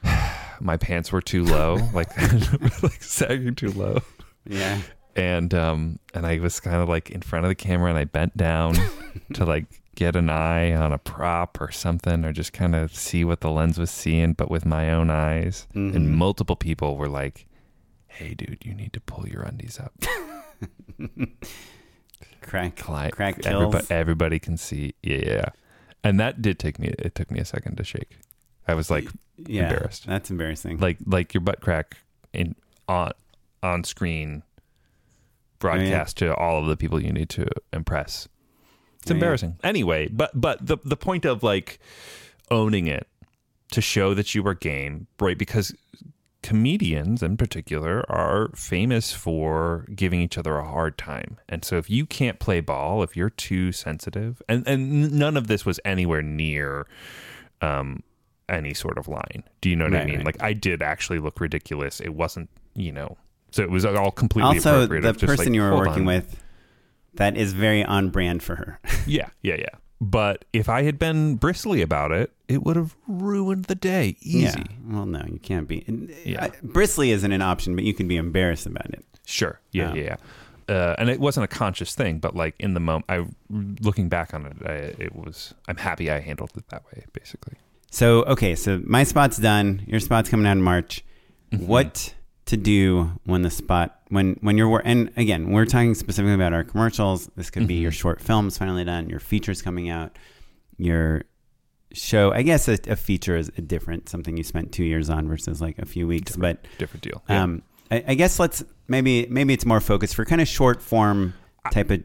my 0.61 0.77
pants 0.77 1.13
were 1.13 1.21
too 1.23 1.45
low, 1.45 1.77
like 1.95 2.11
like 2.83 3.03
sagging 3.03 3.55
too 3.55 3.71
low, 3.73 3.99
yeah. 4.47 4.81
and 5.17 5.55
um, 5.55 5.99
and 6.15 6.27
I 6.27 6.39
was 6.41 6.59
kind 6.61 6.77
of 6.83 6.89
like 6.89 7.11
in 7.11 7.21
front 7.23 7.45
of 7.45 7.49
the 7.51 7.55
camera, 7.55 7.89
and 7.89 7.99
I 7.99 8.05
bent 8.05 8.37
down 8.37 8.75
to 9.35 9.45
like 9.45 9.82
get 9.95 10.17
an 10.17 10.31
eye 10.31 10.75
on 10.75 10.93
a 10.93 10.99
prop 10.99 11.61
or 11.61 11.71
something, 11.71 12.25
or 12.25 12.33
just 12.33 12.53
kind 12.53 12.75
of 12.75 12.95
see 12.95 13.25
what 13.25 13.41
the 13.41 13.51
lens 13.51 13.79
was 13.79 13.91
seeing, 13.91 14.33
but 14.33 14.51
with 14.51 14.65
my 14.65 14.91
own 14.91 15.11
eyes. 15.11 15.67
Mhm. 15.75 15.95
And 15.95 16.11
multiple 16.13 16.57
people 16.57 16.97
were 16.97 17.09
like, 17.09 17.47
"Hey, 18.07 18.35
dude, 18.35 18.59
you 18.65 18.75
need 18.75 18.93
to 18.95 19.01
pull 19.01 19.29
your 19.29 19.43
undies 19.43 19.79
up." 19.81 19.93
Crack. 22.41 22.77
client 22.77 23.15
Crack 23.15 23.47
everybody, 23.47 23.73
kills. 23.79 23.91
everybody 23.91 24.39
can 24.39 24.57
see 24.57 24.95
yeah, 25.03 25.17
yeah 25.17 25.25
yeah. 25.33 25.49
and 26.03 26.19
that 26.21 26.43
did 26.43 26.59
take 26.59 26.79
me 26.79 26.93
it 26.99 27.15
took 27.15 27.31
me 27.31 27.39
a 27.39 27.45
second 27.45 27.77
to 27.77 27.85
shake 27.85 28.19
i 28.69 28.75
was 28.75 28.91
like 28.91 29.09
yeah. 29.47 29.63
embarrassed. 29.65 30.07
That's 30.07 30.31
embarrassing. 30.31 30.79
like 30.79 30.99
like 31.07 31.35
your 31.35 31.41
butt 31.41 31.61
crack 31.61 31.97
in 32.33 32.55
on 32.89 33.13
on 33.63 33.85
screen 33.85 34.43
broadcast 35.61 36.17
to 36.19 36.35
all 36.35 36.59
of 36.61 36.67
the 36.67 36.77
people 36.77 37.01
you 37.03 37.13
need 37.13 37.29
to 37.31 37.47
impress 37.73 38.29
it's 39.03 39.11
embarrassing. 39.11 39.57
Anyway 39.63 40.09
but 40.09 40.31
but 40.35 40.65
the 40.65 40.79
the 40.85 40.97
point 40.97 41.25
of 41.25 41.43
like 41.43 41.79
owning 42.51 42.87
it 42.87 43.07
to 43.71 43.81
show 43.81 44.15
that 44.15 44.35
you 44.35 44.47
are 44.47 44.55
game 44.55 45.07
right 45.19 45.39
because 45.39 45.75
comedians 46.43 47.23
in 47.23 47.37
particular 47.37 48.05
are 48.11 48.51
famous 48.55 49.13
for 49.13 49.87
giving 49.95 50.21
each 50.21 50.37
other 50.37 50.57
a 50.57 50.65
hard 50.65 50.99
time. 50.99 51.39
And 51.49 51.65
so 51.65 51.77
if 51.77 51.89
you 51.89 52.05
can't 52.05 52.39
play 52.39 52.61
ball 52.61 53.03
if 53.03 53.17
you're 53.17 53.31
too 53.31 53.73
sensitive 53.73 54.43
and 54.49 54.67
and 54.67 55.13
none 55.13 55.37
of 55.37 55.47
this 55.47 55.65
was 55.65 55.79
anywhere 55.85 56.23
near 56.23 56.87
um 57.61 58.03
any 58.49 58.75
sort 58.75 58.99
of 58.99 59.09
line. 59.09 59.45
Do 59.61 59.71
you 59.71 59.77
know 59.77 59.85
what 59.85 59.95
i 59.95 60.05
mean? 60.05 60.17
right. 60.17 60.27
like 60.27 60.43
i 60.43 60.53
did 60.53 60.83
actually 60.83 61.19
look 61.19 61.41
ridiculous. 61.41 62.01
It 62.01 62.15
wasn't 62.15 62.51
you 62.75 62.93
know 62.93 63.17
so 63.53 63.63
it 63.63 63.71
was 63.71 63.85
all 63.85 64.11
completely 64.11 64.57
also, 64.57 64.83
appropriate 64.83 65.03
the 65.03 65.27
person 65.27 65.47
like, 65.47 65.55
you 65.55 65.61
were 65.61 65.77
working 65.77 66.03
on. 66.03 66.05
with, 66.07 66.43
that 67.15 67.37
is 67.37 67.53
very 67.53 67.85
on 67.85 68.11
brand 68.11 68.43
for 68.43 68.57
her. 68.57 68.81
Yeah, 69.07 69.29
yeah, 69.43 69.57
yeah. 69.57 69.75
But 70.01 70.45
if 70.53 70.69
I 70.69 70.83
had 70.85 70.99
been 70.99 71.37
bristly 71.37 71.83
about 71.83 72.13
it, 72.13 72.33
it 72.49 72.63
would 72.65 72.77
have 72.77 72.95
ruined 73.09 73.65
the 73.67 73.75
day. 73.75 74.17
Easy. 74.21 74.59
Yeah. 74.61 74.77
Well, 74.87 75.07
no, 75.07 75.25
you 75.27 75.39
can't 75.41 75.67
be. 75.69 75.85
Yeah. 76.25 76.49
Bristly 76.63 77.11
isn't 77.11 77.31
an 77.33 77.43
option, 77.43 77.75
but 77.77 77.85
you 77.85 77.95
can 77.95 78.07
be 78.09 78.17
embarrassed 78.17 78.67
about 78.67 78.87
it. 78.91 79.05
Sure. 79.27 79.61
Yeah, 79.73 79.91
Oh. 79.91 79.95
yeah, 79.95 80.03
yeah. 80.69 80.75
Uh, 80.75 80.95
and 80.99 81.09
it 81.11 81.19
wasn't 81.21 81.43
a 81.45 81.49
conscious 81.49 81.95
thing, 81.95 82.19
but 82.19 82.35
like 82.37 82.55
in 82.61 82.75
the 82.75 82.81
moment, 82.81 83.05
I 83.09 83.27
looking 83.51 84.09
back 84.09 84.33
on 84.35 84.47
it, 84.47 84.57
I, 84.65 84.73
it 85.03 85.15
was. 85.15 85.55
I'm 85.69 85.77
happy 85.77 86.11
I 86.11 86.21
handled 86.21 86.51
it 86.57 86.69
that 86.69 86.85
way. 86.87 87.05
Basically, 87.13 87.55
So, 87.91 88.23
okay, 88.25 88.55
so 88.55 88.81
my 88.85 89.03
spot's 89.05 89.37
done. 89.39 89.83
Your 89.87 89.99
spot's 90.01 90.29
coming 90.29 90.47
out 90.47 90.53
in 90.53 90.63
March. 90.63 91.05
Mm-hmm. 91.53 91.67
What 91.67 92.15
to 92.53 92.59
do 92.59 93.11
when 93.25 93.41
the 93.41 93.51
spot 93.51 93.99
when 94.11 94.35
when 94.43 94.59
you're 94.59 94.83
and 94.85 95.11
again, 95.17 95.51
we're 95.51 95.65
talking 95.65 95.95
specifically 95.95 96.35
about 96.35 96.53
our 96.53 96.63
commercials. 96.63 97.29
This 97.35 97.49
could 97.49 97.67
be 97.67 97.77
Mm-hmm. 97.77 97.83
your 97.85 97.93
short 97.93 98.21
films 98.21 98.59
finally 98.59 98.85
done, 98.85 99.09
your 99.09 99.21
features 99.21 99.63
coming 99.63 99.89
out, 99.89 100.19
your 100.77 101.23
show. 101.93 102.31
I 102.31 102.43
guess 102.43 102.69
a, 102.69 102.79
a 102.89 102.97
feature 102.97 103.37
is 103.37 103.51
a 103.57 103.63
different 103.63 104.11
something 104.11 104.37
you 104.37 104.45
spent 104.45 104.71
two 104.71 104.85
years 104.85 105.09
on 105.09 105.29
versus 105.29 105.63
like 105.63 105.79
a 105.79 105.87
few 105.87 106.07
weeks. 106.07 106.37
But 106.37 106.67
different 106.77 107.03
deal. 107.05 107.23
Yeah. 107.27 107.43
um, 107.43 107.63
I, 107.91 108.05
I 108.09 108.15
guess 108.15 108.39
let's 108.39 108.63
maybe 108.87 109.27
maybe 109.31 109.55
it's 109.55 109.65
more 109.65 109.81
focused 109.81 110.15
for 110.15 110.27
kind 110.27 110.43
of 110.43 110.49
short 110.49 110.83
form 110.83 111.33
type 111.73 111.91
of 111.91 112.03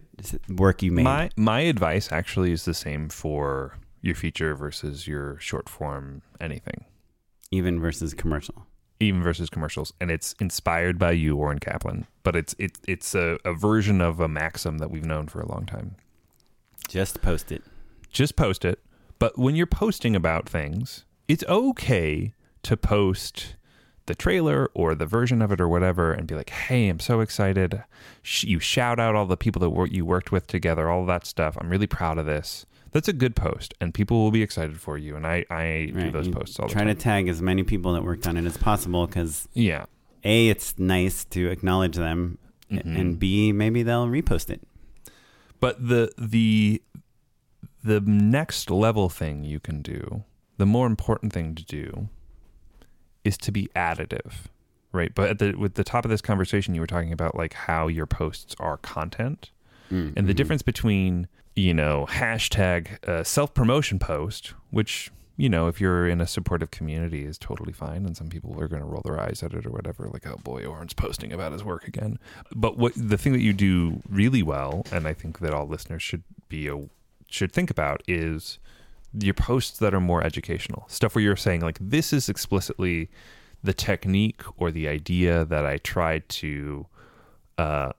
work 0.58 0.82
you 0.82 0.94
made. 0.94 1.04
my 1.04 1.30
my 1.36 1.60
advice 1.62 2.10
actually 2.12 2.54
is 2.54 2.64
the 2.64 2.74
same 2.74 3.10
for 3.10 3.78
your 4.02 4.16
feature 4.16 4.56
versus 4.56 5.08
your 5.08 5.38
short 5.40 5.68
form 5.68 6.22
anything, 6.40 6.86
even 7.52 7.82
versus 7.82 8.14
commercial. 8.14 8.66
Even 9.00 9.22
versus 9.22 9.50
commercials, 9.50 9.94
and 10.02 10.10
it's 10.10 10.34
inspired 10.40 10.98
by 10.98 11.12
you, 11.12 11.36
Oren 11.36 11.60
Kaplan. 11.60 12.08
But 12.24 12.36
it's 12.36 12.56
it's 12.58 12.80
it's 12.88 13.14
a, 13.14 13.38
a 13.46 13.54
version 13.54 14.02
of 14.02 14.20
a 14.20 14.28
maxim 14.28 14.80
that 14.80 14.90
we've 14.90 15.06
known 15.06 15.28
for 15.28 15.40
a 15.40 15.48
long 15.48 15.66
time. 15.68 15.96
Just 16.88 17.22
post 17.22 17.52
it. 17.52 17.64
just 18.12 18.36
post 18.36 18.66
it. 18.66 18.80
But 19.20 19.38
when 19.38 19.56
you're 19.56 19.66
posting 19.68 20.16
about 20.16 20.48
things, 20.50 21.06
it's 21.28 21.44
okay 21.48 22.34
to 22.64 22.78
post 22.78 23.56
the 24.06 24.16
trailer 24.16 24.70
or 24.74 24.96
the 24.96 25.06
version 25.06 25.42
of 25.42 25.52
it 25.52 25.60
or 25.60 25.68
whatever 25.68 26.14
and 26.14 26.28
be 26.28 26.36
like, 26.36 26.50
hey, 26.50 26.88
I'm 26.88 27.00
so 27.00 27.20
excited. 27.20 27.84
Sh- 28.24 28.46
You 28.46 28.60
shout 28.60 29.00
out 29.00 29.16
all 29.16 29.26
the 29.26 29.36
people 29.36 29.60
that 29.60 29.92
you 29.92 30.06
worked 30.06 30.32
with 30.32 30.48
together, 30.48 30.90
all 30.90 31.06
that 31.08 31.26
stuff. 31.26 31.58
I'm 31.60 31.70
really 31.70 31.88
proud 31.88 32.18
of 32.18 32.26
this. 32.26 32.66
That's 32.91 33.08
a 33.08 33.13
good 33.13 33.36
post, 33.36 33.73
and 33.82 33.93
people 33.93 34.23
will 34.23 34.32
be 34.32 34.41
excited 34.41 34.80
for 34.80 34.97
you. 34.97 35.15
And 35.15 35.26
I, 35.28 35.45
I 35.50 35.91
do 35.93 36.12
those 36.12 36.28
you 36.28 36.34
posts 36.34 36.60
all 36.60 36.67
the 36.67 36.73
Try 36.73 36.84
time. 36.86 36.95
to 36.95 37.02
tag 37.02 37.28
as 37.28 37.41
many 37.41 37.63
people 37.63 37.93
that 37.93 38.04
worked 38.04 38.28
on 38.28 38.38
it 38.38 38.45
as 38.45 38.58
possible 38.58 39.06
because 39.08 39.47
yeah. 39.54 39.86
a 40.23 40.47
it's 40.50 40.78
nice 40.80 41.26
to 41.26 41.50
acknowledge 41.50 41.95
them, 41.95 42.38
Mm-hmm. 42.71 42.97
and 42.97 43.17
b 43.17 43.54
maybe 43.54 43.82
they'll 43.82 44.08
repost 44.08 44.50
it. 44.50 44.62
But 45.62 45.88
the 45.88 46.12
the 46.17 46.82
the 47.82 48.02
next 48.02 48.69
level 48.69 49.08
thing 49.08 49.45
you 49.45 49.62
can 49.62 49.82
do, 49.82 50.26
the 50.58 50.65
more 50.65 50.86
important 50.86 51.32
thing 51.32 51.56
to 51.56 51.63
do, 51.63 52.10
is 53.23 53.38
to 53.38 53.54
be 53.54 53.69
additive, 53.73 54.34
right? 54.91 55.15
But 55.15 55.30
at 55.30 55.39
the 55.39 55.54
with 55.56 55.76
the 55.76 55.86
top 55.86 56.04
of 56.04 56.12
this 56.12 56.21
conversation, 56.21 56.76
you 56.76 56.82
were 56.82 56.88
talking 56.88 57.13
about 57.13 57.36
like 57.36 57.54
how 57.54 57.88
your 57.88 58.06
posts 58.06 58.54
are 58.60 58.76
content, 58.78 59.52
and 59.89 60.28
the 60.28 60.34
difference 60.34 60.62
between 60.62 61.30
you 61.58 61.74
know 61.74 62.06
hashtag 62.10 63.04
uh, 63.08 63.24
self 63.24 63.54
promotion 63.54 64.00
post, 64.00 64.54
which 64.70 65.12
you 65.36 65.50
know 65.50 65.67
if 65.67 65.82
you're 65.82 66.08
in 66.08 66.22
a 66.22 66.28
supportive 66.28 66.72
community 66.72 67.26
is 67.26 67.38
totally 67.38 67.74
fine, 67.74 68.06
and 68.06 68.15
some 68.15 68.30
people 68.30 68.60
are 68.62 68.67
going 68.67 68.82
to 68.82 68.88
roll 68.88 69.02
their 69.04 69.20
eyes 69.20 69.41
at 69.43 69.54
it 69.54 69.65
or 69.65 69.72
whatever, 69.72 70.08
like 70.08 70.28
oh 70.28 70.38
boy, 70.43 70.65
Oren's 70.65 70.93
posting 70.93 71.34
about 71.34 71.52
his 71.52 71.63
work 71.63 71.88
again. 71.88 72.20
But 72.56 72.78
what 72.78 72.93
the 72.96 73.17
thing 73.17 73.34
that 73.34 73.41
you 73.41 73.54
do 73.54 74.02
really 74.08 74.43
well, 74.43 74.86
and 74.91 75.08
I 75.08 75.13
think 75.13 75.39
that 75.39 75.54
all 75.54 75.67
listeners 75.67 76.04
should 76.04 76.24
be 76.48 76.67
a, 76.67 76.78
should 77.28 77.52
think 77.52 77.72
about 77.72 78.04
is 78.08 78.60
your 79.20 79.34
posts 79.34 79.80
that 79.80 79.93
are 79.93 80.00
more 80.00 80.24
educational 80.24 80.86
stuff 80.88 81.15
where 81.15 81.24
you're 81.24 81.36
saying 81.36 81.62
like 81.62 81.80
this 81.82 82.13
is 82.13 82.30
explicitly 82.30 83.10
the 83.63 83.74
technique 83.74 84.43
or 84.58 84.70
the 84.70 84.88
idea 84.88 85.43
that 85.46 85.65
I 85.65 85.78
tried 85.78 86.30
to 86.30 86.86
uh, 87.58 87.93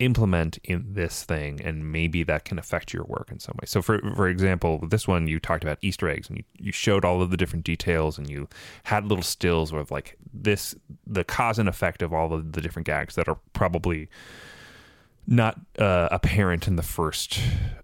implement 0.00 0.58
in 0.64 0.94
this 0.94 1.22
thing 1.22 1.60
and 1.62 1.92
maybe 1.92 2.22
that 2.22 2.44
can 2.44 2.58
affect 2.58 2.92
your 2.92 3.04
work 3.04 3.28
in 3.30 3.38
some 3.38 3.54
way 3.60 3.66
so 3.66 3.80
for 3.80 4.00
for 4.16 4.28
example 4.28 4.80
this 4.88 5.06
one 5.06 5.28
you 5.28 5.38
talked 5.38 5.62
about 5.62 5.78
easter 5.82 6.08
eggs 6.08 6.28
and 6.28 6.38
you, 6.38 6.44
you 6.58 6.72
showed 6.72 7.04
all 7.04 7.22
of 7.22 7.30
the 7.30 7.36
different 7.36 7.64
details 7.64 8.18
and 8.18 8.28
you 8.28 8.48
had 8.84 9.04
little 9.06 9.22
stills 9.22 9.72
with 9.72 9.90
like 9.90 10.16
this 10.32 10.74
the 11.06 11.22
cause 11.22 11.58
and 11.58 11.68
effect 11.68 12.02
of 12.02 12.12
all 12.12 12.32
of 12.32 12.52
the 12.52 12.60
different 12.60 12.86
gags 12.86 13.14
that 13.14 13.28
are 13.28 13.38
probably 13.52 14.08
not 15.26 15.60
uh, 15.78 16.08
apparent 16.10 16.66
in 16.66 16.76
the 16.76 16.82
first 16.82 17.40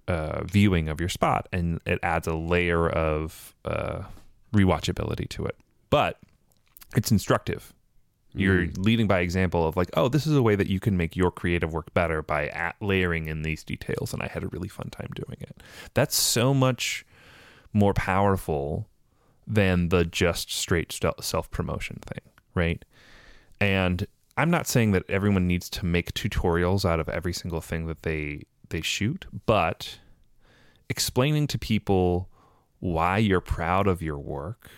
uh, 0.08 0.42
viewing 0.44 0.88
of 0.88 1.00
your 1.00 1.08
spot, 1.08 1.48
and 1.52 1.80
it 1.86 1.98
adds 2.02 2.26
a 2.26 2.34
layer 2.34 2.88
of 2.88 3.54
uh, 3.64 4.02
rewatchability 4.52 5.28
to 5.28 5.46
it. 5.46 5.56
But 5.88 6.18
it's 6.96 7.12
instructive. 7.12 7.72
You're 8.36 8.66
mm. 8.66 8.84
leading 8.84 9.06
by 9.06 9.20
example 9.20 9.66
of 9.66 9.76
like, 9.76 9.88
oh, 9.94 10.08
this 10.08 10.26
is 10.26 10.36
a 10.36 10.42
way 10.42 10.56
that 10.56 10.66
you 10.66 10.78
can 10.78 10.96
make 10.96 11.16
your 11.16 11.30
creative 11.30 11.72
work 11.72 11.92
better 11.94 12.22
by 12.22 12.48
at 12.48 12.76
layering 12.82 13.28
in 13.28 13.42
these 13.42 13.64
details, 13.64 14.12
and 14.12 14.22
I 14.22 14.28
had 14.28 14.44
a 14.44 14.48
really 14.48 14.68
fun 14.68 14.90
time 14.90 15.08
doing 15.14 15.38
it. 15.40 15.62
That's 15.94 16.14
so 16.14 16.52
much 16.52 17.06
more 17.72 17.94
powerful 17.94 18.88
than 19.46 19.88
the 19.88 20.04
just 20.04 20.52
straight 20.52 20.98
self 21.20 21.50
promotion 21.50 21.98
thing, 22.02 22.20
right? 22.54 22.84
And 23.58 24.06
I'm 24.36 24.50
not 24.50 24.66
saying 24.66 24.92
that 24.92 25.04
everyone 25.08 25.46
needs 25.46 25.70
to 25.70 25.86
make 25.86 26.12
tutorials 26.12 26.84
out 26.84 27.00
of 27.00 27.08
every 27.08 27.32
single 27.32 27.62
thing 27.62 27.86
that 27.86 28.02
they 28.02 28.42
they 28.68 28.82
shoot, 28.82 29.24
but 29.46 29.98
explaining 30.90 31.46
to 31.46 31.58
people 31.58 32.28
why 32.80 33.16
you're 33.18 33.40
proud 33.40 33.86
of 33.86 34.02
your 34.02 34.18
work 34.18 34.68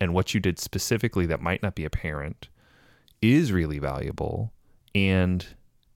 and 0.00 0.12
what 0.12 0.34
you 0.34 0.40
did 0.40 0.58
specifically 0.58 1.24
that 1.26 1.40
might 1.40 1.62
not 1.62 1.74
be 1.74 1.84
apparent 1.84 2.48
is 3.20 3.52
really 3.52 3.78
valuable 3.78 4.52
and 4.94 5.46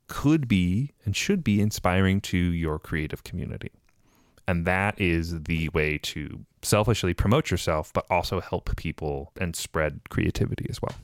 could 0.09 0.49
be 0.49 0.93
and 1.05 1.17
should 1.17 1.43
be 1.43 1.61
inspiring 1.61 2.21
to 2.21 2.37
your 2.37 2.79
creative 2.79 3.25
community. 3.25 3.71
And 4.47 4.67
that 4.67 5.01
is 5.01 5.45
the 5.45 5.69
way 5.71 5.99
to 5.99 6.45
selfishly 6.63 7.15
promote 7.15 7.51
yourself, 7.51 7.93
but 7.93 8.05
also 8.11 8.41
help 8.41 8.75
people 8.77 9.33
and 9.41 9.55
spread 9.55 10.01
creativity 10.11 10.67
as 10.69 10.83
well. 10.83 10.95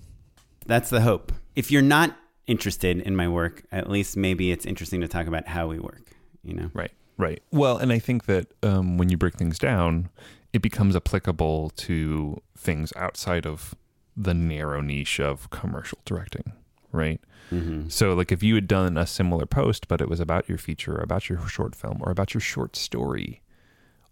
That's 0.66 0.90
the 0.90 1.00
hope. 1.00 1.32
If 1.56 1.70
you're 1.70 1.82
not 1.82 2.16
interested 2.46 3.00
in 3.00 3.16
my 3.16 3.28
work, 3.28 3.64
at 3.72 3.88
least 3.88 4.16
maybe 4.16 4.50
it's 4.50 4.66
interesting 4.66 5.00
to 5.00 5.08
talk 5.08 5.26
about 5.26 5.46
how 5.46 5.68
we 5.68 5.78
work, 5.78 6.12
you 6.42 6.54
know? 6.54 6.70
Right. 6.74 6.92
Right. 7.16 7.42
Well, 7.50 7.78
and 7.78 7.92
I 7.92 7.98
think 7.98 8.26
that 8.26 8.46
um, 8.62 8.96
when 8.96 9.08
you 9.08 9.16
break 9.16 9.34
things 9.34 9.58
down, 9.58 10.08
it 10.52 10.62
becomes 10.62 10.94
applicable 10.94 11.70
to 11.70 12.40
things 12.56 12.92
outside 12.96 13.46
of 13.46 13.74
the 14.20 14.34
narrow 14.34 14.80
niche 14.80 15.20
of 15.20 15.48
commercial 15.50 15.98
directing, 16.04 16.52
right? 16.92 17.20
Mm-hmm. 17.52 17.88
So, 17.88 18.12
like, 18.14 18.32
if 18.32 18.42
you 18.42 18.54
had 18.56 18.66
done 18.68 18.98
a 18.98 19.06
similar 19.06 19.46
post, 19.46 19.88
but 19.88 20.00
it 20.00 20.08
was 20.08 20.20
about 20.20 20.48
your 20.48 20.58
feature, 20.58 20.96
or 20.96 21.02
about 21.02 21.28
your 21.30 21.38
short 21.48 21.74
film, 21.74 21.98
or 22.02 22.10
about 22.10 22.34
your 22.34 22.40
short 22.40 22.76
story, 22.76 23.40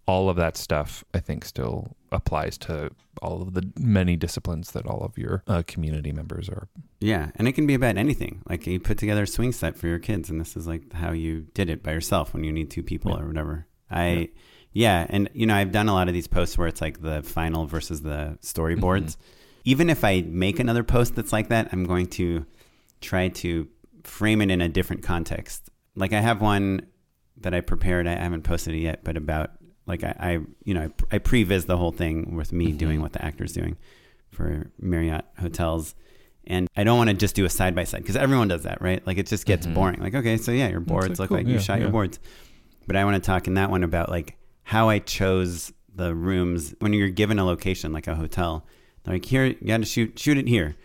all 0.07 0.29
of 0.29 0.37
that 0.37 0.57
stuff, 0.57 1.03
I 1.13 1.19
think, 1.19 1.45
still 1.45 1.95
applies 2.11 2.57
to 2.59 2.91
all 3.21 3.41
of 3.41 3.53
the 3.53 3.69
many 3.77 4.15
disciplines 4.15 4.71
that 4.71 4.85
all 4.87 5.03
of 5.03 5.17
your 5.17 5.43
uh, 5.47 5.63
community 5.67 6.11
members 6.11 6.47
are. 6.49 6.67
Yeah, 6.99 7.31
and 7.35 7.47
it 7.47 7.51
can 7.53 7.67
be 7.67 7.73
about 7.73 7.97
anything. 7.97 8.41
Like 8.49 8.65
you 8.65 8.79
put 8.79 8.97
together 8.97 9.23
a 9.23 9.27
swing 9.27 9.51
set 9.51 9.77
for 9.77 9.87
your 9.87 9.99
kids, 9.99 10.29
and 10.29 10.39
this 10.39 10.55
is 10.55 10.65
like 10.67 10.93
how 10.93 11.11
you 11.11 11.47
did 11.53 11.69
it 11.69 11.83
by 11.83 11.91
yourself 11.91 12.33
when 12.33 12.43
you 12.43 12.51
need 12.53 12.71
two 12.71 12.83
people 12.83 13.11
Yeah. 13.11 13.21
or 13.23 13.27
whatever. 13.27 13.67
I, 13.91 14.29
yeah. 14.71 15.05
and 15.09 15.29
you 15.33 15.45
know, 15.45 15.55
I've 15.55 15.71
done 15.71 15.89
a 15.89 15.93
lot 15.93 16.07
of 16.07 16.13
these 16.13 16.27
posts 16.27 16.57
where 16.57 16.67
it's 16.67 16.81
like 16.81 17.01
the 17.01 17.21
final 17.21 17.65
versus 17.67 18.01
the 18.01 18.37
storyboards. 18.41 19.17
Even 19.67 19.89
if 19.89 20.05
I 20.05 20.21
make 20.21 20.59
another 20.59 20.81
post 20.81 21.15
that's 21.15 21.33
like 21.33 21.49
that, 21.49 21.67
I'm 21.73 21.83
going 21.83 22.07
to 22.11 22.45
try 23.01 23.27
to 23.27 23.67
frame 24.03 24.41
it 24.41 24.49
in 24.49 24.61
a 24.61 24.69
different 24.69 25.03
context. 25.03 25.69
Like 25.93 26.13
I 26.13 26.21
have 26.21 26.41
one 26.41 26.87
that 27.41 27.53
I 27.53 27.59
prepared. 27.59 28.07
I 28.07 28.15
haven't 28.15 28.43
posted 28.43 28.75
it 28.75 28.79
yet, 28.79 29.03
but 29.03 29.17
about 29.17 29.51
like 29.85 30.05
I, 30.05 30.15
I 30.17 30.31
you 30.63 30.73
know, 30.73 30.89
I, 31.11 31.15
I 31.15 31.19
previs 31.19 31.65
the 31.65 31.75
whole 31.75 31.91
thing 31.91 32.37
with 32.37 32.53
me 32.53 32.67
mm-hmm. 32.67 32.77
doing 32.77 33.01
what 33.01 33.11
the 33.11 33.23
actor's 33.25 33.51
doing 33.51 33.75
for 34.31 34.71
Marriott 34.79 35.25
hotels. 35.37 35.95
And 36.45 36.69
I 36.77 36.85
don't 36.85 36.97
want 36.97 37.09
to 37.09 37.13
just 37.13 37.35
do 37.35 37.43
a 37.43 37.49
side 37.49 37.75
by 37.75 37.83
side 37.83 38.03
because 38.03 38.15
everyone 38.15 38.47
does 38.47 38.63
that, 38.63 38.81
right? 38.81 39.05
Like 39.05 39.17
it 39.17 39.27
just 39.27 39.45
gets 39.45 39.65
mm-hmm. 39.65 39.75
boring. 39.75 39.99
Like, 39.99 40.15
okay, 40.15 40.37
so 40.37 40.53
yeah, 40.53 40.69
your 40.69 40.79
boards 40.79 41.09
like, 41.09 41.19
look 41.19 41.29
cool, 41.29 41.37
like 41.39 41.47
you 41.47 41.55
yeah, 41.55 41.59
shot 41.59 41.81
your 41.81 41.89
boards. 41.89 42.19
But 42.87 42.95
I 42.95 43.03
want 43.03 43.21
to 43.21 43.27
talk 43.27 43.47
in 43.47 43.55
that 43.55 43.69
one 43.69 43.83
about 43.83 44.07
like 44.07 44.37
how 44.63 44.87
I 44.87 44.99
chose 44.99 45.73
the 45.93 46.15
rooms 46.15 46.73
when 46.79 46.93
you're 46.93 47.09
given 47.09 47.37
a 47.37 47.43
location 47.43 47.91
like 47.91 48.07
a 48.07 48.15
hotel. 48.15 48.65
Like 49.07 49.25
here, 49.25 49.45
you 49.45 49.67
got 49.67 49.77
to 49.77 49.85
shoot 49.85 50.19
shoot 50.19 50.37
it 50.37 50.47
here. 50.47 50.75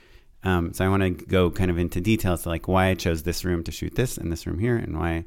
Um, 0.45 0.73
so 0.73 0.85
I 0.85 0.89
want 0.89 1.03
to 1.03 1.11
go 1.11 1.51
kind 1.51 1.71
of 1.71 1.79
into 1.79 2.01
details 2.01 2.47
like 2.47 2.67
why 2.69 2.87
I 2.87 2.95
chose 2.95 3.23
this 3.23 3.45
room 3.45 3.63
to 3.65 3.73
shoot 3.73 3.95
this 3.95 4.17
and 4.17 4.33
this 4.33 4.47
room 4.47 4.59
here, 4.59 4.77
and 4.77 4.99
why 4.99 5.25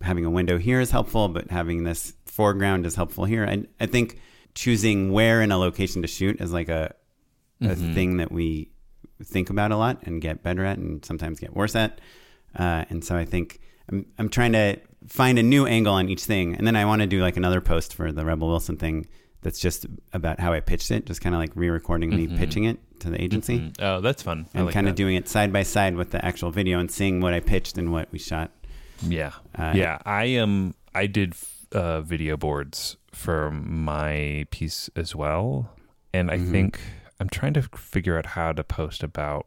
having 0.00 0.24
a 0.24 0.30
window 0.30 0.58
here 0.58 0.80
is 0.80 0.90
helpful, 0.90 1.28
but 1.28 1.50
having 1.50 1.84
this 1.84 2.14
foreground 2.26 2.86
is 2.86 2.94
helpful 2.94 3.24
here. 3.24 3.46
I 3.46 3.64
I 3.80 3.86
think 3.86 4.20
choosing 4.54 5.12
where 5.12 5.42
in 5.42 5.52
a 5.52 5.58
location 5.58 6.02
to 6.02 6.08
shoot 6.08 6.40
is 6.40 6.52
like 6.52 6.68
a 6.68 6.94
a 7.60 7.74
thing 7.94 8.16
that 8.18 8.30
we 8.30 8.70
think 9.24 9.48
about 9.50 9.72
a 9.72 9.76
lot 9.76 10.02
and 10.02 10.20
get 10.20 10.42
better 10.42 10.64
at, 10.64 10.78
and 10.78 11.04
sometimes 11.04 11.40
get 11.40 11.54
worse 11.54 11.74
at. 11.74 12.00
Uh, 12.54 12.84
and 12.90 13.04
so 13.04 13.16
I 13.16 13.24
think 13.24 13.60
I'm 13.88 14.06
I'm 14.18 14.28
trying 14.28 14.52
to 14.52 14.78
find 15.08 15.38
a 15.38 15.42
new 15.42 15.66
angle 15.66 15.94
on 15.94 16.08
each 16.08 16.24
thing, 16.24 16.54
and 16.54 16.66
then 16.66 16.76
I 16.76 16.84
want 16.84 17.02
to 17.02 17.06
do 17.06 17.22
like 17.22 17.36
another 17.36 17.60
post 17.60 17.94
for 17.94 18.12
the 18.12 18.24
Rebel 18.24 18.48
Wilson 18.48 18.76
thing 18.76 19.06
that's 19.46 19.60
just 19.60 19.86
about 20.12 20.40
how 20.40 20.52
I 20.52 20.58
pitched 20.58 20.90
it, 20.90 21.06
just 21.06 21.20
kind 21.20 21.32
of 21.32 21.40
like 21.40 21.52
re-recording 21.54 22.10
me 22.10 22.26
pitching 22.26 22.64
it 22.64 22.78
to 22.98 23.10
the 23.10 23.22
agency, 23.22 23.72
Oh, 23.78 24.00
that's 24.00 24.20
fun. 24.20 24.46
And 24.54 24.64
like 24.66 24.74
kind 24.74 24.88
of 24.88 24.96
doing 24.96 25.14
it 25.14 25.28
side 25.28 25.52
by 25.52 25.62
side 25.62 25.94
with 25.94 26.10
the 26.10 26.24
actual 26.24 26.50
video 26.50 26.80
and 26.80 26.90
seeing 26.90 27.20
what 27.20 27.32
I 27.32 27.38
pitched 27.38 27.78
and 27.78 27.92
what 27.92 28.08
we 28.10 28.18
shot. 28.18 28.50
Yeah, 29.06 29.32
Uh, 29.54 29.72
yeah. 29.76 29.98
I 30.04 30.24
am. 30.24 30.74
I 30.96 31.06
did 31.06 31.34
uh, 31.70 32.00
video 32.00 32.36
boards 32.36 32.96
for 33.12 33.52
my 33.52 34.46
piece 34.50 34.90
as 34.96 35.14
well, 35.14 35.70
and 36.12 36.28
I 36.28 36.38
think 36.38 36.80
I'm 37.20 37.28
trying 37.28 37.52
to 37.54 37.62
figure 37.62 38.18
out 38.18 38.26
how 38.26 38.50
to 38.52 38.64
post 38.64 39.04
about 39.04 39.46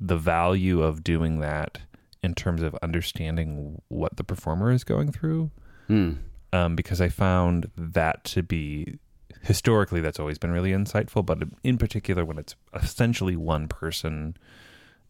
the 0.00 0.16
value 0.16 0.82
of 0.82 1.04
doing 1.04 1.38
that 1.40 1.78
in 2.24 2.34
terms 2.34 2.62
of 2.62 2.74
understanding 2.82 3.82
what 3.88 4.16
the 4.16 4.24
performer 4.24 4.72
is 4.72 4.82
going 4.82 5.12
through. 5.12 5.50
Hmm. 5.86 6.12
Um, 6.52 6.74
because 6.74 7.00
I 7.00 7.08
found 7.08 7.70
that 7.76 8.24
to 8.24 8.42
be 8.42 8.98
historically 9.42 10.00
that's 10.00 10.18
always 10.18 10.36
been 10.38 10.50
really 10.50 10.72
insightful, 10.72 11.24
but 11.24 11.38
in 11.62 11.78
particular 11.78 12.24
when 12.24 12.38
it's 12.38 12.56
essentially 12.74 13.36
one 13.36 13.68
person 13.68 14.36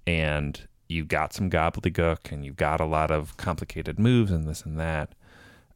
and 0.07 0.69
you've 0.89 1.09
got 1.09 1.33
some 1.33 1.49
gobbledygook 1.51 2.31
and 2.31 2.45
you've 2.45 2.57
got 2.57 2.81
a 2.81 2.85
lot 2.85 3.11
of 3.11 3.37
complicated 3.37 3.99
moves 3.99 4.31
and 4.31 4.47
this 4.47 4.63
and 4.63 4.79
that. 4.79 5.15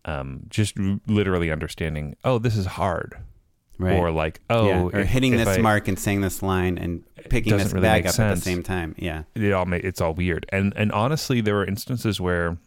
Um, 0.04 0.40
just 0.50 0.78
r- 0.78 1.00
literally 1.06 1.50
understanding, 1.50 2.14
oh, 2.24 2.38
this 2.38 2.56
is 2.58 2.66
hard, 2.66 3.16
Right. 3.78 3.98
or 3.98 4.10
like, 4.10 4.40
oh, 4.50 4.68
yeah. 4.68 4.82
or 4.82 4.98
if- 4.98 5.06
hitting 5.08 5.32
if 5.32 5.46
this 5.46 5.58
I- 5.58 5.62
mark 5.62 5.88
and 5.88 5.98
saying 5.98 6.20
this 6.20 6.42
line 6.42 6.76
and 6.76 7.02
picking 7.30 7.56
this 7.56 7.72
really 7.72 7.82
bag 7.88 8.06
up 8.06 8.18
at 8.20 8.34
the 8.34 8.40
same 8.40 8.62
time. 8.62 8.94
Yeah. 8.98 9.22
it 9.34 9.50
all 9.52 9.64
ma- 9.64 9.76
it's 9.76 10.00
all 10.02 10.12
weird. 10.12 10.44
And 10.50 10.74
and 10.76 10.92
honestly, 10.92 11.40
there 11.40 11.54
were 11.54 11.64
instances 11.64 12.20
where 12.20 12.58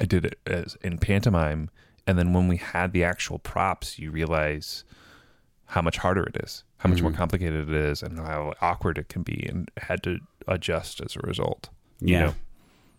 I 0.00 0.06
did 0.06 0.24
it 0.24 0.38
as 0.46 0.76
in 0.82 0.96
pantomime, 0.98 1.68
and 2.06 2.18
then 2.18 2.32
when 2.32 2.48
we 2.48 2.56
had 2.56 2.92
the 2.92 3.04
actual 3.04 3.38
props, 3.38 3.98
you 3.98 4.10
realize 4.10 4.84
how 5.66 5.82
much 5.82 5.98
harder 5.98 6.24
it 6.24 6.36
is, 6.42 6.64
how 6.78 6.88
much 6.88 6.98
Mm-hmm. 6.98 7.04
more 7.08 7.12
complicated 7.16 7.68
it 7.70 7.74
is, 7.74 8.02
and 8.02 8.18
how 8.18 8.52
awkward 8.60 8.98
it 8.98 9.08
can 9.08 9.22
be, 9.22 9.46
and 9.48 9.70
had 9.76 10.02
to 10.02 10.18
adjust 10.48 11.00
as 11.00 11.16
a 11.16 11.20
result. 11.20 11.70
you 12.00 12.14
Yeah. 12.14 12.20
know? 12.26 12.34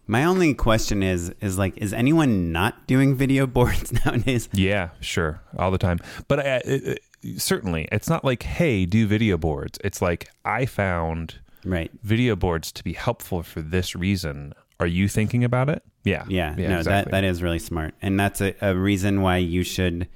My 0.06 0.26
only 0.26 0.54
question 0.54 1.02
is 1.02 1.34
is 1.40 1.58
like 1.58 1.78
is 1.78 1.94
anyone 1.94 2.52
not 2.52 2.88
doing 2.88 3.16
video 3.16 3.46
boards 3.58 3.94
nowadays? 4.06 4.50
Yeah, 4.54 4.90
sure, 5.00 5.42
all 5.58 5.72
the 5.72 5.78
time. 5.78 6.00
But 6.28 6.40
uh, 6.40 6.60
it, 6.66 7.00
it- 7.24 7.42
certainly, 7.42 7.88
it's 7.92 8.10
not 8.10 8.26
like, 8.26 8.44
hey, 8.44 8.86
do 8.86 9.08
video 9.08 9.38
boards. 9.38 9.80
It's 9.84 10.02
like 10.02 10.30
I 10.44 10.66
found 10.66 11.40
Right. 11.66 11.90
video 12.04 12.36
boards 12.36 12.74
to 12.74 12.84
be 12.84 12.92
helpful 12.94 13.44
for 13.44 13.62
this 13.62 13.96
reason. 13.96 14.54
Are 14.82 14.88
you 14.88 15.08
thinking 15.08 15.44
about 15.46 15.70
it? 15.70 15.84
Yeah, 16.04 16.26
Yeah. 16.28 16.56
no, 16.56 16.78
exactly. 16.80 16.92
that 16.92 17.12
that 17.12 17.24
is 17.24 17.42
really 17.42 17.60
smart. 17.60 17.94
And 18.02 18.20
that's 18.20 18.42
a, 18.42 18.54
a 18.62 18.76
reason 18.76 19.22
why 19.22 19.38
you 19.38 19.64
should 19.64 20.08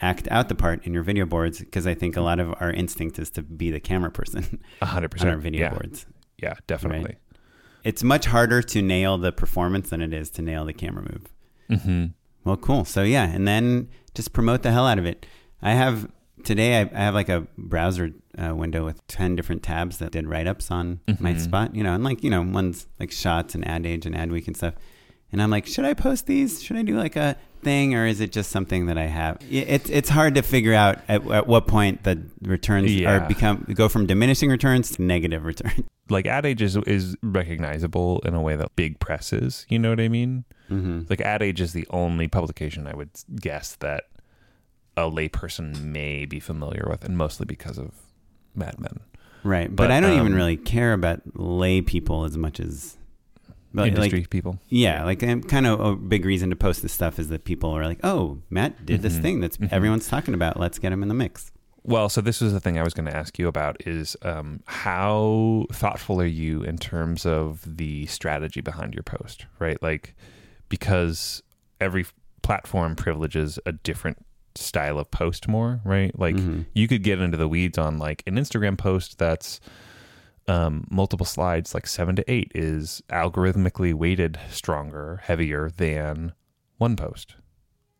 act 0.00 0.28
out 0.30 0.48
the 0.48 0.54
part 0.54 0.84
in 0.86 0.94
your 0.94 1.02
video 1.02 1.26
boards 1.26 1.58
because 1.58 1.86
I 1.86 1.94
think 1.94 2.16
a 2.16 2.20
lot 2.20 2.38
of 2.40 2.54
our 2.60 2.70
instinct 2.70 3.18
is 3.18 3.30
to 3.30 3.42
be 3.42 3.70
the 3.70 3.80
camera 3.80 4.10
person 4.10 4.60
A 4.80 4.86
hundred 4.86 5.06
on 5.06 5.10
percent 5.10 5.30
our 5.30 5.36
video 5.38 5.60
yeah. 5.62 5.70
boards. 5.70 6.06
Yeah, 6.40 6.54
definitely. 6.66 7.16
It's 7.84 8.02
much 8.04 8.26
harder 8.26 8.62
to 8.62 8.82
nail 8.82 9.18
the 9.18 9.32
performance 9.32 9.90
than 9.90 10.00
it 10.02 10.12
is 10.12 10.30
to 10.30 10.42
nail 10.42 10.64
the 10.64 10.72
camera 10.72 11.02
move. 11.02 11.26
Mm-hmm. 11.70 12.06
Well, 12.44 12.56
cool. 12.56 12.84
So 12.84 13.02
yeah, 13.02 13.24
and 13.28 13.46
then 13.46 13.88
just 14.14 14.32
promote 14.32 14.62
the 14.62 14.70
hell 14.70 14.86
out 14.86 14.98
of 14.98 15.06
it. 15.06 15.26
I 15.62 15.72
have 15.72 16.08
today. 16.44 16.80
I, 16.80 16.90
I 16.92 16.98
have 17.00 17.14
like 17.14 17.28
a 17.28 17.46
browser 17.56 18.10
uh, 18.36 18.54
window 18.54 18.84
with 18.84 19.04
ten 19.08 19.36
different 19.36 19.62
tabs 19.62 19.98
that 19.98 20.12
did 20.12 20.26
write 20.28 20.46
ups 20.46 20.70
on 20.70 21.00
my 21.18 21.36
spot. 21.36 21.74
You 21.74 21.82
know, 21.82 21.92
and 21.94 22.04
like 22.04 22.22
you 22.22 22.30
know, 22.30 22.42
one's 22.42 22.86
like 23.00 23.10
shots 23.10 23.54
and 23.54 23.66
ad 23.66 23.84
age 23.86 24.06
and 24.06 24.16
ad 24.16 24.30
week 24.32 24.46
and 24.46 24.56
stuff. 24.56 24.74
And 25.30 25.42
I'm 25.42 25.50
like, 25.50 25.66
should 25.66 25.84
I 25.84 25.94
post 25.94 26.26
these? 26.26 26.62
Should 26.62 26.76
I 26.76 26.82
do 26.82 26.96
like 26.96 27.16
a 27.16 27.36
thing, 27.62 27.94
or 27.94 28.06
is 28.06 28.20
it 28.20 28.32
just 28.32 28.50
something 28.50 28.86
that 28.86 28.96
I 28.96 29.06
have? 29.06 29.38
It's 29.50 29.90
it's 29.90 30.08
hard 30.08 30.34
to 30.36 30.42
figure 30.42 30.72
out 30.74 30.98
at, 31.08 31.28
at 31.30 31.46
what 31.46 31.66
point 31.66 32.04
the 32.04 32.22
returns 32.42 32.94
Yeah. 32.94 33.16
are 33.16 33.28
become 33.28 33.66
go 33.74 33.88
from 33.88 34.06
diminishing 34.06 34.48
returns 34.50 34.92
to 34.92 35.02
negative 35.02 35.44
returns. 35.44 35.84
Like 36.10 36.24
Ad 36.26 36.46
Age 36.46 36.62
is, 36.62 36.74
is 36.86 37.16
recognizable 37.22 38.20
in 38.24 38.32
a 38.32 38.40
way 38.40 38.56
that 38.56 38.74
big 38.76 38.98
press 38.98 39.30
is. 39.30 39.66
You 39.68 39.78
know 39.78 39.90
what 39.90 40.00
I 40.00 40.08
mean? 40.08 40.46
Mm-hmm. 40.70 41.02
Like 41.10 41.20
Ad 41.20 41.42
Age 41.42 41.60
is 41.60 41.74
the 41.74 41.86
only 41.90 42.28
publication 42.28 42.86
I 42.86 42.94
would 42.94 43.10
guess 43.38 43.74
that 43.80 44.04
a 44.96 45.02
layperson 45.02 45.82
may 45.82 46.24
be 46.24 46.40
familiar 46.40 46.86
with, 46.88 47.04
and 47.04 47.16
mostly 47.18 47.44
because 47.44 47.76
of 47.78 47.92
Mad 48.54 48.80
Men. 48.80 49.00
Right, 49.44 49.68
but, 49.68 49.84
But, 49.84 49.90
I 49.92 50.00
don't 50.00 50.14
even 50.14 50.28
um, 50.32 50.34
really 50.34 50.56
care 50.56 50.92
about 50.94 51.20
lay 51.34 51.80
people 51.82 52.24
as 52.24 52.36
much 52.36 52.58
as 52.58 52.96
but, 53.72 53.82
like, 53.82 53.92
Industry 53.92 54.26
people. 54.28 54.58
Yeah, 54.68 55.04
like 55.04 55.20
kind 55.20 55.66
of 55.66 55.80
a 55.80 55.96
big 55.96 56.24
reason 56.24 56.50
to 56.50 56.56
post 56.56 56.82
this 56.82 56.92
stuff 56.92 57.18
is 57.18 57.28
that 57.28 57.44
people 57.44 57.70
are 57.70 57.84
like, 57.84 58.00
"Oh, 58.02 58.38
Matt 58.50 58.86
did 58.86 59.02
this 59.02 59.14
mm-hmm. 59.14 59.22
thing 59.22 59.40
that's 59.40 59.56
mm-hmm. 59.56 59.74
everyone's 59.74 60.08
talking 60.08 60.34
about. 60.34 60.58
Let's 60.58 60.78
get 60.78 60.92
him 60.92 61.02
in 61.02 61.08
the 61.08 61.14
mix." 61.14 61.52
Well, 61.84 62.08
so 62.08 62.20
this 62.20 62.40
was 62.40 62.52
the 62.52 62.60
thing 62.60 62.78
I 62.78 62.82
was 62.82 62.92
going 62.92 63.06
to 63.06 63.16
ask 63.16 63.38
you 63.38 63.48
about 63.48 63.86
is 63.86 64.16
um, 64.22 64.60
how 64.66 65.66
thoughtful 65.72 66.20
are 66.20 66.26
you 66.26 66.62
in 66.62 66.76
terms 66.76 67.24
of 67.24 67.62
the 67.64 68.04
strategy 68.06 68.60
behind 68.60 68.94
your 68.94 69.04
post, 69.04 69.46
right? 69.58 69.82
Like, 69.82 70.14
because 70.68 71.42
every 71.80 72.04
platform 72.42 72.94
privileges 72.94 73.58
a 73.64 73.72
different 73.72 74.18
style 74.54 74.98
of 74.98 75.10
post 75.10 75.48
more, 75.48 75.80
right? 75.84 76.16
Like, 76.18 76.36
mm-hmm. 76.36 76.62
you 76.74 76.88
could 76.88 77.02
get 77.02 77.20
into 77.20 77.38
the 77.38 77.48
weeds 77.48 77.78
on 77.78 77.98
like 77.98 78.22
an 78.26 78.36
Instagram 78.36 78.76
post 78.76 79.16
that's 79.18 79.60
um, 80.48 80.86
multiple 80.90 81.26
slides, 81.26 81.74
like 81.74 81.86
seven 81.86 82.16
to 82.16 82.30
eight, 82.30 82.50
is 82.54 83.02
algorithmically 83.10 83.94
weighted 83.94 84.38
stronger, 84.50 85.20
heavier 85.24 85.70
than 85.70 86.32
one 86.78 86.96
post 86.96 87.36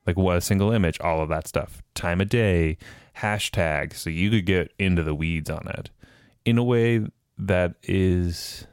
like 0.09 0.17
what 0.17 0.39
a 0.39 0.41
single 0.41 0.73
image, 0.73 0.99
all 1.01 1.21
of 1.21 1.29
that 1.29 1.47
stuff, 1.47 1.83
time 1.95 2.23
of 2.23 2.31
day, 2.31 2.79
hashtag. 3.19 3.95
So 3.95 4.09
you 4.09 4.31
could 4.31 4.47
get 4.47 4.73
into 4.79 5.03
the 5.03 5.15
weeds 5.15 5.51
on 5.51 5.69
it 5.69 5.91
in 6.47 6.57
a 6.57 6.65
way 6.65 7.07
that 7.37 7.75
is 7.83 8.67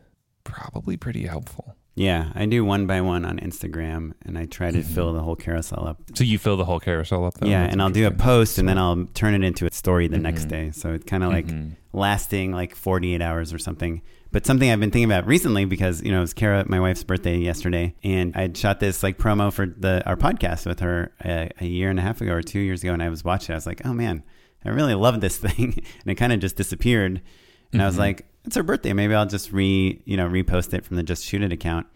probably 0.45 0.95
pretty 0.95 1.25
helpful. 1.25 1.75
Yeah, 1.97 2.31
I 2.35 2.45
do 2.45 2.65
one 2.65 2.87
by 2.87 2.99
one 2.99 3.23
on 3.23 3.39
Instagram, 3.39 4.11
and 4.25 4.37
I 4.37 4.45
try 4.47 4.69
to 4.69 4.79
Mm-hmm. 4.79 4.93
fill 4.93 5.13
the 5.13 5.21
whole 5.21 5.37
carousel 5.37 5.87
up. 5.87 6.01
So 6.13 6.25
you 6.25 6.37
fill 6.37 6.57
the 6.57 6.65
whole 6.65 6.81
carousel 6.81 7.23
up, 7.25 7.35
though. 7.35 7.47
yeah, 7.47 7.61
That's 7.61 7.71
and 7.71 7.81
I'll 7.81 7.89
do 7.89 8.05
a 8.05 8.11
post, 8.11 8.57
and 8.57 8.67
then 8.67 8.77
I'll 8.77 9.05
turn 9.13 9.33
it 9.33 9.43
into 9.47 9.65
a 9.65 9.71
story 9.71 10.07
the 10.09 10.17
next 10.17 10.45
Mhm. 10.45 10.49
day. 10.49 10.71
So 10.71 10.91
it's 10.93 11.05
kind 11.05 11.23
of 11.23 11.31
like 11.31 11.47
Mhm. 11.47 11.71
lasting 11.93 12.51
like 12.51 12.75
48 12.75 13.21
hours 13.21 13.53
or 13.53 13.57
something. 13.57 14.01
But 14.33 14.45
something 14.45 14.69
I've 14.69 14.81
been 14.81 14.91
thinking 14.91 15.09
about 15.09 15.25
recently 15.25 15.63
because 15.63 16.03
you 16.03 16.11
know 16.11 16.17
it 16.17 16.21
was 16.21 16.33
Kara, 16.33 16.65
my 16.67 16.81
wife's 16.81 17.05
birthday 17.05 17.37
yesterday, 17.37 17.95
and 18.03 18.35
I 18.35 18.51
shot 18.53 18.81
this 18.81 19.01
like 19.01 19.17
promo 19.17 19.53
for 19.53 19.65
the 19.65 20.03
our 20.05 20.17
podcast 20.17 20.65
with 20.65 20.81
her 20.81 21.13
a, 21.23 21.49
a 21.61 21.65
year 21.65 21.89
and 21.89 21.97
a 21.97 22.01
half 22.01 22.19
ago 22.19 22.33
or 22.33 22.41
two 22.41 22.59
years 22.59 22.83
ago, 22.83 22.91
and 22.91 23.01
I 23.01 23.07
was 23.07 23.23
watching. 23.23 23.53
I 23.53 23.55
was 23.55 23.65
like, 23.65 23.81
oh 23.85 23.93
man, 23.93 24.23
I 24.65 24.69
really 24.69 24.95
love 24.95 25.21
this 25.21 25.37
thing, 25.45 25.75
and 26.01 26.11
it 26.11 26.15
kind 26.15 26.33
of 26.33 26.41
just 26.41 26.57
disappeared. 26.57 27.21
And 27.75 27.81
I 27.81 27.85
was 27.87 27.95
Mhm. 27.95 27.99
like, 27.99 28.25
it's 28.45 28.55
her 28.55 28.63
birthday, 28.63 28.93
maybe 28.93 29.13
I'll 29.13 29.25
just 29.25 29.51
re 29.51 30.01
you 30.05 30.17
know 30.17 30.27
repost 30.29 30.73
it 30.73 30.85
from 30.85 30.97
the 30.97 31.03
Just 31.03 31.25
Shoot 31.25 31.41
It 31.41 31.51
account. 31.51 31.87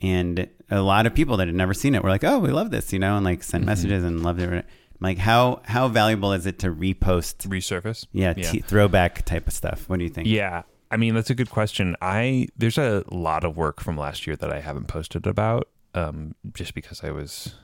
And 0.00 0.48
a 0.70 0.80
lot 0.80 1.06
of 1.06 1.14
people 1.14 1.36
that 1.38 1.48
had 1.48 1.56
never 1.56 1.74
seen 1.74 1.94
it 1.94 2.02
were 2.04 2.10
like, 2.10 2.22
oh, 2.24 2.38
we 2.38 2.50
love 2.50 2.70
this, 2.70 2.92
you 2.92 2.98
know, 2.98 3.16
and 3.16 3.24
like 3.24 3.42
sent 3.42 3.64
messages 3.64 4.04
and 4.04 4.22
loved 4.22 4.40
it. 4.40 4.52
I'm 4.52 4.62
like, 5.00 5.18
how 5.18 5.60
how 5.64 5.88
valuable 5.88 6.32
is 6.32 6.46
it 6.46 6.58
to 6.60 6.68
repost? 6.72 7.48
resurface. 7.48 8.06
Yeah, 8.12 8.34
yeah. 8.36 8.50
T- 8.50 8.60
throwback 8.60 9.24
type 9.24 9.46
of 9.46 9.52
stuff. 9.52 9.88
What 9.88 9.98
do 9.98 10.04
you 10.04 10.10
think? 10.10 10.28
Yeah. 10.28 10.62
I 10.90 10.96
mean, 10.96 11.14
that's 11.14 11.30
a 11.30 11.34
good 11.34 11.50
question. 11.50 11.96
I 12.00 12.48
there's 12.56 12.78
a 12.78 13.04
lot 13.10 13.44
of 13.44 13.56
work 13.56 13.80
from 13.80 13.96
last 13.96 14.26
year 14.26 14.36
that 14.36 14.52
I 14.52 14.60
haven't 14.60 14.86
posted 14.88 15.26
about, 15.26 15.68
um, 15.94 16.34
just 16.54 16.74
because 16.74 17.02
I 17.04 17.10
was, 17.10 17.54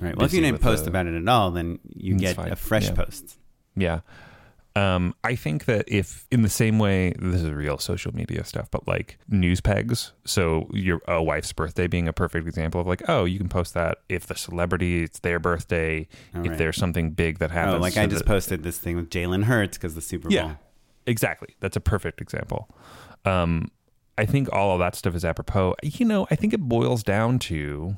Right. 0.00 0.14
Well, 0.16 0.26
if 0.26 0.32
you 0.32 0.40
didn't 0.40 0.60
post 0.60 0.84
the- 0.84 0.90
about 0.90 1.06
it 1.06 1.14
at 1.20 1.28
all, 1.28 1.50
then 1.50 1.80
you 1.96 2.14
get 2.16 2.36
fine. 2.36 2.52
a 2.52 2.56
fresh 2.56 2.86
Yeah. 2.86 2.92
post. 2.92 3.36
yeah. 3.76 4.00
Um, 4.78 5.14
I 5.24 5.34
think 5.34 5.64
that 5.64 5.86
if 5.88 6.26
in 6.30 6.42
the 6.42 6.48
same 6.48 6.78
way, 6.78 7.12
this 7.18 7.42
is 7.42 7.50
real 7.50 7.78
social 7.78 8.14
media 8.14 8.44
stuff, 8.44 8.70
but 8.70 8.86
like 8.86 9.18
news 9.28 9.60
pegs. 9.60 10.12
So 10.24 10.68
your 10.72 11.00
a 11.08 11.22
wife's 11.22 11.52
birthday 11.52 11.86
being 11.86 12.06
a 12.06 12.12
perfect 12.12 12.46
example 12.46 12.80
of 12.80 12.86
like, 12.86 13.02
oh, 13.08 13.24
you 13.24 13.38
can 13.38 13.48
post 13.48 13.74
that 13.74 13.98
if 14.08 14.26
the 14.26 14.34
celebrity 14.36 15.02
it's 15.04 15.20
their 15.20 15.38
birthday, 15.38 16.06
Oh, 16.34 16.42
if 16.42 16.48
right. 16.50 16.58
there's 16.58 16.76
something 16.76 17.10
big 17.10 17.38
that 17.38 17.50
happens. 17.50 17.76
Oh, 17.76 17.80
like 17.80 17.94
so 17.94 18.02
I 18.02 18.06
just 18.06 18.24
that- 18.24 18.28
posted 18.30 18.62
this 18.62 18.78
thing 18.78 18.96
with 18.96 19.10
Jalen 19.10 19.44
Hurts 19.44 19.78
because 19.78 19.94
the 19.94 20.00
Super 20.02 20.28
Bowl. 20.28 20.34
Yeah, 20.36 20.54
exactly. 21.06 21.56
That's 21.60 21.76
a 21.76 21.80
perfect 21.80 22.20
example. 22.20 22.68
Um, 23.24 23.70
I 24.18 24.26
think 24.26 24.52
all 24.52 24.72
of 24.74 24.78
that 24.80 24.94
stuff 24.94 25.14
is 25.14 25.24
apropos. 25.24 25.74
You 25.82 26.04
know, 26.04 26.26
I 26.30 26.34
think 26.36 26.52
it 26.52 26.60
boils 26.60 27.02
down 27.02 27.38
to 27.40 27.96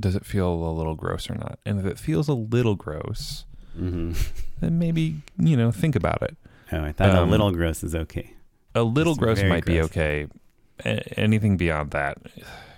does 0.00 0.14
it 0.16 0.24
feel 0.24 0.48
a 0.52 0.72
little 0.72 0.94
gross 0.94 1.28
or 1.28 1.34
not? 1.34 1.58
And 1.66 1.78
if 1.78 1.84
it 1.86 1.98
feels 1.98 2.28
a 2.28 2.34
little 2.34 2.74
gross, 2.76 3.44
hmm 3.76 4.12
then 4.62 4.78
maybe, 4.78 5.22
you 5.38 5.56
know, 5.56 5.70
think 5.70 5.94
about 5.96 6.22
it. 6.22 6.36
Oh, 6.72 6.82
I 6.84 6.92
thought 6.92 7.14
a 7.14 7.20
Um, 7.22 7.30
little 7.30 7.50
gross 7.52 7.82
is 7.84 7.94
okay. 7.94 8.32
A 8.74 8.82
little 8.82 9.14
gross 9.14 9.42
might 9.42 9.64
be 9.66 9.80
okay. 9.82 10.26
A- 10.84 11.20
anything 11.20 11.56
beyond 11.58 11.90
that, 11.90 12.18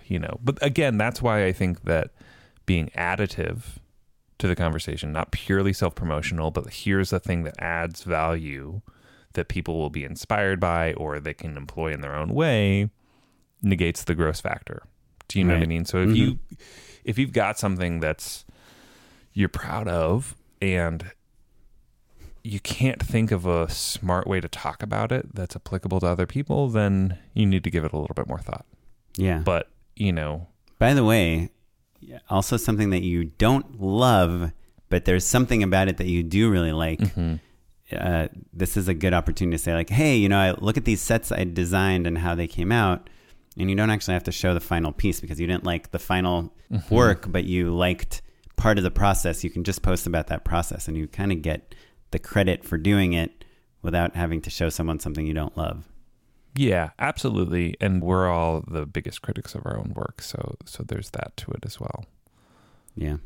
you 0.06 0.18
know. 0.18 0.40
But 0.42 0.58
again, 0.60 0.98
that's 0.98 1.22
why 1.22 1.44
I 1.44 1.52
think 1.52 1.84
that 1.84 2.10
being 2.66 2.90
additive 2.96 3.78
to 4.38 4.48
the 4.48 4.56
conversation, 4.56 5.12
not 5.12 5.30
purely 5.30 5.72
self 5.72 5.94
promotional, 5.94 6.50
but 6.50 6.68
here's 6.72 7.10
the 7.10 7.20
thing 7.20 7.44
that 7.44 7.54
adds 7.60 8.02
value 8.02 8.80
that 9.34 9.48
people 9.48 9.78
will 9.78 9.90
be 9.90 10.04
inspired 10.04 10.58
by 10.60 10.92
or 10.94 11.20
they 11.20 11.34
can 11.34 11.56
employ 11.56 11.92
in 11.92 12.00
their 12.00 12.14
own 12.16 12.30
way, 12.34 12.90
negates 13.62 14.02
the 14.04 14.14
gross 14.14 14.40
factor. 14.40 14.82
Do 15.28 15.38
you 15.38 15.44
know 15.44 15.54
what 15.54 15.62
I 15.62 15.66
mean? 15.66 15.84
So 15.84 15.98
if 16.02 16.10
Mhm. 16.10 16.16
you 16.16 16.38
if 17.04 17.18
you've 17.18 17.32
got 17.32 17.58
something 17.58 18.00
that's 18.00 18.44
you're 19.32 19.48
proud 19.48 19.88
of 19.88 20.34
and 20.60 21.10
you 22.46 22.60
can't 22.60 23.02
think 23.02 23.32
of 23.32 23.46
a 23.46 23.68
smart 23.70 24.26
way 24.26 24.38
to 24.40 24.48
talk 24.48 24.82
about 24.82 25.10
it 25.10 25.34
that's 25.34 25.56
applicable 25.56 25.98
to 26.00 26.06
other 26.06 26.26
people, 26.26 26.68
then 26.68 27.18
you 27.32 27.46
need 27.46 27.64
to 27.64 27.70
give 27.70 27.84
it 27.84 27.92
a 27.92 27.98
little 27.98 28.14
bit 28.14 28.28
more 28.28 28.38
thought. 28.38 28.66
Yeah. 29.16 29.38
But, 29.38 29.70
you 29.96 30.12
know, 30.12 30.46
By 30.78 30.92
the 30.94 31.04
way, 31.04 31.50
also 32.28 32.56
something 32.58 32.90
that 32.90 33.02
you 33.02 33.24
don't 33.24 33.80
love, 33.80 34.52
but 34.90 35.06
there's 35.06 35.24
something 35.24 35.62
about 35.62 35.88
it 35.88 35.96
that 35.96 36.06
you 36.06 36.22
do 36.22 36.50
really 36.50 36.72
like. 36.72 37.00
mhm. 37.00 37.40
Uh, 37.92 38.28
this 38.52 38.76
is 38.78 38.88
a 38.88 38.94
good 38.94 39.12
opportunity 39.14 39.56
to 39.56 39.62
say, 39.62 39.72
like, 39.74 39.90
hey, 39.90 40.16
you 40.16 40.28
know, 40.28 40.38
I 40.38 40.52
look 40.52 40.76
at 40.76 40.84
these 40.86 41.00
sets 41.02 41.30
I 41.30 41.44
designed 41.44 42.06
and 42.06 42.16
how 42.18 42.34
they 42.34 42.46
came 42.46 42.72
out, 42.72 43.08
and 43.58 43.68
you 43.70 43.76
don't 43.76 43.90
actually 43.90 44.14
have 44.14 44.24
to 44.24 44.32
show 44.32 44.52
the 44.54 44.60
final 44.60 44.90
piece 44.90 45.20
because 45.20 45.38
you 45.38 45.46
didn't 45.46 45.64
like 45.64 45.90
the 45.92 45.98
final 45.98 46.52
Mm-hmm. 46.72 46.94
work, 46.94 47.26
but 47.30 47.44
you 47.44 47.72
liked 47.74 48.20
part 48.56 48.78
of 48.78 48.84
the 48.84 48.90
process. 48.90 49.44
You 49.44 49.50
can 49.50 49.64
just 49.64 49.82
post 49.82 50.06
about 50.06 50.26
that 50.28 50.44
process, 50.44 50.88
and 50.88 50.96
you 50.96 51.06
kind 51.06 51.30
of 51.30 51.40
get 51.42 51.74
the 52.14 52.18
credit 52.20 52.64
for 52.64 52.78
doing 52.78 53.12
it 53.12 53.44
without 53.82 54.14
having 54.14 54.40
to 54.40 54.48
show 54.50 54.68
someone 54.70 55.00
something 55.00 55.26
you 55.26 55.34
don't 55.34 55.56
love. 55.58 55.84
yeah, 56.56 56.90
absolutely. 57.00 57.76
And 57.80 58.00
we're 58.00 58.28
all 58.30 58.62
the 58.68 58.86
biggest 58.86 59.20
critics 59.20 59.56
of 59.56 59.66
our 59.66 59.76
own 59.76 59.92
work. 59.96 60.22
So, 60.22 60.54
so 60.64 60.84
there's 60.86 61.10
that 61.10 61.36
to 61.38 61.50
it 61.50 61.64
as 61.66 61.80
well. 61.80 62.04
Yeah. 62.94 63.16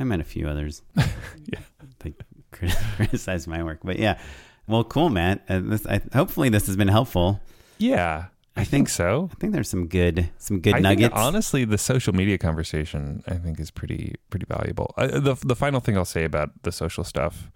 I 0.00 0.04
met 0.04 0.18
a 0.20 0.24
few 0.24 0.48
others. 0.48 0.82
Yeah. 1.46 1.60
They 2.00 2.14
criticize 2.96 3.46
my 3.46 3.62
work. 3.62 3.78
But 3.84 3.98
yeah. 4.00 4.18
Well, 4.66 4.82
cool, 4.82 5.08
Matt. 5.10 5.44
Uh, 5.48 5.60
this, 5.62 5.86
I, 5.86 6.00
hopefully 6.12 6.48
this 6.48 6.66
has 6.66 6.76
been 6.76 6.88
helpful. 6.88 7.40
Yeah, 7.78 8.24
I, 8.56 8.62
I 8.62 8.64
think, 8.64 8.70
think- 8.70 8.88
so. 8.88 9.30
I 9.32 9.34
think 9.38 9.52
there's 9.52 9.70
some 9.70 9.86
good 9.86 10.28
some 10.38 10.58
good 10.60 10.74
I 10.74 10.80
nuggets. 10.80 11.14
Think, 11.14 11.24
honestly, 11.24 11.64
the 11.64 11.78
social 11.78 12.12
media 12.14 12.36
conversation 12.38 13.22
I 13.28 13.34
think 13.34 13.60
is 13.60 13.70
pretty 13.70 14.16
pretty 14.30 14.46
valuable. 14.48 14.92
Uh, 14.96 15.20
the 15.20 15.34
the 15.44 15.54
final 15.54 15.78
thing 15.80 15.96
I'll 15.96 16.04
say 16.04 16.24
about 16.24 16.50
the 16.64 16.72
social 16.72 17.04
stuff 17.04 17.50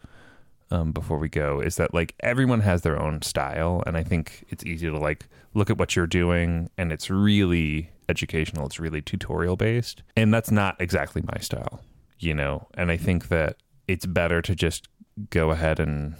um, 0.70 0.92
before 0.92 1.18
we 1.18 1.28
go 1.28 1.60
is 1.60 1.76
that 1.76 1.92
like 1.92 2.14
everyone 2.20 2.60
has 2.60 2.82
their 2.82 3.00
own 3.00 3.22
style, 3.22 3.82
and 3.86 3.96
I 3.96 4.02
think 4.02 4.44
it's 4.48 4.64
easy 4.64 4.88
to 4.88 4.98
like 4.98 5.28
look 5.54 5.70
at 5.70 5.78
what 5.78 5.96
you're 5.96 6.06
doing, 6.06 6.70
and 6.78 6.92
it's 6.92 7.10
really 7.10 7.90
educational. 8.08 8.66
It's 8.66 8.80
really 8.80 9.02
tutorial 9.02 9.56
based, 9.56 10.02
and 10.16 10.32
that's 10.32 10.50
not 10.50 10.80
exactly 10.80 11.22
my 11.22 11.40
style, 11.40 11.82
you 12.18 12.34
know. 12.34 12.68
And 12.74 12.90
I 12.90 12.96
think 12.96 13.28
that 13.28 13.56
it's 13.88 14.06
better 14.06 14.40
to 14.42 14.54
just 14.54 14.88
go 15.30 15.50
ahead 15.50 15.80
and 15.80 16.14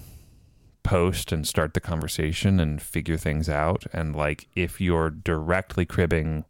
post 0.82 1.30
and 1.30 1.46
start 1.46 1.74
the 1.74 1.80
conversation 1.80 2.58
and 2.58 2.82
figure 2.82 3.16
things 3.16 3.48
out. 3.48 3.84
And 3.92 4.16
like 4.16 4.48
if 4.54 4.80
you're 4.80 5.10
directly 5.10 5.86
cribbing 5.86 6.44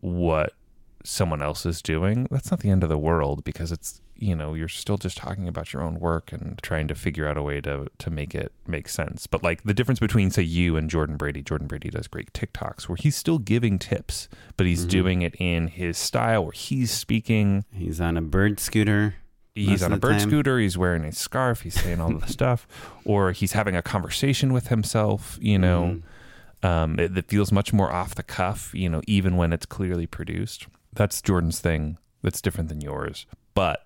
what 0.00 0.52
someone 1.04 1.42
else 1.42 1.66
is 1.66 1.82
doing, 1.82 2.26
that's 2.30 2.50
not 2.50 2.60
the 2.60 2.70
end 2.70 2.82
of 2.82 2.88
the 2.88 2.98
world 2.98 3.44
because 3.44 3.70
it's 3.70 4.00
you 4.24 4.34
know 4.34 4.54
you're 4.54 4.68
still 4.68 4.96
just 4.96 5.16
talking 5.16 5.46
about 5.48 5.72
your 5.72 5.82
own 5.82 6.00
work 6.00 6.32
and 6.32 6.58
trying 6.62 6.88
to 6.88 6.94
figure 6.94 7.28
out 7.28 7.36
a 7.36 7.42
way 7.42 7.60
to 7.60 7.88
to 7.98 8.10
make 8.10 8.34
it 8.34 8.52
make 8.66 8.88
sense. 8.88 9.26
But 9.26 9.42
like 9.42 9.62
the 9.64 9.74
difference 9.74 10.00
between 10.00 10.30
say 10.30 10.42
you 10.42 10.76
and 10.76 10.88
Jordan 10.90 11.16
Brady, 11.16 11.42
Jordan 11.42 11.66
Brady 11.66 11.90
does 11.90 12.06
great 12.08 12.32
TikToks 12.32 12.88
where 12.88 12.96
he's 12.96 13.16
still 13.16 13.38
giving 13.38 13.78
tips, 13.78 14.28
but 14.56 14.66
he's 14.66 14.84
doing 14.84 15.22
it 15.22 15.34
in 15.38 15.68
his 15.68 15.98
style 15.98 16.44
where 16.44 16.52
he's 16.52 16.90
speaking 16.90 17.64
He's 17.72 18.00
on 18.00 18.16
a 18.16 18.22
bird 18.22 18.58
scooter. 18.60 19.14
he's 19.54 19.82
on 19.82 19.92
a 19.92 19.96
bird 19.98 20.18
time. 20.18 20.28
scooter 20.28 20.58
he's 20.58 20.76
wearing 20.76 21.04
a 21.04 21.12
scarf 21.12 21.60
he's 21.60 21.80
saying 21.80 22.00
all 22.00 22.12
the 22.12 22.26
stuff 22.38 22.66
or 23.04 23.30
he's 23.32 23.52
having 23.52 23.76
a 23.76 23.82
conversation 23.82 24.52
with 24.52 24.66
himself 24.68 25.38
you 25.40 25.58
know 25.58 26.00
Mm-hmm. 26.64 26.66
um, 26.66 26.98
it, 26.98 27.16
it 27.16 27.28
feels 27.28 27.52
much 27.52 27.72
more 27.72 27.92
off 27.92 28.14
the 28.16 28.22
cuff 28.24 28.70
you 28.74 28.88
know 28.88 29.00
even 29.06 29.36
when 29.36 29.52
it's 29.52 29.66
clearly 29.66 30.06
produced 30.06 30.66
that's 30.92 31.22
jordan's 31.22 31.60
thing 31.60 31.98
that's 32.22 32.40
different 32.40 32.68
than 32.68 32.80
yours 32.80 33.26
but 33.54 33.83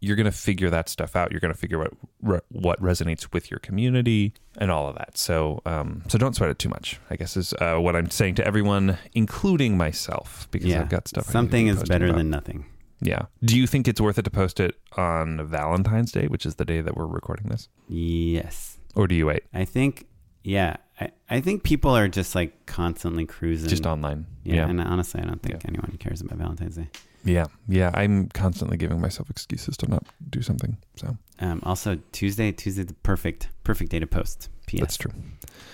you're 0.00 0.16
going 0.16 0.24
to 0.24 0.32
figure 0.32 0.70
that 0.70 0.88
stuff 0.88 1.14
out 1.14 1.30
you're 1.30 1.40
going 1.40 1.52
to 1.52 1.58
figure 1.58 1.82
out 1.82 1.96
re- 2.22 2.40
what 2.50 2.80
resonates 2.80 3.32
with 3.32 3.50
your 3.50 3.60
community 3.60 4.32
and 4.58 4.70
all 4.70 4.88
of 4.88 4.96
that 4.96 5.16
so 5.18 5.60
um, 5.66 6.02
so 6.08 6.16
don't 6.18 6.34
sweat 6.34 6.50
it 6.50 6.58
too 6.58 6.68
much 6.70 6.98
i 7.10 7.16
guess 7.16 7.36
is 7.36 7.52
uh, 7.60 7.76
what 7.76 7.94
i'm 7.94 8.10
saying 8.10 8.34
to 8.34 8.46
everyone 8.46 8.96
including 9.14 9.76
myself 9.76 10.48
because 10.50 10.68
Yeah. 10.68 10.80
i've 10.80 10.88
got 10.88 11.06
stuff 11.08 11.24
I 11.24 11.28
need 11.28 11.32
to 11.32 11.32
Something 11.32 11.66
is 11.68 11.82
better 11.84 12.06
about. 12.06 12.16
than 12.18 12.30
nothing. 12.30 12.64
Yeah. 13.02 13.22
Do 13.42 13.56
you 13.58 13.66
think 13.66 13.88
it's 13.88 13.98
worth 14.00 14.18
it 14.18 14.24
to 14.24 14.30
post 14.30 14.60
it 14.60 14.74
on 14.94 15.46
Valentine's 15.46 16.12
Day, 16.12 16.26
which 16.26 16.44
is 16.44 16.56
the 16.56 16.66
day 16.66 16.82
that 16.82 16.94
we're 16.98 17.06
recording 17.06 17.46
this? 17.48 17.66
Yes. 17.88 18.76
Or 18.94 19.06
do 19.08 19.14
you 19.14 19.24
wait? 19.26 19.44
I 19.54 19.64
think 19.64 20.06
yeah. 20.44 20.76
I, 21.00 21.10
I 21.30 21.40
think 21.40 21.62
people 21.62 21.92
are 21.96 22.08
just 22.08 22.34
like 22.34 22.66
constantly 22.66 23.24
cruising. 23.24 23.70
Just 23.70 23.86
online. 23.86 24.26
yeah, 24.44 24.56
Yeah. 24.56 24.68
And 24.68 24.80
honestly 24.82 25.22
I 25.22 25.24
don't 25.24 25.42
think 25.42 25.62
Yeah. 25.62 25.68
anyone 25.70 25.96
cares 25.98 26.20
about 26.20 26.36
Valentine's 26.38 26.76
Day. 26.76 26.88
Yeah. 27.24 27.46
Yeah. 27.68 27.90
I'm 27.94 28.28
constantly 28.30 28.76
giving 28.76 29.00
myself 29.00 29.30
excuses 29.30 29.76
to 29.78 29.88
not 29.90 30.04
do 30.30 30.42
something. 30.42 30.76
So 30.96 31.16
Um, 31.38 31.60
also 31.64 31.98
Tuesday, 32.12 32.52
Tuesday, 32.52 32.82
the 32.84 32.94
perfect 32.94 33.48
perfect 33.64 33.90
day 33.90 33.98
to 34.00 34.06
post. 34.06 34.48
P.S. 34.66 34.80
that's 34.80 34.96
true. 34.96 35.12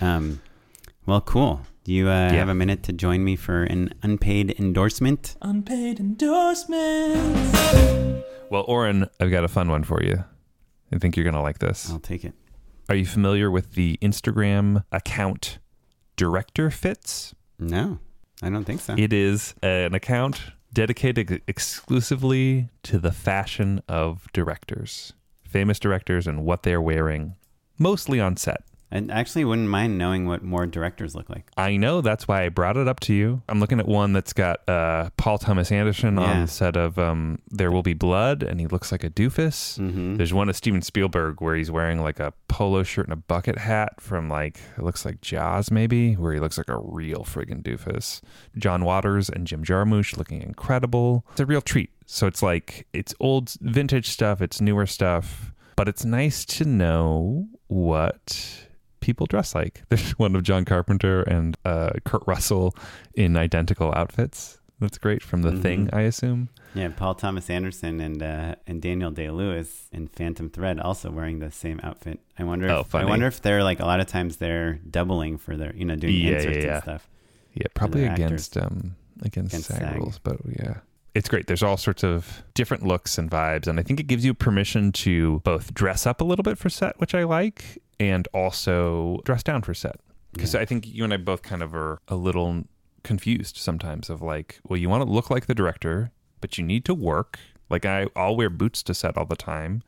Um, 0.01 0.41
well, 1.07 1.21
cool. 1.21 1.61
Do 1.85 1.93
you 1.93 2.09
uh, 2.09 2.31
Yeah. 2.33 2.39
have 2.39 2.49
a 2.49 2.55
minute 2.55 2.83
to 2.85 2.93
join 2.93 3.23
me 3.25 3.37
for 3.37 3.63
an 3.65 3.93
unpaid 4.03 4.55
endorsement? 4.59 5.37
Unpaid 5.43 6.01
endorsements. 6.01 7.59
Well, 8.51 8.65
Oren, 8.67 9.09
I've 9.21 9.31
got 9.31 9.45
a 9.45 9.49
fun 9.49 9.69
one 9.69 9.85
for 9.85 10.03
you. 10.03 10.25
I 10.93 10.99
think 10.99 11.17
you're 11.17 11.25
going 11.25 11.35
to 11.35 11.41
like 11.43 11.59
this. 11.59 11.91
I'll 11.91 11.99
take 11.99 12.25
it. 12.25 12.33
Are 12.89 12.95
you 12.95 13.05
familiar 13.07 13.51
with 13.51 13.75
the 13.75 13.99
Instagram 14.01 14.85
account 14.93 15.59
Director 16.17 16.71
Fits? 16.71 17.35
No, 17.59 17.99
I 18.43 18.51
don't 18.51 18.65
think 18.65 18.81
so. 18.81 18.95
It 18.97 19.13
is 19.13 19.55
an 19.63 19.95
account 19.95 20.41
dedicated 20.77 21.41
exclusively 21.49 22.69
to 22.83 22.99
the 22.99 23.11
fashion 23.11 23.81
of 23.89 24.31
directors, 24.35 25.15
famous 25.43 25.79
directors, 25.79 26.27
and 26.27 26.45
what 26.45 26.65
they're 26.65 26.83
wearing, 26.83 27.35
mostly 27.79 28.21
on 28.21 28.37
set. 28.37 28.63
I 28.93 29.05
actually 29.11 29.45
wouldn't 29.45 29.69
mind 29.69 29.99
knowing 29.99 30.27
what 30.27 30.43
more 30.43 30.67
directors 30.67 31.15
look 31.15 31.29
like. 31.29 31.51
I 31.57 31.77
know 31.77 32.01
that's 32.01 32.29
why 32.29 32.45
I 32.45 32.49
brought 32.51 32.77
it 32.77 32.87
up 32.87 33.01
to 33.01 33.15
you. 33.15 33.43
I'm 33.49 33.59
looking 33.59 33.81
at 33.81 33.89
one 33.89 34.13
that's 34.13 34.33
got 34.33 34.67
uh, 34.69 35.11
Paul 35.17 35.39
Thomas 35.39 35.73
Anderson 35.73 36.19
on 36.19 36.43
the 36.43 36.47
set 36.49 36.77
of 36.77 36.99
um, 36.99 37.41
There 37.51 37.73
Will 37.73 37.83
Be 37.83 37.95
Blood, 37.95 38.43
and 38.43 38.61
he 38.61 38.67
looks 38.67 38.93
like 38.93 39.03
a 39.03 39.11
doofus. 39.11 39.79
Mm-hmm. 39.79 40.17
There's 40.17 40.33
one 40.33 40.49
of 40.49 40.57
Steven 40.57 40.83
Spielberg 40.83 41.41
where 41.41 41.57
he's 41.57 41.71
wearing 41.71 42.01
like 42.01 42.21
a 42.21 42.33
polo 42.49 42.85
shirt 42.85 43.07
and 43.07 43.13
a 43.13 43.17
bucket 43.17 43.59
hat 43.59 44.01
from 44.01 44.29
like 44.29 44.61
it 44.79 44.83
looks 44.83 45.05
like 45.05 45.21
Jaws 45.21 45.71
maybe, 45.71 46.15
where 46.15 46.33
he 46.33 46.41
looks 46.41 46.57
like 46.57 46.69
a 46.69 46.79
real 46.79 47.25
friggin' 47.25 47.63
doofus. 47.63 48.21
John 48.57 48.85
Waters 48.85 49.29
and 49.29 49.47
Jim 49.47 49.65
Jarmusch 49.65 50.17
looking 50.17 50.43
incredible. 50.43 51.25
It's 51.33 51.41
a 51.41 51.47
real 51.47 51.61
treat. 51.61 51.91
So 52.07 52.29
it's 52.29 52.43
like 52.43 52.87
it's 52.93 53.15
old 53.19 53.51
vintage 53.61 54.09
stuff, 54.09 54.41
it's 54.41 54.61
newer 54.61 54.87
stuff, 54.87 55.53
but 55.75 55.89
it's 55.89 56.05
nice 56.05 56.45
to 56.45 56.65
know 56.65 57.49
what 57.67 58.69
people 59.07 59.27
dress 59.27 59.55
like. 59.55 59.83
There's 59.89 60.13
one 60.19 60.35
of 60.37 60.43
John 60.43 60.65
Carpenter 60.65 61.23
and 61.23 61.57
uh, 61.65 61.91
Kurt 62.05 62.23
Russell 62.27 62.75
in 63.15 63.37
identical 63.37 63.93
outfits. 63.97 64.59
That's 64.81 64.99
great 64.99 65.23
from 65.23 65.41
the 65.43 65.53
Mhm. 65.53 65.63
thing, 65.63 65.91
I 65.95 66.03
assume. 66.03 66.51
Yeah, 66.75 66.89
Paul 66.95 67.15
Thomas 67.15 67.49
Anderson 67.49 68.01
and 68.01 68.23
uh, 68.23 68.57
and 68.67 68.83
Daniel 68.83 69.11
Day 69.11 69.31
Lewis 69.31 69.89
in 69.93 70.09
Phantom 70.09 70.51
Thread 70.51 70.79
also 70.79 71.11
wearing 71.11 71.39
the 71.39 71.51
same 71.51 71.81
outfit. 71.83 72.21
I 72.39 72.45
wonder. 72.45 72.69
Oh, 72.71 72.81
if, 72.81 72.89
funny. 72.89 73.07
I 73.07 73.09
wonder 73.09 73.27
if 73.27 73.41
they're 73.41 73.63
like 73.65 73.81
a 73.81 73.87
lot 73.87 74.01
of 74.01 74.07
times 74.07 74.37
they're 74.37 74.75
doubling 74.91 75.39
for 75.39 75.57
their 75.57 75.75
you 75.75 75.87
know 75.87 75.97
doing 75.97 76.15
Yeah, 76.15 76.33
inserts 76.35 76.57
yeah, 76.59 76.65
yeah. 76.65 76.75
and 76.75 76.83
stuff. 76.83 77.09
Yeah, 77.55 77.67
probably 77.73 78.05
actors. 78.05 78.27
against 78.27 78.57
um 78.59 78.97
against, 79.23 79.55
Against 79.55 79.69
SAG, 79.69 79.81
SAG. 79.81 79.97
rules, 79.97 80.19
but 80.19 80.37
yeah. 80.61 80.75
It's 81.15 81.31
great. 81.31 81.47
There's 81.47 81.63
all 81.63 81.79
sorts 81.79 82.05
of 82.05 82.43
different 82.53 82.83
looks 82.87 83.17
and 83.17 83.31
vibes, 83.31 83.67
and 83.67 83.81
I 83.81 83.83
think 83.83 83.99
it 83.99 84.07
gives 84.07 84.23
you 84.27 84.35
permission 84.35 84.93
to 84.93 85.41
both 85.45 85.73
dress 85.73 86.05
up 86.07 86.21
a 86.21 86.25
little 86.25 86.43
bit 86.43 86.59
for 86.59 86.69
set, 86.69 87.01
which 87.01 87.15
I 87.15 87.25
like, 87.25 87.79
and 88.01 88.29
also 88.35 89.21
dress 89.25 89.43
down 89.43 89.63
for 89.63 89.75
set. 89.75 90.01
Because 90.33 90.55
Yeah. 90.55 90.61
I 90.61 90.65
think 90.65 90.87
you 90.87 91.05
and 91.05 91.13
I 91.15 91.17
both 91.17 91.43
kind 91.43 91.63
of 91.63 91.75
are 91.75 92.01
a 92.09 92.17
little 92.17 92.65
confused 93.03 93.57
sometimes 93.57 94.11
of 94.11 94.21
like, 94.23 94.59
well, 94.69 94.77
you 94.77 94.89
want 94.89 95.05
to 95.05 95.11
look 95.11 95.31
like 95.31 95.47
the 95.47 95.55
director, 95.55 96.11
but 96.41 96.59
you 96.59 96.65
need 96.65 96.85
to 96.87 96.95
work. 96.95 97.39
Like 97.71 97.85
I, 97.87 98.07
I'll 98.15 98.37
wear 98.37 98.51
boots 98.51 98.83
to 98.85 98.95
set 98.95 99.17
all 99.17 99.25
the 99.27 99.37
time. 99.37 99.83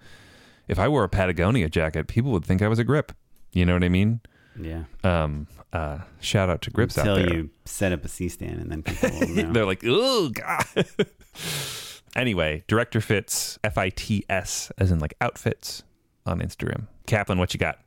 If 0.69 0.79
I 0.79 0.89
wore 0.89 1.05
a 1.05 1.09
Patagonia 1.09 1.69
jacket, 1.69 2.09
people 2.09 2.31
would 2.33 2.45
think 2.45 2.63
I 2.63 2.69
was 2.69 2.79
a 2.79 2.85
grip. 2.85 3.13
You 3.53 3.65
know 3.67 3.75
what 3.75 3.85
I 3.85 3.89
mean? 3.89 4.21
Yeah. 4.61 4.85
Um, 5.05 5.47
uh, 5.73 5.99
shout 6.21 6.49
out 6.51 6.63
to 6.63 6.71
grips 6.71 6.97
Until 6.97 7.17
out 7.17 7.27
there. 7.27 7.35
you 7.37 7.51
set 7.65 7.93
up 7.93 8.05
a 8.05 8.09
C 8.09 8.29
stand 8.29 8.61
and 8.61 8.71
then 8.71 8.83
people 8.83 9.11
will 9.21 9.29
know. 9.29 9.53
They're 9.53 9.67
like, 9.67 9.83
oh 9.85 10.31
god. 10.31 10.65
anyway, 12.17 12.65
director 12.67 13.01
fits 13.01 13.59
F 13.65 13.79
I 13.79 13.91
T 13.91 14.25
S 14.29 14.73
as 14.79 14.91
in 14.91 14.99
like 14.99 15.15
outfits 15.21 15.83
on 16.27 16.41
Instagram. 16.41 16.87
Kaplan, 17.07 17.39
what 17.39 17.55
you 17.55 17.59
got? 17.61 17.79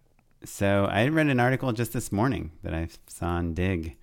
So 0.44 0.86
I 0.86 1.08
read 1.08 1.28
an 1.28 1.40
article 1.40 1.72
just 1.72 1.94
this 1.94 2.12
morning 2.12 2.52
that 2.64 2.74
I 2.74 2.88
saw 3.08 3.28
on 3.28 3.54
Digg. 3.54 3.96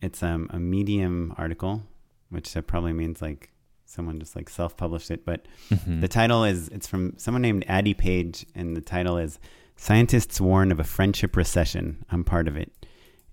It's 0.00 0.22
um, 0.22 0.48
a 0.50 0.58
Medium 0.58 1.34
article, 1.36 1.82
which 2.30 2.54
probably 2.66 2.92
means 2.92 3.20
like 3.20 3.50
someone 3.84 4.18
just 4.20 4.36
like 4.36 4.48
self-published 4.48 5.10
it. 5.10 5.24
But 5.24 5.46
the 5.86 6.08
title 6.08 6.44
is 6.44 6.68
it's 6.68 6.86
from 6.86 7.14
someone 7.18 7.42
named 7.42 7.64
Addie 7.68 7.94
Page, 7.94 8.46
and 8.54 8.76
the 8.76 8.80
title 8.80 9.18
is 9.18 9.38
"Scientists 9.76 10.40
Warn 10.40 10.70
of 10.72 10.78
a 10.80 10.84
Friendship 10.84 11.36
Recession." 11.36 12.04
I'm 12.10 12.22
part 12.24 12.46
of 12.48 12.56
it, 12.56 12.72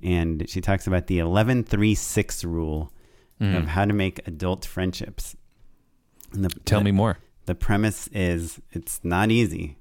and 0.04 0.50
she 0.50 0.60
talks 0.62 0.88
about 0.88 1.08
the 1.08 1.20
11-3-6 1.20 2.43
rule 2.45 2.91
of 3.41 3.68
how 3.68 3.86
to 3.86 3.93
make 3.93 4.20
adult 4.28 4.66
friendships. 4.66 5.34
And 6.34 6.43
the, 6.43 6.50
Tell 6.66 6.82
the- 6.82 6.86
me 6.86 6.91
more. 6.91 7.20
the 7.45 7.56
premise 7.56 8.10
is 8.12 8.60
it's 8.74 9.00
not 9.04 9.32
easy. 9.32 9.78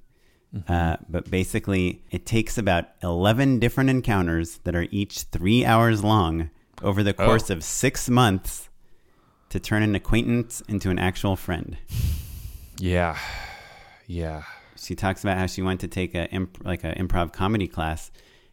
Uh, 0.66 0.96
but 1.08 1.30
basically, 1.30 2.02
it 2.10 2.24
takes 2.24 2.56
about 2.56 2.86
11 3.02 3.58
different 3.58 3.90
encounters 3.90 4.58
that 4.64 4.74
are 4.74 4.86
each 4.90 5.22
three 5.24 5.64
hours 5.64 6.02
long 6.02 6.50
over 6.82 7.02
the 7.02 7.12
course 7.12 7.50
of 7.50 7.62
six 7.62 8.08
months 8.08 8.68
to 9.50 9.60
turn 9.60 9.82
an 9.82 9.94
acquaintance 9.94 10.62
into 10.68 10.90
an 10.90 10.98
actual 10.98 11.36
friend. 11.36 11.76
Yeah, 12.78 13.18
yeah. 14.06 14.44
She 14.76 14.94
talks 14.94 15.22
about 15.24 15.38
how 15.38 15.46
she 15.46 15.60
went 15.60 15.80
to 15.80 15.88
take 15.88 16.14
a 16.14 16.28
imp- 16.30 16.64
like 16.64 16.84
a 16.84 16.94
improv 16.94 17.32
comedy 17.32 17.66
class, 17.66 18.10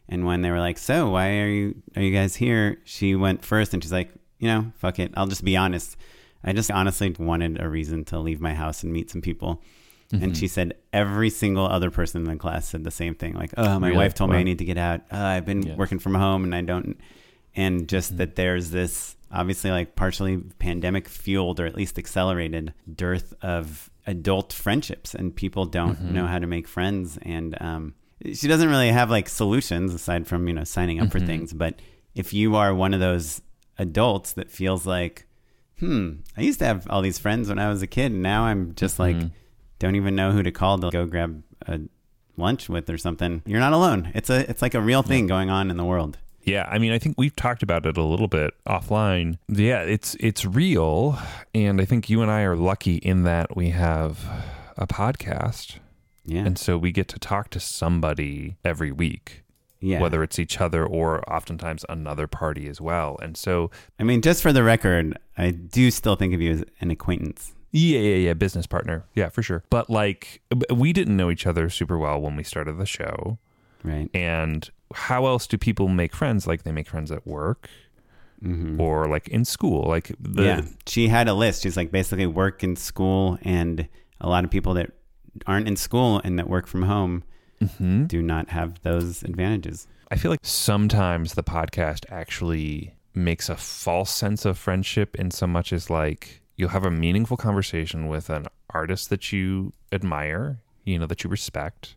and 0.08 0.26
when 0.26 0.42
they 0.42 0.50
were 0.50 0.58
like, 0.58 0.78
"So 0.78 1.10
why 1.10 1.38
are 1.38 1.48
you 1.48 1.82
are 1.94 2.02
you 2.02 2.12
guys 2.12 2.36
here?" 2.36 2.78
She 2.84 3.14
went 3.14 3.44
first, 3.44 3.72
and 3.72 3.82
she's 3.82 3.92
like, 3.92 4.10
"You 4.38 4.48
know, 4.48 4.72
fuck 4.76 4.98
it. 4.98 5.12
I'll 5.16 5.28
just 5.28 5.44
be 5.44 5.56
honest. 5.56 5.96
I 6.42 6.52
just 6.52 6.70
honestly 6.70 7.14
wanted 7.18 7.60
a 7.60 7.68
reason 7.68 8.04
to 8.06 8.18
leave 8.18 8.40
my 8.40 8.54
house 8.54 8.82
and 8.82 8.92
meet 8.92 9.10
some 9.10 9.22
people." 9.22 9.62
And 10.12 10.36
she 10.36 10.46
said 10.48 10.74
every 10.92 11.30
single 11.30 11.66
other 11.66 11.90
person 11.90 12.22
in 12.22 12.28
the 12.28 12.36
class 12.36 12.68
said 12.68 12.84
the 12.84 12.90
same 12.90 13.14
thing, 13.14 13.34
like, 13.34 13.52
"Oh, 13.56 13.78
my 13.80 13.88
Really? 13.88 13.96
wife 13.98 14.14
told 14.14 14.30
me 14.30 14.36
I 14.38 14.42
need 14.44 14.58
to 14.58 14.64
get 14.64 14.78
out. 14.78 15.00
Uh, 15.12 15.16
I've 15.16 15.44
been 15.44 15.62
Yeah. 15.62 15.74
working 15.76 15.98
from 15.98 16.14
home, 16.14 16.44
and 16.44 16.54
I 16.54 16.62
don't." 16.62 16.96
And 17.56 17.88
just 17.88 18.16
that 18.18 18.36
there's 18.36 18.70
this 18.70 19.16
obviously 19.32 19.70
like 19.72 19.96
partially 19.96 20.36
pandemic 20.58 21.08
fueled 21.08 21.58
or 21.58 21.66
at 21.66 21.74
least 21.74 21.98
accelerated 21.98 22.72
dearth 22.94 23.34
of 23.42 23.90
adult 24.06 24.52
friendships, 24.52 25.14
and 25.14 25.34
people 25.34 25.66
don't 25.66 26.00
know 26.12 26.26
how 26.26 26.38
to 26.38 26.46
make 26.46 26.68
friends. 26.68 27.18
And 27.22 27.56
um, 27.60 27.94
she 28.32 28.46
doesn't 28.46 28.68
really 28.68 28.90
have 28.90 29.10
like 29.10 29.28
solutions 29.28 29.92
aside 29.92 30.26
from 30.28 30.46
you 30.46 30.54
know 30.54 30.64
signing 30.64 31.00
up 31.00 31.10
for 31.10 31.18
things. 31.18 31.52
But 31.52 31.80
if 32.14 32.32
you 32.32 32.54
are 32.54 32.72
one 32.74 32.94
of 32.94 33.00
those 33.00 33.42
adults 33.78 34.32
that 34.34 34.50
feels 34.50 34.86
like, 34.86 35.26
hmm, 35.80 36.10
I 36.36 36.42
used 36.42 36.60
to 36.60 36.64
have 36.66 36.86
all 36.88 37.02
these 37.02 37.18
friends 37.18 37.48
when 37.48 37.58
I 37.58 37.68
was 37.68 37.82
a 37.82 37.86
kid, 37.88 38.12
and 38.12 38.22
now 38.22 38.44
I'm 38.44 38.74
just 38.76 38.98
like 39.00 39.16
don't 39.78 39.96
even 39.96 40.14
know 40.14 40.32
who 40.32 40.42
to 40.42 40.50
call 40.50 40.78
to 40.78 40.90
go 40.90 41.06
grab 41.06 41.42
a 41.66 41.80
lunch 42.36 42.68
with 42.68 42.88
or 42.90 42.98
something. 42.98 43.42
You're 43.46 43.60
not 43.60 43.72
alone. 43.72 44.10
It's 44.14 44.30
a 44.30 44.48
it's 44.50 44.62
like 44.62 44.74
a 44.74 44.80
real 44.80 45.02
thing 45.02 45.26
going 45.26 45.50
on 45.50 45.70
in 45.70 45.76
the 45.76 45.84
world. 45.84 46.18
Yeah, 46.42 46.68
I 46.70 46.78
mean, 46.78 46.92
I 46.92 46.98
think 47.00 47.16
we've 47.18 47.34
talked 47.34 47.64
about 47.64 47.86
it 47.86 47.96
a 47.96 48.04
little 48.04 48.28
bit 48.28 48.54
offline. 48.68 49.38
Yeah, 49.48 49.80
it's 49.82 50.14
it's 50.20 50.44
real, 50.44 51.18
and 51.54 51.80
I 51.80 51.84
think 51.84 52.08
you 52.08 52.22
and 52.22 52.30
I 52.30 52.42
are 52.42 52.54
lucky 52.56 52.96
in 52.96 53.24
that 53.24 53.56
we 53.56 53.70
have 53.70 54.24
a 54.76 54.86
podcast, 54.86 55.78
Yeah. 56.24 56.44
and 56.46 56.56
so 56.56 56.78
we 56.78 56.92
get 56.92 57.08
to 57.08 57.18
talk 57.18 57.50
to 57.50 57.58
somebody 57.60 58.58
every 58.64 58.92
week, 58.92 59.42
yeah. 59.80 60.00
whether 60.00 60.22
it's 60.22 60.38
each 60.38 60.60
other 60.60 60.86
or 60.86 61.28
oftentimes 61.32 61.84
another 61.88 62.28
party 62.28 62.68
as 62.68 62.80
well. 62.80 63.18
And 63.20 63.36
so, 63.36 63.70
I 63.98 64.04
mean, 64.04 64.22
just 64.22 64.40
for 64.40 64.52
the 64.52 64.62
record, 64.62 65.18
I 65.36 65.50
do 65.50 65.90
still 65.90 66.14
think 66.14 66.32
of 66.32 66.40
you 66.40 66.52
as 66.52 66.64
an 66.80 66.92
acquaintance. 66.92 67.54
Yeah, 67.76 68.00
yeah, 68.00 68.16
yeah, 68.16 68.34
business 68.34 68.66
partner, 68.66 69.04
yeah, 69.14 69.28
for 69.28 69.42
sure. 69.42 69.62
But 69.70 69.90
like, 69.90 70.40
we 70.72 70.92
didn't 70.92 71.16
know 71.16 71.30
each 71.30 71.46
other 71.46 71.68
super 71.70 71.98
well 71.98 72.20
when 72.20 72.36
we 72.36 72.42
started 72.42 72.78
the 72.78 72.86
show, 72.86 73.38
Right. 73.84 74.08
and 74.14 74.68
how 74.94 75.26
else 75.26 75.46
do 75.46 75.58
people 75.58 75.88
make 75.88 76.14
friends? 76.14 76.46
Like 76.46 76.62
they 76.62 76.72
make 76.72 76.88
friends 76.88 77.10
at 77.10 77.26
work. 77.26 77.68
Or 78.78 79.08
like 79.08 79.26
in 79.28 79.44
school, 79.44 79.88
like 79.88 80.12
the 80.20 80.44
yeah. 80.44 80.60
She 80.86 81.08
had 81.08 81.26
a 81.26 81.34
list. 81.34 81.62
She's 81.64 81.76
like 81.76 81.90
basically 81.90 82.26
work 82.26 82.62
in 82.62 82.76
school, 82.76 83.38
and 83.42 83.88
a 84.20 84.28
lot 84.28 84.44
of 84.44 84.50
people 84.50 84.74
that 84.74 84.92
aren't 85.46 85.66
in 85.66 85.74
school 85.74 86.20
and 86.22 86.38
that 86.38 86.48
work 86.48 86.66
from 86.66 86.82
home 86.82 87.24
Mm-hmm. 87.60 88.04
do 88.04 88.20
not 88.22 88.50
have 88.50 88.80
those 88.82 89.22
advantages. 89.22 89.88
I 90.10 90.16
feel 90.16 90.30
like 90.30 90.40
sometimes 90.42 91.32
the 91.34 91.42
podcast 91.42 92.04
actually 92.10 92.94
makes 93.14 93.48
a 93.48 93.56
false 93.56 94.10
sense 94.10 94.44
of 94.44 94.58
friendship 94.58 95.16
in 95.16 95.30
so 95.30 95.46
much 95.46 95.72
as 95.72 95.88
like 95.88 96.42
you'll 96.56 96.70
have 96.70 96.84
a 96.84 96.90
meaningful 96.90 97.36
conversation 97.36 98.08
with 98.08 98.30
an 98.30 98.46
artist 98.70 99.10
that 99.10 99.32
you 99.32 99.72
admire, 99.92 100.58
you 100.84 100.98
know, 100.98 101.06
that 101.06 101.24
you 101.24 101.30
respect, 101.30 101.96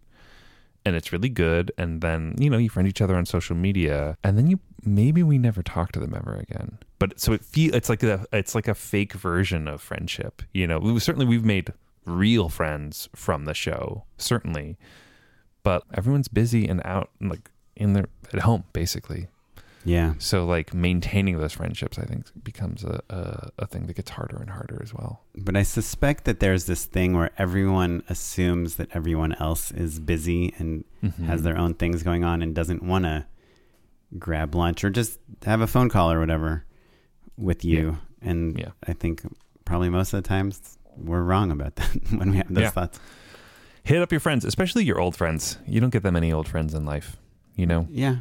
and 0.85 0.95
it's 0.95 1.11
really 1.11 1.29
good. 1.29 1.71
And 1.77 2.01
then, 2.01 2.35
you 2.37 2.49
know, 2.49 2.57
you 2.57 2.69
friend 2.69 2.87
each 2.87 3.01
other 3.01 3.15
on 3.15 3.25
social 3.25 3.55
media, 3.55 4.17
and 4.23 4.37
then 4.37 4.47
you 4.47 4.59
maybe 4.83 5.23
we 5.23 5.37
never 5.37 5.61
talk 5.61 5.91
to 5.93 5.99
them 5.99 6.13
ever 6.15 6.35
again. 6.35 6.79
But 6.99 7.19
so 7.19 7.33
it 7.33 7.43
feel 7.43 7.73
it's 7.75 7.89
like 7.89 8.03
a 8.03 8.25
it's 8.31 8.55
like 8.55 8.67
a 8.67 8.75
fake 8.75 9.13
version 9.13 9.67
of 9.67 9.81
friendship. 9.81 10.41
You 10.53 10.67
know, 10.67 10.79
we, 10.79 10.99
certainly 10.99 11.25
we've 11.25 11.45
made 11.45 11.73
real 12.05 12.49
friends 12.49 13.09
from 13.15 13.45
the 13.45 13.53
show, 13.53 14.03
certainly 14.17 14.77
but 15.63 15.83
everyone's 15.93 16.27
busy 16.27 16.67
and 16.67 16.81
out 16.85 17.11
and 17.19 17.29
like 17.29 17.49
in 17.75 17.93
their 17.93 18.05
at 18.33 18.39
home 18.39 18.63
basically 18.73 19.27
Yeah. 19.85 20.13
so 20.17 20.45
like 20.45 20.73
maintaining 20.73 21.37
those 21.39 21.53
friendships 21.53 21.97
i 21.97 22.03
think 22.03 22.25
becomes 22.43 22.83
a, 22.83 23.01
a, 23.09 23.49
a 23.59 23.65
thing 23.67 23.87
that 23.87 23.95
gets 23.95 24.11
harder 24.11 24.37
and 24.37 24.49
harder 24.49 24.79
as 24.83 24.93
well 24.93 25.23
But 25.35 25.55
I 25.55 25.63
suspect 25.63 26.25
that 26.25 26.39
there's 26.41 26.65
this 26.65 26.85
thing 26.85 27.15
where 27.15 27.31
everyone 27.37 28.03
assumes 28.09 28.75
that 28.75 28.89
everyone 28.93 29.33
else 29.35 29.71
is 29.71 29.99
busy 29.99 30.53
and 30.57 30.83
Mm-hmm. 31.01 31.25
has 31.27 31.43
their 31.43 31.57
own 31.57 31.75
things 31.75 32.03
going 32.03 32.25
on 32.25 32.41
and 32.41 32.53
doesn't 32.53 32.83
want 32.83 33.05
to 33.05 33.25
grab 34.17 34.53
lunch 34.53 34.83
or 34.83 34.89
just 34.89 35.17
have 35.45 35.61
a 35.61 35.67
phone 35.67 35.87
call 35.89 36.11
or 36.11 36.19
whatever 36.19 36.65
with 37.37 37.63
you. 37.63 37.97
And 38.21 38.57
Yeah. 38.59 38.71
I 38.85 38.91
think 38.93 39.21
probably 39.63 39.89
most 39.89 40.13
of 40.13 40.21
the 40.21 40.27
times 40.27 40.77
we're 40.97 41.21
wrong 41.23 41.51
about 41.51 41.75
that 41.77 41.89
when 42.17 42.31
we 42.31 42.37
have 42.37 42.53
those 42.53 42.63
Yeah. 42.63 42.69
thoughts. 42.71 42.99
hit 43.83 44.01
up 44.01 44.11
your 44.11 44.19
friends 44.19 44.43
especially 44.43 44.83
your 44.83 44.99
old 44.99 45.15
friends 45.15 45.57
you 45.65 45.79
don't 45.79 45.89
get 45.91 46.03
that 46.03 46.11
many 46.11 46.33
old 46.33 46.47
friends 46.49 46.73
in 46.73 46.85
life 46.85 47.15
you 47.55 47.65
know 47.65 47.87
Yeah. 47.89 48.17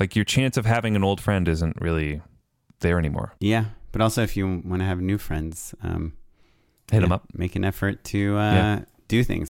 Like 0.00 0.16
your 0.16 0.24
chance 0.24 0.56
of 0.56 0.64
having 0.66 0.96
an 0.96 1.04
old 1.04 1.20
friend 1.20 1.46
isn't 1.46 1.76
really 1.80 2.20
there 2.80 2.98
anymore 2.98 3.34
Yeah. 3.40 3.66
But 3.92 4.00
also, 4.02 4.22
if 4.22 4.36
you 4.36 4.46
want 4.64 4.80
to 4.80 4.86
have 4.86 5.00
new 5.00 5.18
friends, 5.18 5.74
um, 5.82 6.12
hit 6.90 6.98
yeah, 6.98 7.00
them 7.00 7.12
up 7.12 7.24
Make 7.34 7.56
an 7.56 7.64
effort 7.64 8.02
to 8.04 8.36
uh, 8.38 8.52
Yeah. 8.54 8.80
do 9.08 9.22
things. 9.24 9.48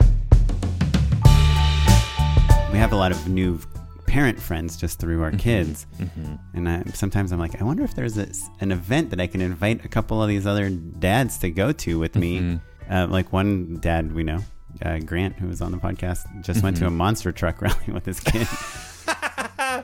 We 2.71 2.77
have 2.79 2.91
a 2.91 2.95
lot 2.95 3.11
of 3.11 3.27
new 3.27 3.59
parent 4.05 4.39
friends 4.39 4.77
just 4.77 4.99
through 4.99 5.23
our 5.23 5.31
kids. 5.31 5.85
Mm-hmm. 5.99 6.35
And 6.53 6.69
I, 6.69 6.83
sometimes 6.93 7.31
I'm 7.31 7.39
like, 7.39 7.59
I 7.59 7.63
wonder 7.63 7.83
if 7.83 7.95
there's 7.95 8.13
this, 8.13 8.47
an 8.61 8.71
event 8.71 9.09
that 9.09 9.19
I 9.19 9.25
can 9.27 9.41
invite 9.41 9.83
a 9.83 9.87
couple 9.87 10.21
of 10.21 10.29
these 10.29 10.45
other 10.45 10.69
dads 10.69 11.37
to 11.39 11.49
go 11.49 11.71
to 11.71 11.97
with 11.99 12.15
me. 12.15 12.39
Mm-hmm. 12.39 12.93
Uh, 12.93 13.07
like 13.07 13.33
one 13.33 13.79
dad 13.81 14.13
we 14.13 14.23
know, 14.23 14.39
uh, 14.83 14.99
Grant, 14.99 15.35
who 15.37 15.47
was 15.47 15.61
on 15.61 15.71
the 15.71 15.77
podcast, 15.77 16.25
just 16.43 16.61
went 16.63 16.77
to 16.77 16.83
Mm-hmm. 16.85 16.93
a 16.93 16.97
monster 16.97 17.31
truck 17.31 17.61
rally 17.65 17.91
with 17.91 18.05
his 18.05 18.19
kid. 18.19 18.47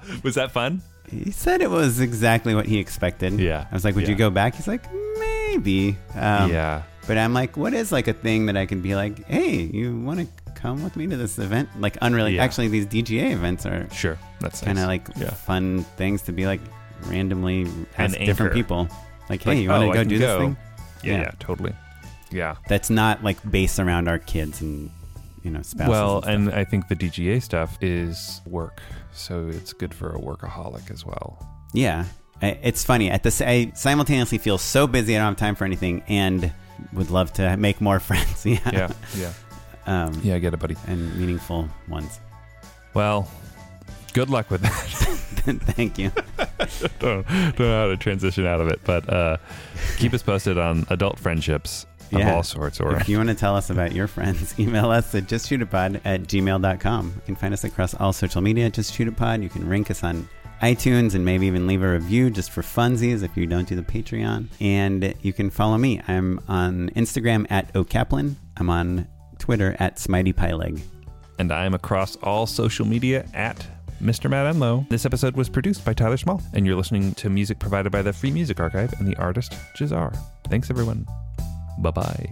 Was 0.24 0.36
that 0.36 0.52
fun? 0.52 0.82
he 1.10 1.32
said 1.32 1.62
it 1.62 1.70
was 1.70 2.00
exactly 2.00 2.56
what 2.56 2.66
he 2.66 2.80
expected. 2.80 3.40
Yeah. 3.40 3.68
I 3.70 3.74
was 3.74 3.86
like, 3.86 3.94
would 3.96 4.08
you 4.08 4.16
go 4.16 4.30
back? 4.30 4.56
He's 4.56 4.68
like, 4.68 4.82
maybe. 5.20 5.90
Um, 6.16 6.52
yeah. 6.52 6.84
But 7.06 7.18
I'm 7.18 7.34
like, 7.34 7.56
what 7.58 7.74
is 7.74 7.92
like 7.92 8.08
a 8.08 8.14
thing 8.14 8.48
that 8.48 8.58
I 8.58 8.66
can 8.66 8.82
be 8.82 8.96
like, 8.96 9.24
hey, 9.26 9.62
you 9.62 10.00
want 10.00 10.22
to 10.22 10.54
come 10.56 10.84
with 10.84 10.96
me 10.96 11.06
to 11.08 11.18
this 11.18 11.38
event? 11.38 11.70
Like, 11.80 11.98
unrelated. 11.98 12.38
Yeah. 12.38 12.44
Actually, 12.44 12.70
these 12.70 12.88
DGA 12.88 13.32
events 13.32 13.66
are 13.66 13.88
Sure. 13.92 14.18
That's 14.40 14.62
kind 14.62 14.80
of 14.80 14.88
nice. 14.88 15.08
like 15.08 15.18
yeah. 15.18 15.30
fun 15.32 15.84
things 15.98 16.24
to 16.24 16.32
be 16.32 16.46
like 16.48 16.62
randomly 17.06 17.68
ask 17.98 18.18
An 18.18 18.26
different 18.26 18.54
people. 18.54 18.88
Like, 19.30 19.44
hey, 19.44 19.52
Like, 19.52 19.60
you 19.60 19.70
want 19.70 19.84
oh, 19.84 19.92
to 19.94 20.00
I 20.00 20.04
go 20.04 20.10
do 20.10 20.20
go. 20.20 20.28
this 20.28 20.38
thing? 20.40 20.58
yeah. 21.04 21.14
yeah. 21.14 21.22
Yeah. 21.22 21.32
Totally. 21.40 21.74
Yeah. 22.32 22.56
That's 22.68 22.90
not 22.90 23.24
like 23.24 23.38
based 23.52 23.80
around 23.80 24.08
our 24.08 24.18
kids 24.20 24.62
and 24.62 24.90
you 25.44 25.52
know 25.52 25.62
spouses. 25.62 25.90
well, 25.90 26.22
and, 26.24 26.48
and 26.50 26.56
I 26.58 26.64
think 26.64 26.88
the 26.88 26.96
DGA 26.96 27.42
stuff 27.42 27.78
is 27.82 28.42
work, 28.46 28.82
so 29.14 29.48
it's 29.50 29.74
good 29.74 29.94
for 29.94 30.10
a 30.16 30.20
workaholic 30.20 30.90
as 30.92 31.06
well. 31.06 31.38
yeah, 31.74 32.06
I, 32.42 32.58
it's 32.64 32.84
funny. 32.84 33.10
At 33.10 33.24
the 33.24 33.44
I 33.48 33.72
simultaneously 33.76 34.38
feel 34.38 34.58
so 34.58 34.88
busy 34.88 35.16
I 35.16 35.20
don't 35.20 35.28
have 35.30 35.38
time 35.38 35.56
for 35.56 35.66
anything, 35.66 36.04
and 36.08 36.52
would 36.94 37.12
love 37.12 37.32
to 37.34 37.56
make 37.58 37.80
more 37.82 38.00
friends. 38.08 38.46
yeah, 38.46 38.60
Yeah. 38.72 38.92
Yeah. 39.18 39.34
um, 39.86 40.20
Yeah. 40.24 40.36
I 40.36 40.40
get 40.40 40.54
it, 40.54 40.60
buddy. 40.60 40.76
and 40.88 41.16
meaningful 41.18 41.70
ones. 41.88 42.20
Well, 42.94 43.28
good 44.14 44.30
luck 44.30 44.50
with 44.52 44.62
that. 44.62 44.72
Thank 45.76 45.98
you. 45.98 46.12
don't, 47.00 47.28
don't 47.28 47.60
know 47.60 47.82
how 47.82 47.88
to 47.88 47.98
transition 47.98 48.46
out 48.46 48.62
of 48.62 48.68
it, 48.70 48.80
but 48.86 49.08
uh, 49.12 49.38
keep 49.98 50.14
us 50.14 50.22
posted 50.24 50.58
on 50.58 50.86
adult 50.90 51.20
friendships 51.20 51.86
of 52.22 52.28
all 52.28 52.44
sorts. 52.44 52.80
Or 52.80 52.96
If 52.96 53.10
you 53.10 53.18
want 53.18 53.30
to 53.30 53.36
tell 53.36 53.56
us 53.56 53.70
about 53.70 53.92
your 53.94 54.08
friends, 54.08 54.54
email 54.60 54.92
us 54.92 55.14
at 55.16 55.24
justshootitpod 55.24 56.02
at 56.06 56.24
gmail.com. 56.24 57.14
You 57.16 57.22
can 57.26 57.36
find 57.36 57.54
us 57.54 57.64
across 57.64 57.94
all 57.96 58.14
social 58.14 58.42
media, 58.42 58.70
Just 58.70 58.94
Shoot 58.94 59.08
It 59.08 59.16
Pod. 59.18 59.42
You 59.42 59.50
can 59.50 59.68
rank 59.68 59.90
us 59.92 60.04
on 60.04 60.28
iTunes 60.62 61.14
and 61.14 61.26
maybe 61.26 61.46
even 61.48 61.68
leave 61.68 61.84
a 61.84 61.92
review 61.92 62.30
just 62.30 62.52
for 62.52 62.62
funsies 62.62 63.22
if 63.24 63.36
you 63.36 63.46
don't 63.46 63.68
do 63.68 63.76
the 63.76 63.82
Patreon. 63.82 64.48
And 64.62 65.14
you 65.22 65.34
can 65.34 65.50
follow 65.50 65.78
me. 65.78 66.02
I'm 66.08 66.40
on 66.48 66.90
Instagram 66.92 67.46
at 67.50 67.76
O'Kaplan. 67.76 68.36
I'm 68.58 68.70
on 68.70 69.08
Twitter 69.40 69.76
at 69.80 69.98
SmiteyPyleg. 69.98 70.82
and 71.40 71.52
I'm 71.52 71.74
across 71.74 72.16
all 72.18 72.46
social 72.46 72.86
media 72.86 73.26
at 73.34 73.66
Mr. 74.02 74.30
Matt 74.30 74.54
Enlow. 74.56 74.88
This 74.90 75.06
episode 75.06 75.36
was 75.36 75.50
produced 75.50 75.84
by 75.84 75.94
Tyler 75.94 76.18
Small, 76.18 76.42
and 76.54 76.66
you're 76.66 76.76
listening 76.76 77.14
to 77.16 77.30
music 77.30 77.60
provided 77.60 77.92
by 77.92 78.02
the 78.02 78.14
Free 78.14 78.32
Music 78.32 78.60
Archive 78.60 78.94
and 79.00 79.08
the 79.08 79.16
artist 79.18 79.54
Jahzzar. 79.76 80.18
Thanks, 80.50 80.70
everyone. 80.70 81.06
Bye 81.78 81.92
bye. 81.92 82.30